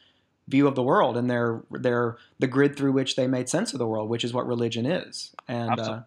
view 0.48 0.66
of 0.68 0.74
the 0.74 0.82
world 0.82 1.16
and 1.16 1.30
their 1.30 1.62
their 1.70 2.16
the 2.38 2.46
grid 2.46 2.76
through 2.76 2.92
which 2.92 3.16
they 3.16 3.26
made 3.26 3.48
sense 3.48 3.72
of 3.72 3.78
the 3.78 3.86
world 3.86 4.10
which 4.10 4.24
is 4.24 4.32
what 4.34 4.46
religion 4.46 4.84
is 4.86 5.32
and 5.48 5.80
uh, 5.80 6.00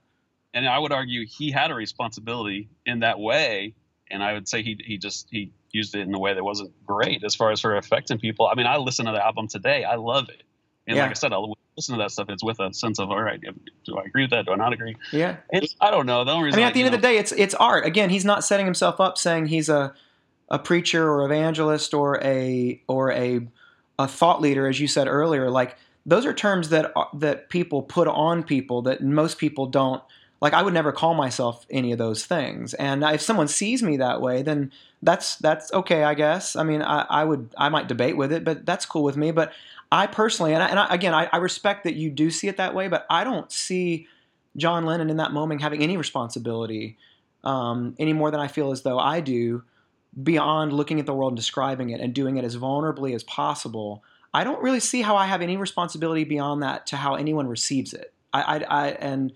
and 0.53 0.67
I 0.67 0.79
would 0.79 0.91
argue 0.91 1.25
he 1.27 1.51
had 1.51 1.69
a 1.71 1.75
responsibility 1.75 2.69
in 2.85 2.99
that 3.01 3.19
way, 3.19 3.75
and 4.09 4.23
I 4.23 4.33
would 4.33 4.47
say 4.47 4.63
he 4.63 4.79
he 4.83 4.97
just 4.97 5.27
he 5.29 5.51
used 5.71 5.93
it 5.95 6.01
in 6.01 6.13
a 6.15 6.19
way 6.19 6.33
that 6.33 6.43
wasn't 6.43 6.71
great 6.85 7.23
as 7.23 7.35
far 7.35 7.51
as 7.51 7.61
for 7.61 7.75
affecting 7.75 8.17
people. 8.17 8.47
I 8.47 8.55
mean, 8.55 8.65
I 8.65 8.77
listen 8.77 9.05
to 9.05 9.11
the 9.11 9.23
album 9.23 9.47
today, 9.47 9.83
I 9.83 9.95
love 9.95 10.29
it, 10.29 10.43
and 10.87 10.95
Yeah. 10.95 11.03
like 11.03 11.11
I 11.11 11.13
said, 11.13 11.33
I'll 11.33 11.55
listen 11.75 11.95
to 11.95 12.01
that 12.01 12.11
stuff. 12.11 12.29
It's 12.29 12.43
with 12.43 12.59
a 12.59 12.73
sense 12.73 12.97
of 12.97 13.11
all 13.11 13.21
right, 13.21 13.39
do 13.85 13.97
I 13.97 14.03
agree 14.05 14.23
with 14.23 14.31
that? 14.31 14.45
Do 14.45 14.53
I 14.53 14.55
not 14.55 14.73
agree? 14.73 14.95
yeah 15.11 15.37
It's 15.51 15.75
I 15.79 15.91
don't 15.91 16.05
know. 16.07 16.23
The 16.23 16.31
only 16.31 16.45
reason 16.45 16.59
I 16.59 16.61
mean, 16.61 16.67
at 16.69 16.73
the 16.73 16.81
end 16.81 16.95
of 16.95 17.01
the 17.01 17.07
day, 17.07 17.17
it's 17.17 17.33
it's 17.33 17.53
art. 17.55 17.85
Again, 17.85 18.09
he's 18.09 18.25
not 18.25 18.43
setting 18.43 18.65
himself 18.65 18.99
up 18.99 19.17
saying 19.17 19.47
he's 19.47 19.69
a 19.69 19.93
a 20.49 20.57
preacher 20.57 21.07
or 21.11 21.25
evangelist 21.25 21.93
or 21.93 22.23
a 22.23 22.81
or 22.87 23.11
a 23.11 23.47
a 23.99 24.07
thought 24.07 24.41
leader, 24.41 24.67
as 24.67 24.79
you 24.79 24.87
said 24.87 25.07
earlier. 25.07 25.49
Like 25.49 25.77
those 26.05 26.25
are 26.25 26.33
terms 26.33 26.69
that 26.69 26.93
that 27.13 27.49
people 27.49 27.81
put 27.81 28.07
on 28.07 28.43
people 28.43 28.81
that 28.83 29.03
most 29.03 29.37
people 29.37 29.67
don't. 29.67 30.01
Like 30.39 30.53
I 30.53 30.61
would 30.61 30.73
never 30.73 30.91
call 30.91 31.15
myself 31.15 31.65
any 31.69 31.91
of 31.91 31.97
those 31.97 32.25
things. 32.25 32.73
And 32.75 33.03
if 33.03 33.21
someone 33.21 33.47
sees 33.47 33.81
me 33.81 33.97
that 33.97 34.21
way, 34.21 34.43
then 34.43 34.71
that's 35.01 35.35
that's 35.37 35.73
okay, 35.73 36.03
I 36.03 36.13
guess. 36.13 36.55
I 36.55 36.63
mean, 36.63 36.81
I, 36.81 37.05
I 37.09 37.23
would 37.23 37.49
I 37.57 37.69
might 37.69 37.87
debate 37.87 38.17
with 38.17 38.31
it, 38.31 38.43
but 38.43 38.65
that's 38.65 38.85
cool 38.85 39.03
with 39.03 39.17
me. 39.17 39.31
But 39.31 39.51
I 39.91 40.05
personally, 40.07 40.53
and, 40.53 40.61
I, 40.61 40.67
and 40.67 40.79
I, 40.79 40.93
again, 40.93 41.13
I, 41.13 41.29
I 41.31 41.37
respect 41.37 41.85
that 41.85 41.95
you 41.95 42.09
do 42.09 42.29
see 42.29 42.47
it 42.47 42.57
that 42.57 42.75
way, 42.75 42.87
but 42.87 43.05
I 43.09 43.23
don't 43.23 43.49
see 43.51 44.07
John 44.57 44.85
Lennon 44.85 45.09
in 45.09 45.17
that 45.17 45.31
moment 45.31 45.61
having 45.61 45.81
any 45.81 45.97
responsibility 45.97 46.97
um, 47.43 47.95
any 47.97 48.13
more 48.13 48.29
than 48.29 48.39
I 48.39 48.47
feel 48.47 48.71
as 48.71 48.81
though 48.81 48.99
I 48.99 49.21
do 49.21 49.63
beyond 50.23 50.73
looking 50.73 50.99
at 50.99 51.05
the 51.05 51.13
world 51.13 51.33
and 51.33 51.37
describing 51.37 51.89
it 51.89 52.01
and 52.01 52.13
doing 52.13 52.37
it 52.37 52.45
as 52.45 52.55
vulnerably 52.57 53.13
as 53.13 53.23
possible. 53.23 54.03
I 54.33 54.43
don't 54.43 54.61
really 54.61 54.79
see 54.79 55.01
how 55.01 55.15
I 55.15 55.25
have 55.27 55.41
any 55.41 55.57
responsibility 55.57 56.23
beyond 56.23 56.63
that 56.63 56.87
to 56.87 56.97
how 56.97 57.15
anyone 57.15 57.47
receives 57.47 57.93
it. 57.93 58.13
I, 58.33 58.41
I, 58.41 58.57
I 58.57 58.87
and 58.89 59.33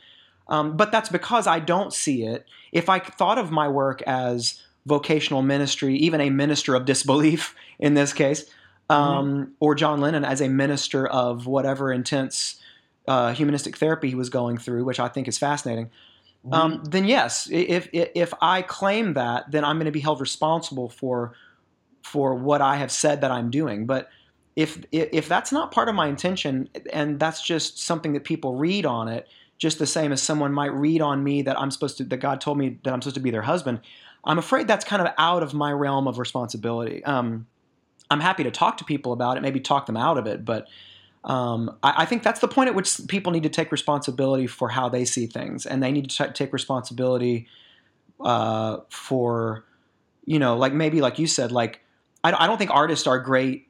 um, 0.47 0.75
but 0.75 0.91
that's 0.91 1.09
because 1.09 1.47
I 1.47 1.59
don't 1.59 1.93
see 1.93 2.25
it. 2.25 2.45
If 2.71 2.89
I 2.89 2.99
thought 2.99 3.37
of 3.37 3.51
my 3.51 3.67
work 3.67 4.01
as 4.03 4.61
vocational 4.85 5.41
ministry, 5.41 5.95
even 5.95 6.19
a 6.19 6.29
minister 6.29 6.75
of 6.75 6.85
disbelief 6.85 7.55
in 7.79 7.93
this 7.93 8.13
case, 8.13 8.45
um, 8.89 9.53
or 9.61 9.73
John 9.73 10.01
Lennon 10.01 10.25
as 10.25 10.41
a 10.41 10.49
minister 10.49 11.07
of 11.07 11.47
whatever 11.47 11.93
intense 11.93 12.61
uh, 13.07 13.33
humanistic 13.33 13.77
therapy 13.77 14.09
he 14.09 14.15
was 14.15 14.29
going 14.29 14.57
through, 14.57 14.83
which 14.83 14.99
I 14.99 15.07
think 15.07 15.29
is 15.29 15.37
fascinating 15.37 15.89
um, 16.51 16.83
then 16.85 17.05
yes, 17.05 17.47
if, 17.51 17.89
if 17.93 18.09
if 18.15 18.33
I 18.41 18.63
claim 18.63 19.13
that, 19.13 19.51
then 19.51 19.63
I'm 19.63 19.77
going 19.77 19.85
to 19.85 19.91
be 19.91 19.99
held 19.99 20.19
responsible 20.19 20.89
for 20.89 21.33
for 22.03 22.33
what 22.35 22.61
I 22.61 22.77
have 22.77 22.91
said 22.91 23.21
that 23.21 23.31
I'm 23.31 23.51
doing. 23.51 23.85
But 23.85 24.09
if 24.55 24.83
if 24.91 25.09
if 25.11 25.27
that's 25.27 25.51
not 25.51 25.71
part 25.71 25.87
of 25.87 25.95
my 25.95 26.07
intention, 26.07 26.69
and 26.91 27.19
that's 27.19 27.43
just 27.43 27.79
something 27.79 28.13
that 28.13 28.23
people 28.23 28.55
read 28.55 28.85
on 28.85 29.07
it, 29.07 29.27
just 29.59 29.77
the 29.77 29.85
same 29.85 30.11
as 30.11 30.21
someone 30.21 30.51
might 30.51 30.73
read 30.73 31.01
on 31.01 31.23
me 31.23 31.43
that 31.43 31.59
I'm 31.59 31.69
supposed 31.69 31.97
to 31.97 32.03
that 32.05 32.17
God 32.17 32.41
told 32.41 32.57
me 32.57 32.79
that 32.83 32.93
I'm 32.93 33.01
supposed 33.01 33.15
to 33.15 33.21
be 33.21 33.31
their 33.31 33.43
husband, 33.43 33.81
I'm 34.25 34.39
afraid 34.39 34.67
that's 34.67 34.85
kind 34.85 35.01
of 35.01 35.13
out 35.19 35.43
of 35.43 35.53
my 35.53 35.71
realm 35.71 36.07
of 36.07 36.17
responsibility. 36.17 37.03
Um, 37.03 37.45
I'm 38.09 38.19
happy 38.19 38.43
to 38.43 38.51
talk 38.51 38.77
to 38.77 38.83
people 38.83 39.13
about 39.13 39.37
it, 39.37 39.41
maybe 39.41 39.59
talk 39.59 39.85
them 39.85 39.95
out 39.95 40.17
of 40.17 40.25
it, 40.25 40.43
but 40.43 40.67
um, 41.23 41.77
I, 41.83 41.93
I 41.97 42.05
think 42.05 42.23
that's 42.23 42.39
the 42.39 42.47
point 42.47 42.69
at 42.69 42.75
which 42.75 42.99
people 43.07 43.31
need 43.31 43.43
to 43.43 43.49
take 43.49 43.71
responsibility 43.71 44.47
for 44.47 44.69
how 44.69 44.89
they 44.89 45.05
see 45.05 45.27
things, 45.27 45.65
and 45.65 45.81
they 45.81 45.91
need 45.91 46.09
to 46.09 46.27
t- 46.27 46.33
take 46.33 46.53
responsibility 46.53 47.47
uh, 48.23 48.77
for, 48.89 49.65
you 50.25 50.39
know, 50.39 50.57
like 50.57 50.73
maybe 50.73 51.01
like 51.01 51.19
you 51.19 51.27
said, 51.27 51.51
like 51.51 51.81
I, 52.23 52.31
I 52.31 52.47
don't 52.47 52.57
think 52.57 52.71
artists 52.71 53.07
are 53.07 53.19
great. 53.19 53.67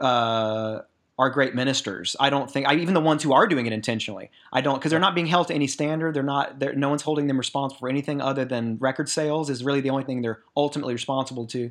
Uh, 0.00 0.80
are 1.18 1.30
great 1.30 1.54
ministers. 1.54 2.14
I 2.20 2.28
don't 2.28 2.50
think 2.50 2.66
I, 2.68 2.74
even 2.74 2.92
the 2.92 3.00
ones 3.00 3.22
who 3.22 3.32
are 3.32 3.46
doing 3.46 3.66
it 3.66 3.72
intentionally. 3.72 4.30
I 4.52 4.60
don't 4.60 4.74
because 4.74 4.90
they're 4.90 5.00
not 5.00 5.14
being 5.14 5.26
held 5.26 5.48
to 5.48 5.54
any 5.54 5.66
standard. 5.66 6.14
They're 6.14 6.22
not. 6.22 6.58
They're, 6.58 6.74
no 6.74 6.90
one's 6.90 7.02
holding 7.02 7.26
them 7.26 7.38
responsible 7.38 7.78
for 7.78 7.88
anything 7.88 8.20
other 8.20 8.44
than 8.44 8.76
record 8.78 9.08
sales. 9.08 9.48
Is 9.48 9.64
really 9.64 9.80
the 9.80 9.90
only 9.90 10.04
thing 10.04 10.20
they're 10.20 10.42
ultimately 10.56 10.92
responsible 10.92 11.46
to. 11.46 11.70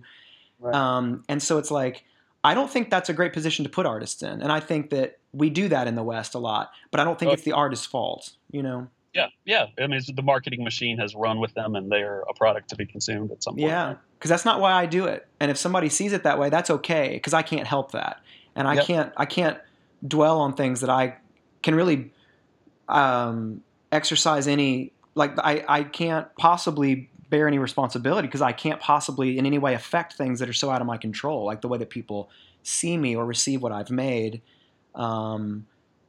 Right. 0.60 0.74
Um, 0.74 1.24
and 1.30 1.43
so 1.43 1.58
it's 1.60 1.69
like 1.69 2.06
I 2.45 2.53
don't 2.53 2.69
think 2.69 2.89
that's 2.89 3.10
a 3.10 3.13
great 3.13 3.34
position 3.34 3.63
to 3.65 3.69
put 3.69 3.86
artists 3.86 4.21
in. 4.23 4.41
And 4.41 4.51
I 4.51 4.60
think 4.60 4.89
that 4.91 5.17
we 5.34 5.49
do 5.49 5.67
that 5.69 5.88
in 5.88 5.95
the 5.95 6.03
West 6.03 6.36
a 6.36 6.39
lot, 6.39 6.71
but 6.91 6.99
I 6.99 7.03
don't 7.03 7.17
think 7.19 7.29
Oh. 7.31 7.34
it's 7.34 7.43
the 7.43 7.51
artist's 7.53 7.86
fault. 7.86 8.31
You 8.51 8.63
know? 8.63 8.88
yeah, 9.13 9.27
yeah. 9.45 9.65
I 9.77 9.88
mean, 9.88 9.93
it's, 9.97 10.12
the 10.12 10.21
marketing 10.21 10.63
machine 10.63 10.97
has 10.99 11.15
run 11.15 11.39
with 11.39 11.53
them, 11.53 11.75
and 11.75 11.91
they're 11.91 12.21
a 12.29 12.34
product 12.34 12.69
to 12.69 12.75
be 12.75 12.86
consumed 12.86 13.31
at 13.31 13.43
some 13.43 13.55
point. 13.55 13.67
Yeah, 13.67 13.95
because 14.17 14.29
that's 14.29 14.45
not 14.45 14.60
why 14.62 14.73
I 14.73 14.86
do 14.86 15.05
it. 15.05 15.25
And 15.39 15.49
if 15.49 15.58
somebody 15.58 15.89
sees 15.89 16.13
it 16.13 16.23
that 16.23 16.38
way, 16.39 16.49
that's 16.49 16.69
okay 16.69 17.10
because 17.13 17.34
I 17.34 17.41
can't 17.41 17.65
help 17.67 17.91
that, 17.91 18.21
and 18.55 18.67
I 18.67 18.73
Yep. 18.75 18.86
can't 18.86 19.13
I 19.17 19.25
can't 19.25 19.58
dwell 20.05 20.39
on 20.39 20.53
things 20.53 20.81
that 20.81 20.89
I 20.89 21.15
can 21.63 21.73
really 21.75 22.12
um, 22.89 23.62
exercise 23.91 24.47
any 24.47 24.91
like 25.15 25.31
I 25.39 25.63
I 25.67 25.84
can't 25.84 26.27
possibly 26.38 27.10
bear 27.36 27.48
any 27.48 27.60
responsibility 27.60 28.28
because 28.28 28.41
I 28.41 28.54
can't 28.54 28.80
possibly 28.80 29.38
in 29.38 29.45
any 29.45 29.58
way 29.58 29.74
affect 29.74 30.13
things 30.13 30.39
that 30.39 30.48
are 30.48 30.54
so 30.54 30.69
out 30.69 30.80
of 30.80 30.88
my 30.88 30.98
control, 30.98 31.45
like 31.45 31.60
the 31.62 31.67
way 31.67 31.78
that 31.78 31.89
people 31.89 32.30
see 32.63 32.95
me 32.98 33.15
or 33.15 33.26
receive 33.26 33.62
what 33.62 33.71
I've 33.74 33.91
made. 33.91 34.42
Um, 34.94 35.65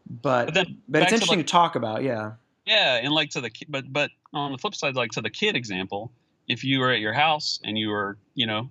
but 0.08 0.46
But 0.46 0.54
then 0.54 0.78
but 0.88 1.02
it's 1.02 1.10
to, 1.10 1.14
interesting 1.16 1.38
like- 1.38 1.46
to 1.46 1.50
talk 1.50 1.74
about, 1.74 2.02
yeah. 2.04 2.32
Yeah, 2.64 2.96
and 2.96 3.12
like 3.12 3.30
to 3.30 3.40
the 3.40 3.50
but 3.68 3.92
but 3.92 4.10
on 4.32 4.52
the 4.52 4.58
flip 4.58 4.74
side, 4.74 4.94
like 4.96 5.12
to 5.12 5.20
the 5.20 5.30
kid 5.30 5.54
example, 5.56 6.10
if 6.48 6.64
you 6.64 6.80
were 6.80 6.90
at 6.90 6.98
your 7.00 7.12
house 7.12 7.60
and 7.64 7.78
you 7.78 7.88
were 7.90 8.18
you 8.34 8.46
know 8.46 8.70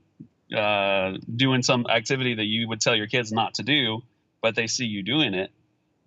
uh, 0.58 1.18
doing 1.34 1.64
some 1.64 1.86
activity 1.88 2.36
that 2.36 2.46
you 2.46 2.68
would 2.68 2.82
tell 2.82 2.96
your 2.96 3.08
kids 3.08 3.32
not 3.32 3.54
to 3.56 3.64
do, 3.64 4.02
but 4.42 4.56
they 4.56 4.68
see 4.68 4.86
you 4.86 5.02
doing 5.02 5.34
it, 5.34 5.50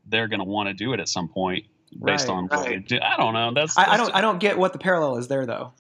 they're 0.07 0.28
going 0.28 0.40
to 0.40 0.44
want 0.44 0.68
to 0.68 0.74
do 0.74 0.92
it 0.92 1.01
at 1.01 1.09
some 1.09 1.28
point 1.28 1.64
based 2.05 2.28
Right, 2.28 2.34
on 2.34 2.46
right. 2.49 2.92
I 3.03 3.16
don't 3.16 3.32
know. 3.32 3.55
That's, 3.55 3.76
I, 3.78 3.94
I 3.94 3.96
don't 3.96 4.14
I 4.14 4.20
don't 4.20 4.38
get 4.38 4.59
what 4.59 4.72
the 4.74 4.78
parallel 4.78 5.16
is 5.16 5.28
there 5.28 5.46
though. 5.46 5.72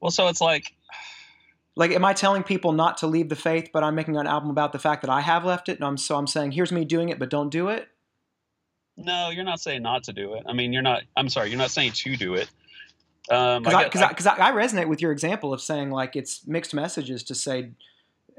Well, 0.00 0.10
so 0.10 0.28
it's 0.28 0.40
like 0.40 0.74
Like, 1.76 1.92
am 1.92 2.04
I 2.04 2.12
telling 2.12 2.42
people 2.42 2.72
not 2.72 2.98
to 2.98 3.06
leave 3.06 3.28
the 3.28 3.36
faith, 3.36 3.70
but 3.72 3.84
I'm 3.84 3.94
making 3.94 4.16
an 4.16 4.26
album 4.26 4.50
about 4.50 4.72
the 4.72 4.80
fact 4.80 5.02
that 5.02 5.10
I 5.10 5.20
have 5.20 5.44
left 5.44 5.68
it? 5.68 5.76
And 5.76 5.84
I'm 5.84 5.96
so 5.96 6.16
I'm 6.16 6.26
saying, 6.26 6.52
here's 6.52 6.72
me 6.72 6.84
doing 6.84 7.08
it, 7.08 7.18
but 7.20 7.30
don't 7.30 7.50
do 7.50 7.68
it. 7.68 7.88
no, 8.96 9.30
you're 9.30 9.44
not 9.44 9.60
saying 9.60 9.82
not 9.82 10.02
to 10.04 10.12
do 10.12 10.34
it. 10.34 10.42
I 10.48 10.52
mean, 10.52 10.72
you're 10.72 10.82
not. 10.82 11.02
I'm 11.16 11.28
sorry, 11.28 11.50
you're 11.50 11.58
not 11.58 11.70
saying 11.70 11.92
to 11.92 12.16
do 12.16 12.34
it. 12.34 12.48
Um, 13.30 13.62
Because 13.62 13.74
I 13.74 14.06
I, 14.06 14.08
because 14.08 14.26
I, 14.26 14.48
I 14.48 14.52
resonate 14.52 14.88
with 14.88 15.00
your 15.00 15.12
example 15.12 15.52
of 15.52 15.60
saying 15.60 15.90
like 15.90 16.16
it's 16.16 16.46
mixed 16.46 16.74
messages 16.74 17.22
to 17.24 17.34
say, 17.34 17.70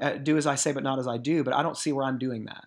uh, 0.00 0.12
do 0.12 0.36
as 0.36 0.46
I 0.46 0.56
say, 0.56 0.72
but 0.72 0.82
not 0.82 0.98
as 0.98 1.06
I 1.06 1.16
do. 1.16 1.42
But 1.44 1.54
I 1.54 1.62
don't 1.62 1.78
see 1.78 1.92
where 1.92 2.04
I'm 2.04 2.18
doing 2.18 2.44
that. 2.44 2.66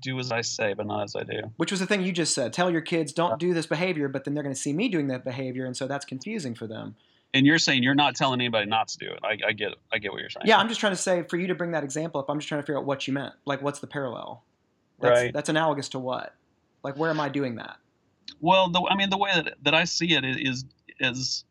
Do 0.00 0.18
as 0.18 0.32
I 0.32 0.40
say, 0.40 0.74
but 0.74 0.86
not 0.86 1.02
as 1.04 1.16
I 1.16 1.22
do. 1.22 1.52
Which 1.56 1.70
was 1.70 1.80
the 1.80 1.86
thing 1.86 2.02
you 2.02 2.12
just 2.12 2.34
said. 2.34 2.52
Tell 2.52 2.70
your 2.70 2.80
kids 2.80 3.12
don't 3.12 3.38
do 3.38 3.54
this 3.54 3.66
behavior, 3.66 4.08
but 4.08 4.24
then 4.24 4.34
they're 4.34 4.42
going 4.42 4.54
to 4.54 4.60
see 4.60 4.72
me 4.72 4.88
doing 4.88 5.08
that 5.08 5.24
behavior, 5.24 5.66
and 5.66 5.76
so 5.76 5.86
that's 5.86 6.04
confusing 6.04 6.54
for 6.54 6.66
them. 6.66 6.96
And 7.32 7.46
you're 7.46 7.58
saying 7.58 7.82
you're 7.82 7.94
not 7.94 8.16
telling 8.16 8.40
anybody 8.40 8.66
not 8.66 8.88
to 8.88 8.98
do 8.98 9.06
it. 9.06 9.20
I, 9.22 9.38
I 9.48 9.52
get. 9.52 9.74
I 9.92 9.98
get 9.98 10.12
what 10.12 10.20
you're 10.20 10.30
saying. 10.30 10.46
Yeah, 10.46 10.58
I'm 10.58 10.68
just 10.68 10.80
trying 10.80 10.92
to 10.92 11.00
say 11.00 11.22
for 11.22 11.36
you 11.36 11.46
to 11.46 11.54
bring 11.54 11.72
that 11.72 11.84
example 11.84 12.20
up. 12.20 12.28
I'm 12.28 12.38
just 12.38 12.48
trying 12.48 12.60
to 12.60 12.66
figure 12.66 12.78
out 12.78 12.84
what 12.84 13.06
you 13.06 13.12
meant. 13.12 13.34
Like, 13.44 13.62
what's 13.62 13.78
the 13.78 13.86
parallel? 13.86 14.42
That's, 15.00 15.20
Right. 15.20 15.32
That's 15.32 15.48
analogous 15.48 15.88
to 15.90 15.98
what? 15.98 16.34
Like, 16.82 16.96
where 16.96 17.10
am 17.10 17.20
I 17.20 17.28
doing 17.28 17.56
that? 17.56 17.76
Well, 18.40 18.68
the, 18.68 18.82
I 18.82 18.96
mean, 18.96 19.10
the 19.10 19.18
way 19.18 19.30
that, 19.34 19.54
that 19.62 19.74
I 19.74 19.84
see 19.84 20.14
it 20.14 20.24
is 20.24 20.64
is, 20.98 21.44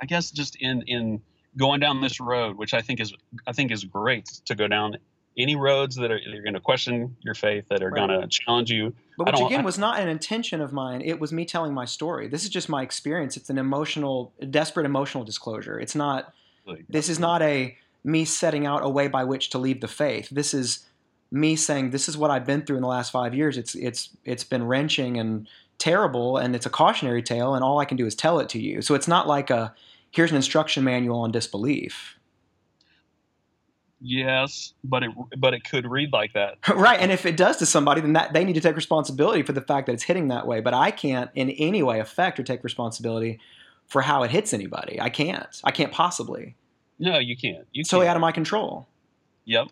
I 0.00 0.06
guess, 0.06 0.30
just 0.30 0.56
in 0.56 0.82
in 0.82 1.20
going 1.56 1.80
down 1.80 2.00
this 2.00 2.20
road, 2.20 2.56
which 2.56 2.74
I 2.74 2.80
think 2.80 3.00
is 3.00 3.12
I 3.46 3.52
think 3.52 3.72
is 3.72 3.84
great 3.84 4.26
to 4.46 4.54
go 4.54 4.68
down 4.68 4.96
any 5.38 5.54
roads 5.56 5.94
that 5.96 6.10
are 6.10 6.18
you're 6.18 6.42
going 6.42 6.54
to 6.54 6.60
question 6.60 7.16
your 7.22 7.34
faith, 7.34 7.66
that 7.68 7.82
are 7.82 7.90
Right. 7.90 8.06
going 8.08 8.20
to 8.20 8.26
challenge 8.28 8.70
you. 8.70 8.92
But 9.16 9.26
which 9.32 9.40
again 9.40 9.60
I- 9.60 9.64
was 9.64 9.78
not 9.78 10.00
an 10.00 10.08
intention 10.08 10.60
of 10.60 10.72
mine. 10.72 11.00
It 11.04 11.20
was 11.20 11.32
me 11.32 11.44
telling 11.44 11.72
my 11.72 11.84
story. 11.84 12.28
This 12.28 12.44
is 12.44 12.50
just 12.50 12.68
my 12.68 12.82
experience. 12.82 13.36
It's 13.36 13.48
an 13.50 13.58
emotional, 13.58 14.32
desperate 14.50 14.84
emotional 14.86 15.24
disclosure. 15.24 15.78
It's 15.78 15.94
not. 15.94 16.32
Like, 16.66 16.84
This 16.88 17.08
is 17.08 17.18
not 17.18 17.40
a 17.40 17.76
me 18.04 18.24
setting 18.24 18.66
out 18.66 18.82
a 18.84 18.88
way 18.88 19.08
by 19.08 19.24
which 19.24 19.50
to 19.50 19.58
leave 19.58 19.80
the 19.80 19.88
faith. 19.88 20.28
This 20.30 20.52
is 20.52 20.84
me 21.30 21.56
saying 21.56 21.90
this 21.90 22.08
is 22.08 22.16
what 22.16 22.30
I've 22.30 22.44
been 22.46 22.62
through 22.62 22.76
in 22.76 22.82
the 22.82 22.88
last 22.88 23.10
five 23.10 23.34
years. 23.34 23.56
It's 23.58 23.74
it's 23.74 24.10
it's 24.24 24.44
been 24.44 24.64
wrenching 24.64 25.18
and 25.18 25.46
terrible, 25.78 26.36
and 26.36 26.54
it's 26.56 26.66
a 26.66 26.70
cautionary 26.70 27.22
tale, 27.22 27.54
and 27.54 27.62
all 27.64 27.78
I 27.78 27.84
can 27.84 27.96
do 27.96 28.06
is 28.06 28.14
tell 28.14 28.38
it 28.40 28.48
to 28.50 28.60
you. 28.60 28.82
So 28.82 28.94
it's 28.94 29.08
not 29.08 29.26
like 29.28 29.50
a 29.50 29.74
here's 30.10 30.30
an 30.30 30.36
instruction 30.36 30.84
manual 30.84 31.20
on 31.20 31.30
disbelief. 31.30 32.17
Yes, 34.00 34.74
but 34.84 35.02
it 35.02 35.10
but 35.36 35.54
it 35.54 35.64
could 35.64 35.84
read 35.84 36.12
like 36.12 36.32
that. 36.34 36.56
right 36.74 37.00
and 37.00 37.10
if 37.10 37.26
it 37.26 37.36
does 37.36 37.56
to 37.56 37.66
somebody 37.66 38.00
then 38.00 38.12
that 38.12 38.32
they 38.32 38.44
need 38.44 38.54
to 38.54 38.60
take 38.60 38.76
responsibility 38.76 39.42
for 39.42 39.52
the 39.52 39.60
fact 39.60 39.86
that 39.86 39.92
it's 39.92 40.04
hitting 40.04 40.28
that 40.28 40.46
way 40.46 40.60
but 40.60 40.72
i 40.72 40.90
can't 40.90 41.30
in 41.34 41.50
any 41.50 41.82
way 41.82 41.98
affect 41.98 42.38
or 42.38 42.44
take 42.44 42.62
responsibility 42.62 43.40
for 43.86 44.02
how 44.02 44.22
it 44.22 44.30
hits 44.30 44.52
anybody 44.52 45.00
i 45.00 45.08
can't 45.08 45.60
i 45.64 45.70
can't 45.70 45.90
possibly 45.92 46.54
No, 46.98 47.18
you 47.18 47.36
can't. 47.36 47.66
You 47.72 47.80
it's 47.80 47.90
totally 47.90 48.08
out 48.08 48.16
of 48.16 48.20
my 48.20 48.32
control 48.32 48.86
Yep. 49.48 49.68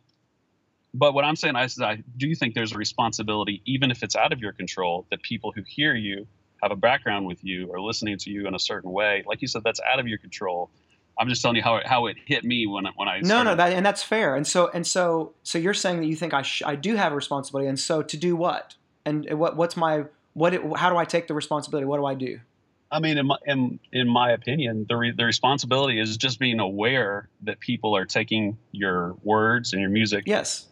But 0.95 1.13
what 1.13 1.25
I'm 1.25 1.37
saying 1.37 1.57
is, 1.57 1.79
I 1.81 2.03
do 2.17 2.35
think 2.35 2.55
there's 2.55 2.73
a 2.73 2.79
responsibility, 2.79 3.61
even 3.67 3.91
if 3.91 4.03
it's 4.03 4.17
out 4.17 4.33
of 4.33 4.41
your 4.41 4.53
control, 4.53 5.07
that 5.11 5.21
people 5.21 5.53
who 5.53 5.63
hear 5.63 5.95
you, 5.95 6.27
have 6.63 6.73
a 6.73 6.77
background 6.77 7.27
with 7.27 7.45
you, 7.45 7.67
or 7.67 7.79
listening 7.79 8.17
to 8.17 8.31
you 8.31 8.47
in 8.47 8.55
a 8.55 8.59
certain 8.59 8.91
way, 8.91 9.23
like 9.27 9.43
you 9.43 9.49
said, 9.49 9.63
that's 9.63 9.81
out 9.81 10.01
of 10.01 10.09
your 10.09 10.17
control. 10.17 10.71
I'm 11.19 11.29
just 11.29 11.41
telling 11.43 11.57
you 11.57 11.63
how 11.63 11.77
it, 11.77 11.87
how 11.87 12.07
it 12.07 12.17
hit 12.27 12.45
me 12.45 12.67
when 12.67 12.87
I- 12.87 12.93
when 12.97 13.09
I 13.09 13.21
no 13.21 13.27
started. 13.29 13.45
no 13.51 13.55
that 13.57 13.73
and 13.73 13.85
that's 13.87 14.03
fair 14.03 14.37
and 14.37 14.47
so 14.47 14.71
and 14.75 14.87
so 14.87 15.33
so 15.43 15.59
you're 15.59 15.75
saying 15.75 16.01
that 16.01 16.07
you 16.07 16.17
think 16.17 16.35
i 16.35 16.43
sh- 16.43 16.63
i 16.67 16.75
do 16.77 16.95
have 16.97 17.13
a 17.13 17.15
responsibility 17.17 17.69
and 17.69 17.79
so 17.81 18.03
to 18.03 18.17
do 18.17 18.37
what 18.37 18.75
and 19.05 19.27
what 19.39 19.57
what's 19.57 19.77
my 19.77 20.05
what 20.35 20.53
it, 20.55 20.61
how 20.77 20.91
do 20.91 20.97
i 20.97 21.05
take 21.05 21.27
the 21.27 21.35
responsibility 21.35 21.87
what 21.87 21.97
do 21.99 22.05
i 22.07 22.15
do 22.15 22.41
I 22.89 23.01
mean, 23.01 23.19
in 23.19 23.27
my, 23.27 23.37
in, 23.45 23.81
in 23.93 24.09
my 24.09 24.31
opinion, 24.31 24.87
the, 24.89 24.97
re, 24.97 25.11
the 25.11 25.25
responsibility 25.25 25.99
is 25.99 26.17
just 26.17 26.39
being 26.39 26.61
aware 26.61 27.29
that 27.43 27.59
people 27.59 27.97
are 27.97 28.05
taking 28.05 28.57
your 28.71 29.17
words 29.25 29.73
and 29.73 29.83
your 29.83 29.91
music 29.91 30.23
yes 30.27 30.67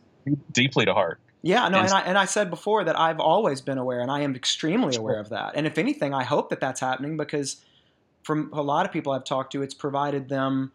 deeply 0.53 0.85
to 0.85 0.95
heart. 0.95 1.19
Yeah, 1.43 1.69
no, 1.69 1.79
And- 1.79 1.87
and 1.89 1.93
I, 1.93 2.01
and 2.03 2.17
I 2.17 2.25
said 2.27 2.51
before 2.51 2.85
that 2.85 2.97
I've 2.99 3.19
always 3.19 3.61
been 3.61 3.79
aware, 3.79 4.01
and 4.01 4.13
I 4.13 4.21
am 4.21 4.37
extremely 4.37 4.95
aware 4.95 5.19
of 5.19 5.31
that. 5.31 5.53
And 5.57 5.67
if 5.67 5.77
anything, 5.77 6.15
I 6.15 6.23
hope 6.23 6.51
that 6.51 6.61
that's 6.61 6.81
happening 6.81 7.17
because 7.17 7.57
from 8.25 8.51
a 8.53 8.63
lot 8.63 8.87
of 8.87 8.93
people 8.93 9.13
I've 9.13 9.25
talked 9.25 9.53
to, 9.53 9.63
it's 9.63 9.75
provided 9.75 10.29
them, 10.29 10.73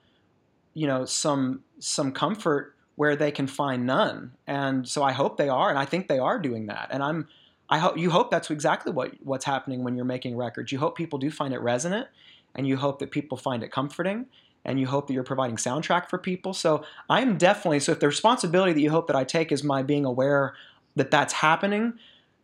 you 0.74 0.88
know, 0.88 1.04
some 1.04 1.64
some 1.80 2.12
comfort 2.14 2.76
where 2.96 3.16
they 3.16 3.32
can 3.32 3.48
find 3.48 3.86
none. 3.86 4.34
And 4.46 4.88
so 4.88 5.04
I 5.04 5.14
hope 5.14 5.38
they 5.38 5.50
are, 5.50 5.70
and 5.70 5.80
I 5.80 5.86
think 5.86 6.08
they 6.08 6.20
are 6.20 6.38
doing 6.38 6.68
that. 6.68 6.90
And 6.92 7.02
I'm, 7.02 7.28
I 7.70 7.80
hope 7.80 7.98
you 7.98 8.12
hope 8.12 8.30
that's 8.30 8.52
exactly 8.52 8.92
what 8.92 9.14
what's 9.24 9.46
happening 9.46 9.84
when 9.84 9.96
you're 9.96 10.06
making 10.06 10.38
records. 10.38 10.72
You 10.72 10.80
hope 10.80 10.96
people 10.96 11.20
do 11.20 11.32
find 11.32 11.54
it 11.54 11.60
resonant, 11.60 12.08
and 12.56 12.68
you 12.68 12.78
hope 12.78 13.00
that 13.00 13.12
people 13.12 13.38
find 13.38 13.64
it 13.64 13.72
comforting. 13.72 14.28
And 14.66 14.78
you 14.78 14.88
hope 14.88 15.08
that 15.08 15.14
you're 15.14 15.24
providing 15.24 15.56
soundtrack 15.56 16.10
for 16.10 16.18
people. 16.18 16.54
So 16.54 16.84
I'm 17.10 17.38
definitely 17.38 17.80
so. 17.80 17.94
If 17.94 18.02
the 18.02 18.08
responsibility 18.08 18.74
that 18.74 18.82
you 18.82 18.92
hope 18.92 19.08
that 19.08 19.16
I 19.16 19.24
take 19.24 19.52
is 19.54 19.64
my 19.64 19.82
being 19.82 20.04
aware 20.06 20.54
that 20.98 21.10
that's 21.12 21.32
happening, 21.32 21.94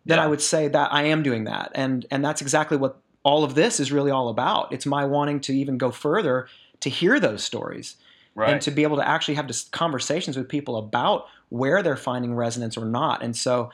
then 0.06 0.18
I 0.18 0.26
would 0.26 0.42
say 0.42 0.70
that 0.70 0.94
I 0.94 1.04
am 1.04 1.24
doing 1.24 1.44
that, 1.44 1.72
and 1.76 2.06
and 2.10 2.24
that's 2.24 2.42
exactly 2.42 2.78
what 2.78 3.02
all 3.26 3.44
of 3.44 3.56
this 3.56 3.80
is 3.82 3.92
really 3.92 4.12
all 4.12 4.30
about. 4.30 4.72
It's 4.72 4.86
my 4.86 5.04
wanting 5.04 5.42
to 5.42 5.54
even 5.54 5.78
go 5.78 5.92
further 5.92 6.48
to 6.80 6.90
hear 6.90 7.20
those 7.20 7.44
stories 7.44 7.98
Right. 8.38 8.52
and 8.52 8.62
to 8.64 8.72
be 8.72 8.84
able 8.84 8.98
to 8.98 9.08
actually 9.08 9.36
have 9.36 9.50
conversations 9.72 10.36
with 10.38 10.48
people 10.50 10.76
about 10.78 11.26
where 11.50 11.82
they're 11.82 11.96
finding 11.96 12.36
resonance 12.36 12.78
or 12.78 12.86
not. 12.86 13.24
And 13.24 13.36
so, 13.36 13.72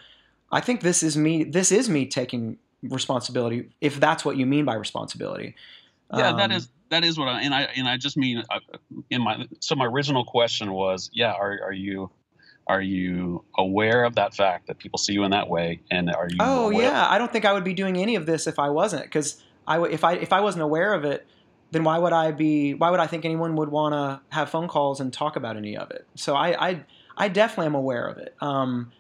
I 0.51 0.61
think 0.61 0.81
this 0.81 1.01
is 1.03 1.17
me. 1.17 1.43
This 1.43 1.71
is 1.71 1.89
me 1.89 2.05
taking 2.05 2.57
responsibility, 2.83 3.69
if 3.81 3.99
that's 3.99 4.23
what 4.25 4.37
you 4.37 4.45
mean 4.45 4.65
by 4.65 4.75
responsibility. 4.75 5.55
yeah, 6.15 6.31
that 6.33 6.51
Um, 6.51 6.57
is 6.57 6.69
that 6.89 7.03
is 7.03 7.17
what 7.17 7.27
I 7.27 7.41
and 7.41 7.53
I 7.55 7.61
and 7.75 7.87
I 7.87 7.97
just 7.97 8.17
mean 8.17 8.43
uh, 8.49 8.59
in 9.09 9.21
my 9.23 9.47
so 9.61 9.75
my 9.75 9.85
original 9.85 10.25
question 10.25 10.73
was, 10.73 11.09
yeah, 11.13 11.31
are 11.33 11.59
are 11.63 11.73
you 11.73 12.11
are 12.71 12.81
you 12.81 13.43
aware 13.57 14.05
of 14.05 14.15
that 14.15 14.33
fact 14.33 14.67
that 14.67 14.79
people 14.79 14.97
see 14.97 15.11
you 15.11 15.25
in 15.25 15.31
that 15.31 15.49
way, 15.49 15.81
and 15.91 16.09
are 16.09 16.29
you? 16.29 16.37
Oh 16.39 16.69
aware- 16.69 16.83
yeah, 16.83 17.05
I 17.09 17.17
don't 17.17 17.29
think 17.29 17.43
I 17.43 17.51
would 17.51 17.65
be 17.65 17.73
doing 17.73 17.97
any 17.97 18.15
of 18.15 18.25
this 18.25 18.47
if 18.47 18.59
I 18.59 18.69
wasn't. 18.69 19.03
Because 19.03 19.43
I 19.67 19.77
would, 19.77 19.91
if 19.91 20.05
I 20.05 20.13
if 20.13 20.31
I 20.31 20.39
wasn't 20.39 20.63
aware 20.63 20.93
of 20.93 21.03
it, 21.03 21.27
then 21.71 21.83
why 21.83 21.97
would 21.97 22.13
I 22.13 22.31
be? 22.31 22.73
Why 22.73 22.89
would 22.89 23.01
I 23.01 23.07
think 23.07 23.25
anyone 23.25 23.57
would 23.57 23.67
want 23.67 23.93
to 23.93 24.21
have 24.33 24.49
phone 24.49 24.69
calls 24.69 25.01
and 25.01 25.11
talk 25.11 25.35
about 25.35 25.57
any 25.57 25.75
of 25.75 25.91
it? 25.91 26.07
So 26.15 26.33
I 26.33 26.69
I, 26.69 26.85
I 27.17 27.27
definitely 27.27 27.65
am 27.65 27.75
aware 27.75 28.07
of 28.07 28.17
it. 28.17 28.35
Um, 28.39 28.93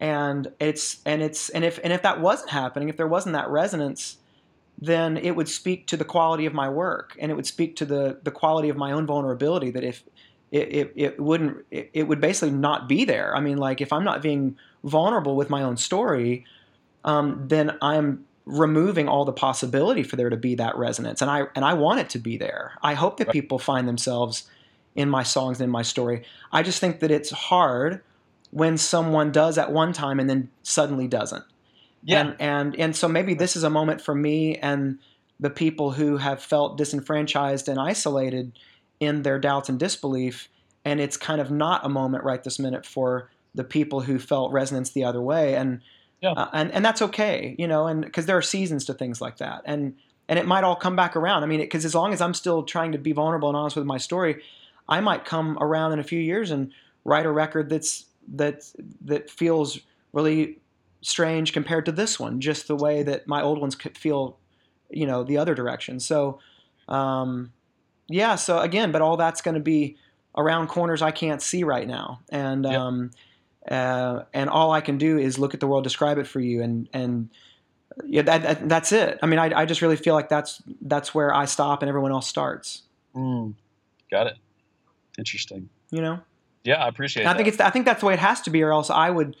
and 0.00 0.50
it's 0.58 1.02
and 1.04 1.20
it's 1.20 1.50
and 1.50 1.66
if 1.66 1.78
and 1.84 1.92
if 1.92 2.00
that 2.02 2.22
wasn't 2.22 2.48
happening, 2.48 2.88
if 2.88 2.96
there 2.96 3.06
wasn't 3.06 3.34
that 3.34 3.50
resonance, 3.50 4.16
then 4.80 5.18
it 5.18 5.32
would 5.32 5.50
speak 5.50 5.86
to 5.88 5.98
the 5.98 6.04
quality 6.04 6.46
of 6.46 6.54
my 6.54 6.70
work, 6.70 7.14
and 7.20 7.30
it 7.30 7.34
would 7.34 7.46
speak 7.46 7.76
to 7.76 7.84
the 7.84 8.20
the 8.22 8.30
quality 8.30 8.70
of 8.70 8.78
my 8.78 8.90
own 8.90 9.06
vulnerability. 9.06 9.70
That 9.70 9.84
if 9.84 10.02
it, 10.50 10.72
it, 10.72 10.92
it 10.96 11.20
wouldn't 11.20 11.64
it, 11.70 11.90
it 11.92 12.02
would 12.04 12.20
basically 12.20 12.50
not 12.56 12.88
be 12.88 13.04
there. 13.04 13.36
I 13.36 13.40
mean, 13.40 13.58
like 13.58 13.80
if 13.80 13.92
I'm 13.92 14.04
not 14.04 14.22
being 14.22 14.56
vulnerable 14.84 15.36
with 15.36 15.50
my 15.50 15.62
own 15.62 15.76
story, 15.76 16.44
um, 17.04 17.44
then 17.48 17.76
I'm 17.82 18.24
removing 18.46 19.08
all 19.08 19.24
the 19.26 19.32
possibility 19.32 20.02
for 20.02 20.16
there 20.16 20.30
to 20.30 20.36
be 20.36 20.54
that 20.56 20.76
resonance, 20.76 21.20
and 21.22 21.30
I 21.30 21.44
and 21.54 21.64
I 21.64 21.74
want 21.74 22.00
it 22.00 22.10
to 22.10 22.18
be 22.18 22.36
there. 22.36 22.72
I 22.82 22.94
hope 22.94 23.18
that 23.18 23.26
Right. 23.26 23.32
people 23.32 23.58
find 23.58 23.86
themselves 23.88 24.48
in 24.94 25.08
my 25.10 25.22
songs 25.22 25.60
and 25.60 25.64
in 25.66 25.70
my 25.70 25.82
story. 25.82 26.24
I 26.52 26.62
just 26.62 26.80
think 26.80 27.00
that 27.00 27.10
it's 27.10 27.30
hard 27.30 28.02
when 28.50 28.78
someone 28.78 29.30
does 29.32 29.58
at 29.58 29.70
one 29.72 29.92
time 29.92 30.18
and 30.18 30.28
then 30.28 30.50
suddenly 30.62 31.06
doesn't. 31.06 31.44
yeah, 32.02 32.20
And 32.20 32.36
and 32.40 32.76
and 32.76 32.96
so 32.96 33.08
maybe 33.08 33.34
this 33.34 33.56
is 33.56 33.62
a 33.64 33.70
moment 33.70 34.00
for 34.00 34.14
me 34.14 34.56
and 34.56 34.98
the 35.40 35.50
people 35.50 35.92
who 35.92 36.16
have 36.16 36.42
felt 36.42 36.78
disenfranchised 36.78 37.68
and 37.68 37.78
isolated 37.78 38.52
in 39.00 39.22
their 39.22 39.38
doubts 39.38 39.68
and 39.68 39.78
disbelief. 39.78 40.48
And 40.84 41.00
it's 41.00 41.16
kind 41.16 41.40
of 41.40 41.50
not 41.50 41.84
a 41.84 41.88
moment 41.88 42.24
right 42.24 42.42
this 42.42 42.58
minute 42.58 42.86
for 42.86 43.30
the 43.54 43.64
people 43.64 44.00
who 44.00 44.18
felt 44.18 44.52
resonance 44.52 44.90
the 44.90 45.04
other 45.04 45.20
way. 45.20 45.54
And 45.54 45.80
Yeah. 46.20 46.34
uh, 46.36 46.48
and 46.52 46.72
and 46.72 46.84
that's 46.84 47.02
okay, 47.02 47.54
you 47.58 47.68
know. 47.68 47.86
And 47.86 48.02
because 48.04 48.26
there 48.26 48.36
are 48.36 48.42
seasons 48.42 48.84
to 48.86 48.94
things 48.94 49.20
like 49.20 49.38
that. 49.38 49.62
And 49.64 49.94
and 50.28 50.38
it 50.38 50.46
might 50.46 50.64
all 50.64 50.76
come 50.76 50.96
back 50.96 51.16
around. 51.16 51.42
I 51.42 51.46
mean, 51.46 51.60
because 51.60 51.84
as 51.84 51.94
long 51.94 52.12
as 52.12 52.20
I'm 52.20 52.34
still 52.34 52.62
trying 52.62 52.92
to 52.92 52.98
be 52.98 53.12
vulnerable 53.12 53.48
and 53.48 53.56
honest 53.56 53.76
with 53.76 53.86
my 53.86 53.98
story, 53.98 54.42
I 54.88 55.00
might 55.00 55.24
come 55.24 55.56
around 55.60 55.92
in 55.92 55.98
a 55.98 56.04
few 56.04 56.20
years 56.20 56.50
and 56.50 56.72
write 57.04 57.26
a 57.26 57.30
record 57.30 57.68
that's 57.70 58.06
that 58.34 58.62
that 59.04 59.30
feels 59.30 59.78
really 60.12 60.58
strange 61.00 61.52
compared 61.52 61.86
to 61.86 61.92
this 61.92 62.18
one, 62.18 62.40
just 62.40 62.66
the 62.68 62.76
way 62.76 63.02
that 63.02 63.26
my 63.28 63.40
old 63.42 63.60
ones 63.60 63.74
could 63.76 63.96
feel, 63.96 64.36
you 64.90 65.06
know, 65.06 65.22
the 65.22 65.38
other 65.38 65.54
direction. 65.54 66.00
So, 66.00 66.40
um, 66.88 67.52
yeah. 68.08 68.36
So 68.36 68.58
again, 68.58 68.92
but 68.92 69.02
all 69.02 69.16
that's 69.16 69.40
going 69.42 69.54
to 69.54 69.60
be 69.60 69.96
around 70.36 70.68
corners 70.68 71.02
I 71.02 71.10
can't 71.10 71.42
see 71.42 71.64
right 71.64 71.86
now, 71.86 72.20
and 72.30 72.64
Yep. 72.64 72.74
um, 72.74 73.10
uh, 73.70 74.22
and 74.32 74.48
all 74.48 74.72
I 74.72 74.80
can 74.80 74.98
do 74.98 75.18
is 75.18 75.38
look 75.38 75.54
at 75.54 75.60
the 75.60 75.66
world, 75.66 75.84
describe 75.84 76.18
it 76.18 76.26
for 76.26 76.40
you, 76.40 76.62
and 76.62 76.88
and 76.92 77.28
yeah, 78.06 78.22
that, 78.22 78.42
that, 78.42 78.68
that's 78.68 78.92
it. 78.92 79.18
I 79.22 79.26
mean, 79.26 79.38
I, 79.38 79.62
I 79.62 79.64
just 79.66 79.82
really 79.82 79.96
feel 79.96 80.14
like 80.14 80.28
that's 80.28 80.62
that's 80.82 81.14
where 81.14 81.34
I 81.34 81.44
stop 81.46 81.82
and 81.82 81.88
everyone 81.88 82.12
else 82.12 82.26
starts. 82.28 82.82
Mm, 83.14 83.54
got 84.10 84.26
it. 84.28 84.36
Interesting. 85.18 85.68
You 85.90 86.02
know. 86.02 86.20
Yeah, 86.64 86.84
I 86.84 86.88
appreciate. 86.88 87.22
And 87.22 87.30
I 87.30 87.32
that. 87.32 87.36
think 87.38 87.48
it's 87.48 87.60
I 87.60 87.70
think 87.70 87.84
that's 87.86 88.00
the 88.00 88.06
way 88.06 88.14
it 88.14 88.20
has 88.20 88.40
to 88.42 88.50
be, 88.50 88.62
or 88.62 88.72
else 88.72 88.90
I 88.90 89.10
would 89.10 89.36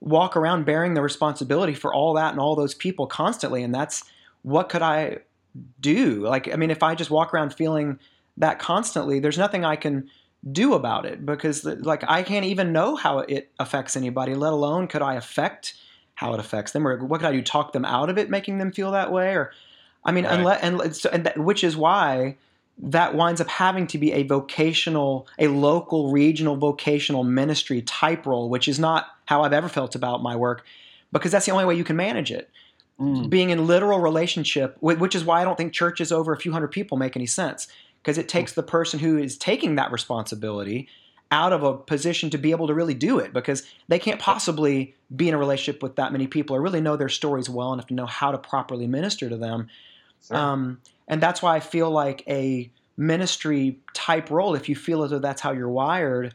walk 0.00 0.36
around 0.36 0.64
bearing 0.64 0.94
the 0.94 1.02
responsibility 1.02 1.74
for 1.74 1.92
all 1.92 2.14
that 2.14 2.30
and 2.30 2.40
all 2.40 2.56
those 2.56 2.74
people 2.74 3.06
constantly. 3.06 3.62
And 3.62 3.74
that's 3.74 4.04
what 4.42 4.68
could 4.68 4.82
I 4.82 5.18
do? 5.80 6.26
Like, 6.26 6.52
I 6.52 6.56
mean, 6.56 6.70
if 6.70 6.82
I 6.82 6.94
just 6.94 7.10
walk 7.10 7.34
around 7.34 7.54
feeling 7.54 7.98
that 8.36 8.58
constantly, 8.58 9.20
there's 9.20 9.38
nothing 9.38 9.64
I 9.64 9.76
can 9.76 10.10
do 10.50 10.74
about 10.74 11.04
it 11.04 11.26
because, 11.26 11.64
like, 11.64 12.02
I 12.08 12.22
can't 12.22 12.46
even 12.46 12.72
know 12.72 12.96
how 12.96 13.18
it 13.20 13.50
affects 13.58 13.96
anybody, 13.96 14.34
let 14.34 14.52
alone 14.52 14.86
could 14.86 15.02
I 15.02 15.14
affect 15.14 15.74
how 16.14 16.34
it 16.34 16.40
affects 16.40 16.72
them, 16.72 16.86
or 16.86 17.04
what 17.04 17.20
could 17.20 17.28
I 17.28 17.32
do? 17.32 17.42
Talk 17.42 17.72
them 17.72 17.84
out 17.84 18.10
of 18.10 18.18
it, 18.18 18.30
making 18.30 18.58
them 18.58 18.72
feel 18.72 18.90
that 18.92 19.12
way, 19.12 19.34
or 19.34 19.52
I 20.04 20.12
mean, 20.12 20.24
Right. 20.24 20.38
unless 20.38 20.62
and, 20.62 20.96
so- 20.96 21.10
and 21.12 21.24
that, 21.24 21.38
which 21.38 21.62
is 21.62 21.76
why 21.76 22.36
that 22.82 23.14
winds 23.14 23.40
up 23.42 23.48
having 23.48 23.86
to 23.88 23.98
be 23.98 24.12
a 24.12 24.22
vocational, 24.22 25.26
a 25.38 25.48
local, 25.48 26.10
regional 26.10 26.56
vocational 26.56 27.24
ministry 27.24 27.82
type 27.82 28.24
role, 28.24 28.48
which 28.48 28.66
is 28.68 28.78
not 28.78 29.08
how 29.26 29.42
I've 29.42 29.52
ever 29.52 29.68
felt 29.68 29.94
about 29.94 30.22
my 30.22 30.34
work, 30.36 30.64
because 31.12 31.32
that's 31.32 31.44
the 31.44 31.52
only 31.52 31.66
way 31.66 31.74
you 31.74 31.84
can 31.84 31.96
manage 31.96 32.30
it. 32.30 32.48
Mm, 33.00 33.30
Being 33.30 33.48
in 33.48 33.66
literal 33.66 33.98
relationship, 33.98 34.76
which 34.80 35.14
is 35.14 35.24
why 35.24 35.40
I 35.40 35.44
don't 35.44 35.56
think 35.56 35.72
churches 35.72 36.12
over 36.12 36.34
a 36.34 36.36
few 36.36 36.52
hundred 36.52 36.68
people 36.68 36.98
make 36.98 37.16
any 37.16 37.26
sense, 37.26 37.66
because 38.02 38.18
it 38.18 38.28
takes 38.28 38.52
the 38.52 38.62
person 38.62 39.00
who 39.00 39.16
is 39.16 39.38
taking 39.38 39.76
that 39.76 39.90
responsibility 39.90 40.86
out 41.30 41.52
of 41.52 41.62
a 41.62 41.74
position 41.74 42.28
to 42.28 42.38
be 42.38 42.50
able 42.50 42.66
to 42.66 42.74
really 42.74 42.92
do 42.92 43.18
it 43.18 43.32
because 43.32 43.62
they 43.88 43.98
can't 43.98 44.20
possibly 44.20 44.94
be 45.14 45.28
in 45.28 45.34
a 45.34 45.38
relationship 45.38 45.82
with 45.82 45.96
that 45.96 46.12
many 46.12 46.26
people 46.26 46.56
or 46.56 46.60
really 46.60 46.80
know 46.80 46.96
their 46.96 47.08
stories 47.08 47.48
well 47.48 47.72
enough 47.72 47.86
to 47.86 47.94
know 47.94 48.06
how 48.06 48.32
to 48.32 48.38
properly 48.38 48.86
minister 48.86 49.28
to 49.28 49.36
them. 49.36 49.68
Sure. 50.26 50.36
Um, 50.36 50.80
and 51.08 51.22
that's 51.22 51.40
why 51.40 51.56
I 51.56 51.60
feel 51.60 51.90
like 51.90 52.22
a 52.28 52.70
ministry 52.96 53.78
type 53.94 54.28
role, 54.30 54.54
if 54.54 54.68
you 54.68 54.76
feel 54.76 55.04
as 55.04 55.10
though 55.10 55.20
that's 55.20 55.40
how 55.40 55.52
you're 55.52 55.70
wired, 55.70 56.34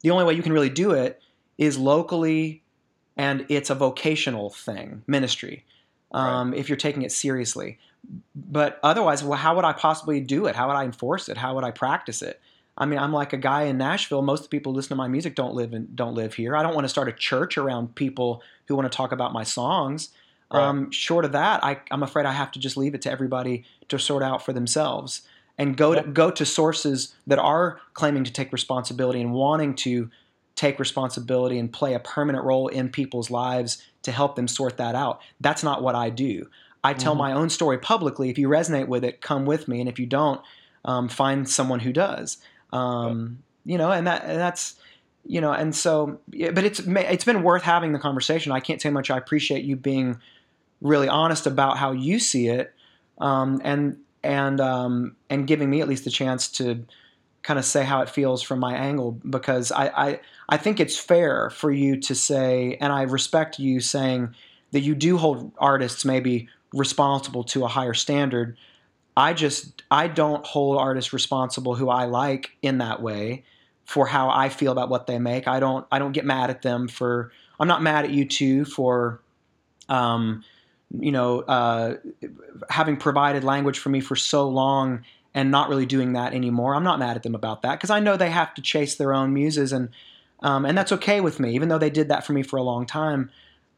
the 0.00 0.10
only 0.10 0.24
way 0.24 0.34
you 0.34 0.42
can 0.42 0.52
really 0.52 0.70
do 0.70 0.92
it 0.92 1.22
is 1.58 1.78
locally 1.78 2.63
and 3.16 3.46
it's 3.48 3.70
a 3.70 3.74
vocational 3.74 4.50
thing, 4.50 5.02
ministry, 5.06 5.64
um, 6.12 6.50
right. 6.50 6.58
if 6.58 6.68
you're 6.68 6.76
taking 6.76 7.02
it 7.02 7.12
seriously. 7.12 7.78
But 8.34 8.78
otherwise, 8.82 9.22
well, 9.24 9.38
how 9.38 9.54
would 9.56 9.64
I 9.64 9.72
possibly 9.72 10.20
do 10.20 10.46
it? 10.46 10.56
How 10.56 10.68
would 10.68 10.76
I 10.76 10.84
enforce 10.84 11.28
it? 11.28 11.36
How 11.36 11.54
would 11.54 11.64
I 11.64 11.70
practice 11.70 12.22
it? 12.22 12.40
I 12.76 12.86
mean, 12.86 12.98
I'm 12.98 13.12
like 13.12 13.32
a 13.32 13.38
guy 13.38 13.62
in 13.62 13.78
Nashville. 13.78 14.22
Most 14.22 14.40
of 14.40 14.44
the 14.46 14.56
people 14.56 14.72
who 14.72 14.76
listen 14.76 14.90
to 14.90 14.96
my 14.96 15.06
music 15.06 15.36
don't 15.36 15.54
live 15.54 15.72
in, 15.72 15.88
don't 15.94 16.14
live 16.14 16.34
here. 16.34 16.56
I 16.56 16.62
don't 16.62 16.74
want 16.74 16.84
to 16.84 16.88
start 16.88 17.08
a 17.08 17.12
church 17.12 17.56
around 17.56 17.94
people 17.94 18.42
who 18.66 18.74
want 18.74 18.90
to 18.90 18.94
talk 18.94 19.12
about 19.12 19.32
my 19.32 19.44
songs. 19.44 20.10
Right. 20.52 20.62
Um, 20.62 20.90
short 20.90 21.24
of 21.24 21.32
that, 21.32 21.62
I, 21.62 21.80
am 21.90 22.02
afraid 22.02 22.26
I 22.26 22.32
have 22.32 22.50
to 22.52 22.58
just 22.58 22.76
leave 22.76 22.94
it 22.94 23.02
to 23.02 23.10
everybody 23.10 23.64
to 23.88 23.98
sort 23.98 24.22
out 24.22 24.44
for 24.44 24.52
themselves 24.52 25.22
and 25.56 25.76
go 25.76 25.94
to, 25.94 26.02
go 26.02 26.30
to 26.32 26.44
sources 26.44 27.14
that 27.26 27.38
are 27.38 27.80
claiming 27.92 28.24
to 28.24 28.32
take 28.32 28.52
responsibility 28.52 29.20
and 29.20 29.32
wanting 29.32 29.74
to 29.76 30.10
take 30.56 30.78
responsibility 30.78 31.58
and 31.58 31.72
play 31.72 31.94
a 31.94 32.00
permanent 32.00 32.44
role 32.44 32.68
in 32.68 32.88
people's 32.88 33.30
lives 33.30 33.82
to 34.02 34.12
help 34.12 34.36
them 34.36 34.48
sort 34.48 34.76
that 34.76 34.94
out. 34.94 35.20
That's 35.40 35.62
not 35.62 35.82
what 35.82 35.94
I 35.94 36.10
do. 36.10 36.48
I 36.82 36.92
tell 36.92 37.12
mm-hmm. 37.12 37.18
my 37.18 37.32
own 37.32 37.50
story 37.50 37.78
publicly. 37.78 38.30
If 38.30 38.38
you 38.38 38.48
resonate 38.48 38.88
with 38.88 39.04
it, 39.04 39.20
come 39.20 39.46
with 39.46 39.66
me, 39.68 39.80
and 39.80 39.88
if 39.88 39.98
you 39.98 40.06
don't, 40.06 40.40
um, 40.84 41.08
find 41.08 41.48
someone 41.48 41.80
who 41.80 41.92
does. 41.92 42.38
Um, 42.72 43.42
you 43.64 43.78
know, 43.78 43.90
and 43.90 44.06
that 44.06 44.24
and 44.24 44.38
that's 44.38 44.76
you 45.26 45.40
know, 45.40 45.52
and 45.52 45.74
so, 45.74 46.20
but 46.28 46.64
it's 46.64 46.80
it's 46.80 47.24
been 47.24 47.42
worth 47.42 47.62
having 47.62 47.92
the 47.92 47.98
conversation. 47.98 48.52
I 48.52 48.60
can't 48.60 48.82
say 48.82 48.90
much. 48.90 49.10
I 49.10 49.16
appreciate 49.16 49.64
you 49.64 49.76
being 49.76 50.20
really 50.82 51.08
honest 51.08 51.46
about 51.46 51.78
how 51.78 51.92
you 51.92 52.18
see 52.18 52.48
it, 52.48 52.74
um, 53.18 53.62
and 53.64 53.96
and 54.22 54.60
um, 54.60 55.16
and 55.30 55.46
giving 55.46 55.70
me 55.70 55.80
at 55.80 55.88
least 55.88 56.06
a 56.06 56.10
chance 56.10 56.48
to 56.48 56.84
kind 57.44 57.58
of 57.58 57.64
say 57.64 57.84
how 57.84 58.00
it 58.00 58.10
feels 58.10 58.42
from 58.42 58.58
my 58.58 58.74
angle 58.74 59.12
because 59.28 59.70
I, 59.70 59.86
I 59.86 60.20
I 60.48 60.56
think 60.56 60.80
it's 60.80 60.98
fair 60.98 61.50
for 61.50 61.70
you 61.70 62.00
to 62.00 62.14
say, 62.14 62.76
and 62.80 62.92
I 62.92 63.02
respect 63.02 63.60
you 63.60 63.80
saying 63.80 64.34
that 64.72 64.80
you 64.80 64.96
do 64.96 65.16
hold 65.16 65.52
artists 65.58 66.04
maybe 66.04 66.48
responsible 66.72 67.44
to 67.44 67.64
a 67.64 67.68
higher 67.68 67.94
standard 67.94 68.56
I 69.16 69.32
just 69.32 69.82
I 69.90 70.08
don't 70.08 70.44
hold 70.44 70.78
artists 70.78 71.12
responsible 71.12 71.74
who 71.74 71.88
I 71.88 72.04
like 72.04 72.50
in 72.62 72.78
that 72.78 73.00
way 73.00 73.44
for 73.84 74.06
how 74.06 74.30
I 74.30 74.48
feel 74.48 74.72
about 74.72 74.88
what 74.88 75.06
they 75.06 75.18
make. 75.18 75.46
I 75.46 75.60
don't 75.60 75.86
I 75.92 75.98
don't 75.98 76.12
get 76.12 76.24
mad 76.24 76.50
at 76.50 76.62
them 76.62 76.88
for 76.88 77.30
I'm 77.60 77.68
not 77.68 77.82
mad 77.82 78.04
at 78.04 78.10
U2 78.10 78.66
for 78.66 79.20
um, 79.88 80.42
you 80.98 81.12
know 81.12 81.40
uh, 81.40 81.96
having 82.68 82.96
provided 82.96 83.44
language 83.44 83.78
for 83.78 83.88
me 83.88 84.00
for 84.00 84.16
so 84.16 84.48
long 84.48 85.04
and 85.34 85.50
not 85.50 85.68
really 85.68 85.86
doing 85.86 86.12
that 86.12 86.32
anymore. 86.32 86.74
I'm 86.74 86.84
not 86.84 86.98
mad 86.98 87.16
at 87.16 87.22
them 87.22 87.34
about 87.34 87.62
that 87.62 87.72
because 87.72 87.90
I 87.90 88.00
know 88.00 88.16
they 88.16 88.30
have 88.30 88.54
to 88.54 88.62
chase 88.62 88.94
their 88.94 89.12
own 89.12 89.34
muses 89.34 89.72
and 89.72 89.88
um, 90.40 90.64
and 90.64 90.76
that's 90.76 90.92
okay 90.92 91.20
with 91.20 91.40
me 91.40 91.54
even 91.54 91.68
though 91.68 91.78
they 91.78 91.90
did 91.90 92.08
that 92.08 92.24
for 92.24 92.32
me 92.32 92.42
for 92.42 92.56
a 92.56 92.62
long 92.62 92.86
time. 92.86 93.30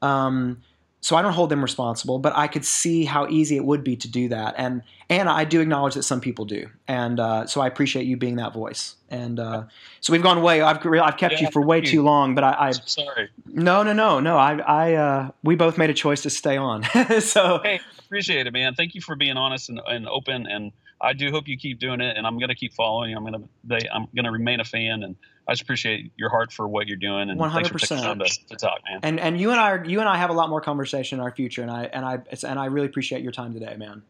Um, 0.02 0.58
so 1.06 1.14
I 1.14 1.22
don't 1.22 1.34
hold 1.34 1.50
them 1.50 1.62
responsible, 1.62 2.18
but 2.18 2.34
I 2.34 2.48
could 2.48 2.64
see 2.64 3.04
how 3.04 3.28
easy 3.28 3.56
it 3.56 3.64
would 3.64 3.84
be 3.84 3.94
to 3.94 4.08
do 4.08 4.28
that, 4.30 4.56
and 4.58 4.82
and 5.08 5.28
I 5.28 5.44
do 5.44 5.60
acknowledge 5.60 5.94
that 5.94 6.02
some 6.02 6.20
people 6.20 6.44
do, 6.46 6.68
and 6.88 7.20
uh, 7.20 7.46
so 7.46 7.60
I 7.60 7.68
appreciate 7.68 8.06
you 8.06 8.16
being 8.16 8.36
that 8.36 8.52
voice. 8.52 8.96
And 9.08 9.38
uh, 9.38 9.64
so 10.00 10.12
we've 10.12 10.22
gone 10.22 10.42
way. 10.42 10.62
I've 10.62 10.84
I've 10.84 11.16
kept 11.16 11.34
yeah, 11.34 11.42
you 11.42 11.50
for 11.52 11.62
way 11.62 11.78
you. 11.78 11.86
too 11.86 12.02
long, 12.02 12.34
but 12.34 12.42
I, 12.42 12.68
I 12.68 12.70
sorry. 12.72 13.28
No, 13.46 13.84
no, 13.84 13.92
no, 13.92 14.18
no. 14.18 14.36
I 14.36 14.56
I 14.58 14.94
uh, 14.94 15.30
we 15.44 15.54
both 15.54 15.78
made 15.78 15.90
a 15.90 15.94
choice 15.94 16.22
to 16.22 16.30
stay 16.30 16.56
on. 16.56 16.82
so 17.20 17.60
hey, 17.62 17.78
appreciate 18.00 18.48
it, 18.48 18.52
man. 18.52 18.74
Thank 18.74 18.96
you 18.96 19.00
for 19.00 19.14
being 19.14 19.36
honest 19.36 19.68
and, 19.68 19.80
and 19.86 20.08
open, 20.08 20.48
and 20.48 20.72
I 21.00 21.12
do 21.12 21.30
hope 21.30 21.46
you 21.48 21.58
keep 21.58 21.78
doing 21.78 22.00
it, 22.00 22.16
and 22.16 22.26
I'm 22.26 22.38
gonna 22.38 22.54
keep 22.54 22.72
following. 22.72 23.14
I'm 23.14 23.24
gonna 23.24 23.42
they, 23.64 23.80
I'm 23.92 24.08
gonna 24.14 24.32
remain 24.32 24.60
a 24.60 24.64
fan 24.64 25.02
and 25.02 25.16
I 25.48 25.52
just 25.52 25.62
appreciate 25.62 26.12
your 26.16 26.28
heart 26.28 26.52
for 26.52 26.66
what 26.66 26.88
you're 26.88 26.96
doing, 26.96 27.30
and 27.30 27.38
100%. 27.38 27.52
thanks 27.52 27.68
for 27.68 27.78
taking 27.78 27.98
time 27.98 28.18
to, 28.18 28.24
to, 28.48 28.56
talk, 28.56 28.80
man. 28.88 29.00
And 29.02 29.20
and 29.20 29.40
you 29.40 29.52
and 29.52 29.60
I 29.60 29.70
are, 29.70 29.84
you 29.84 30.00
and 30.00 30.08
I 30.08 30.16
have 30.16 30.30
a 30.30 30.32
lot 30.32 30.50
more 30.50 30.60
conversation 30.60 31.18
in 31.18 31.24
our 31.24 31.30
future, 31.30 31.62
and 31.62 31.70
I 31.70 31.84
and 31.84 32.04
I 32.04 32.18
and 32.46 32.58
I 32.58 32.66
really 32.66 32.86
appreciate 32.86 33.22
your 33.22 33.32
time 33.32 33.54
today, 33.54 33.76
man. 33.76 34.02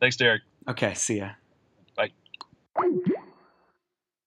Thanks, 0.00 0.16
Derek. 0.16 0.42
Okay, 0.68 0.94
see 0.94 1.18
ya. 1.18 1.30
Bye. 1.96 2.10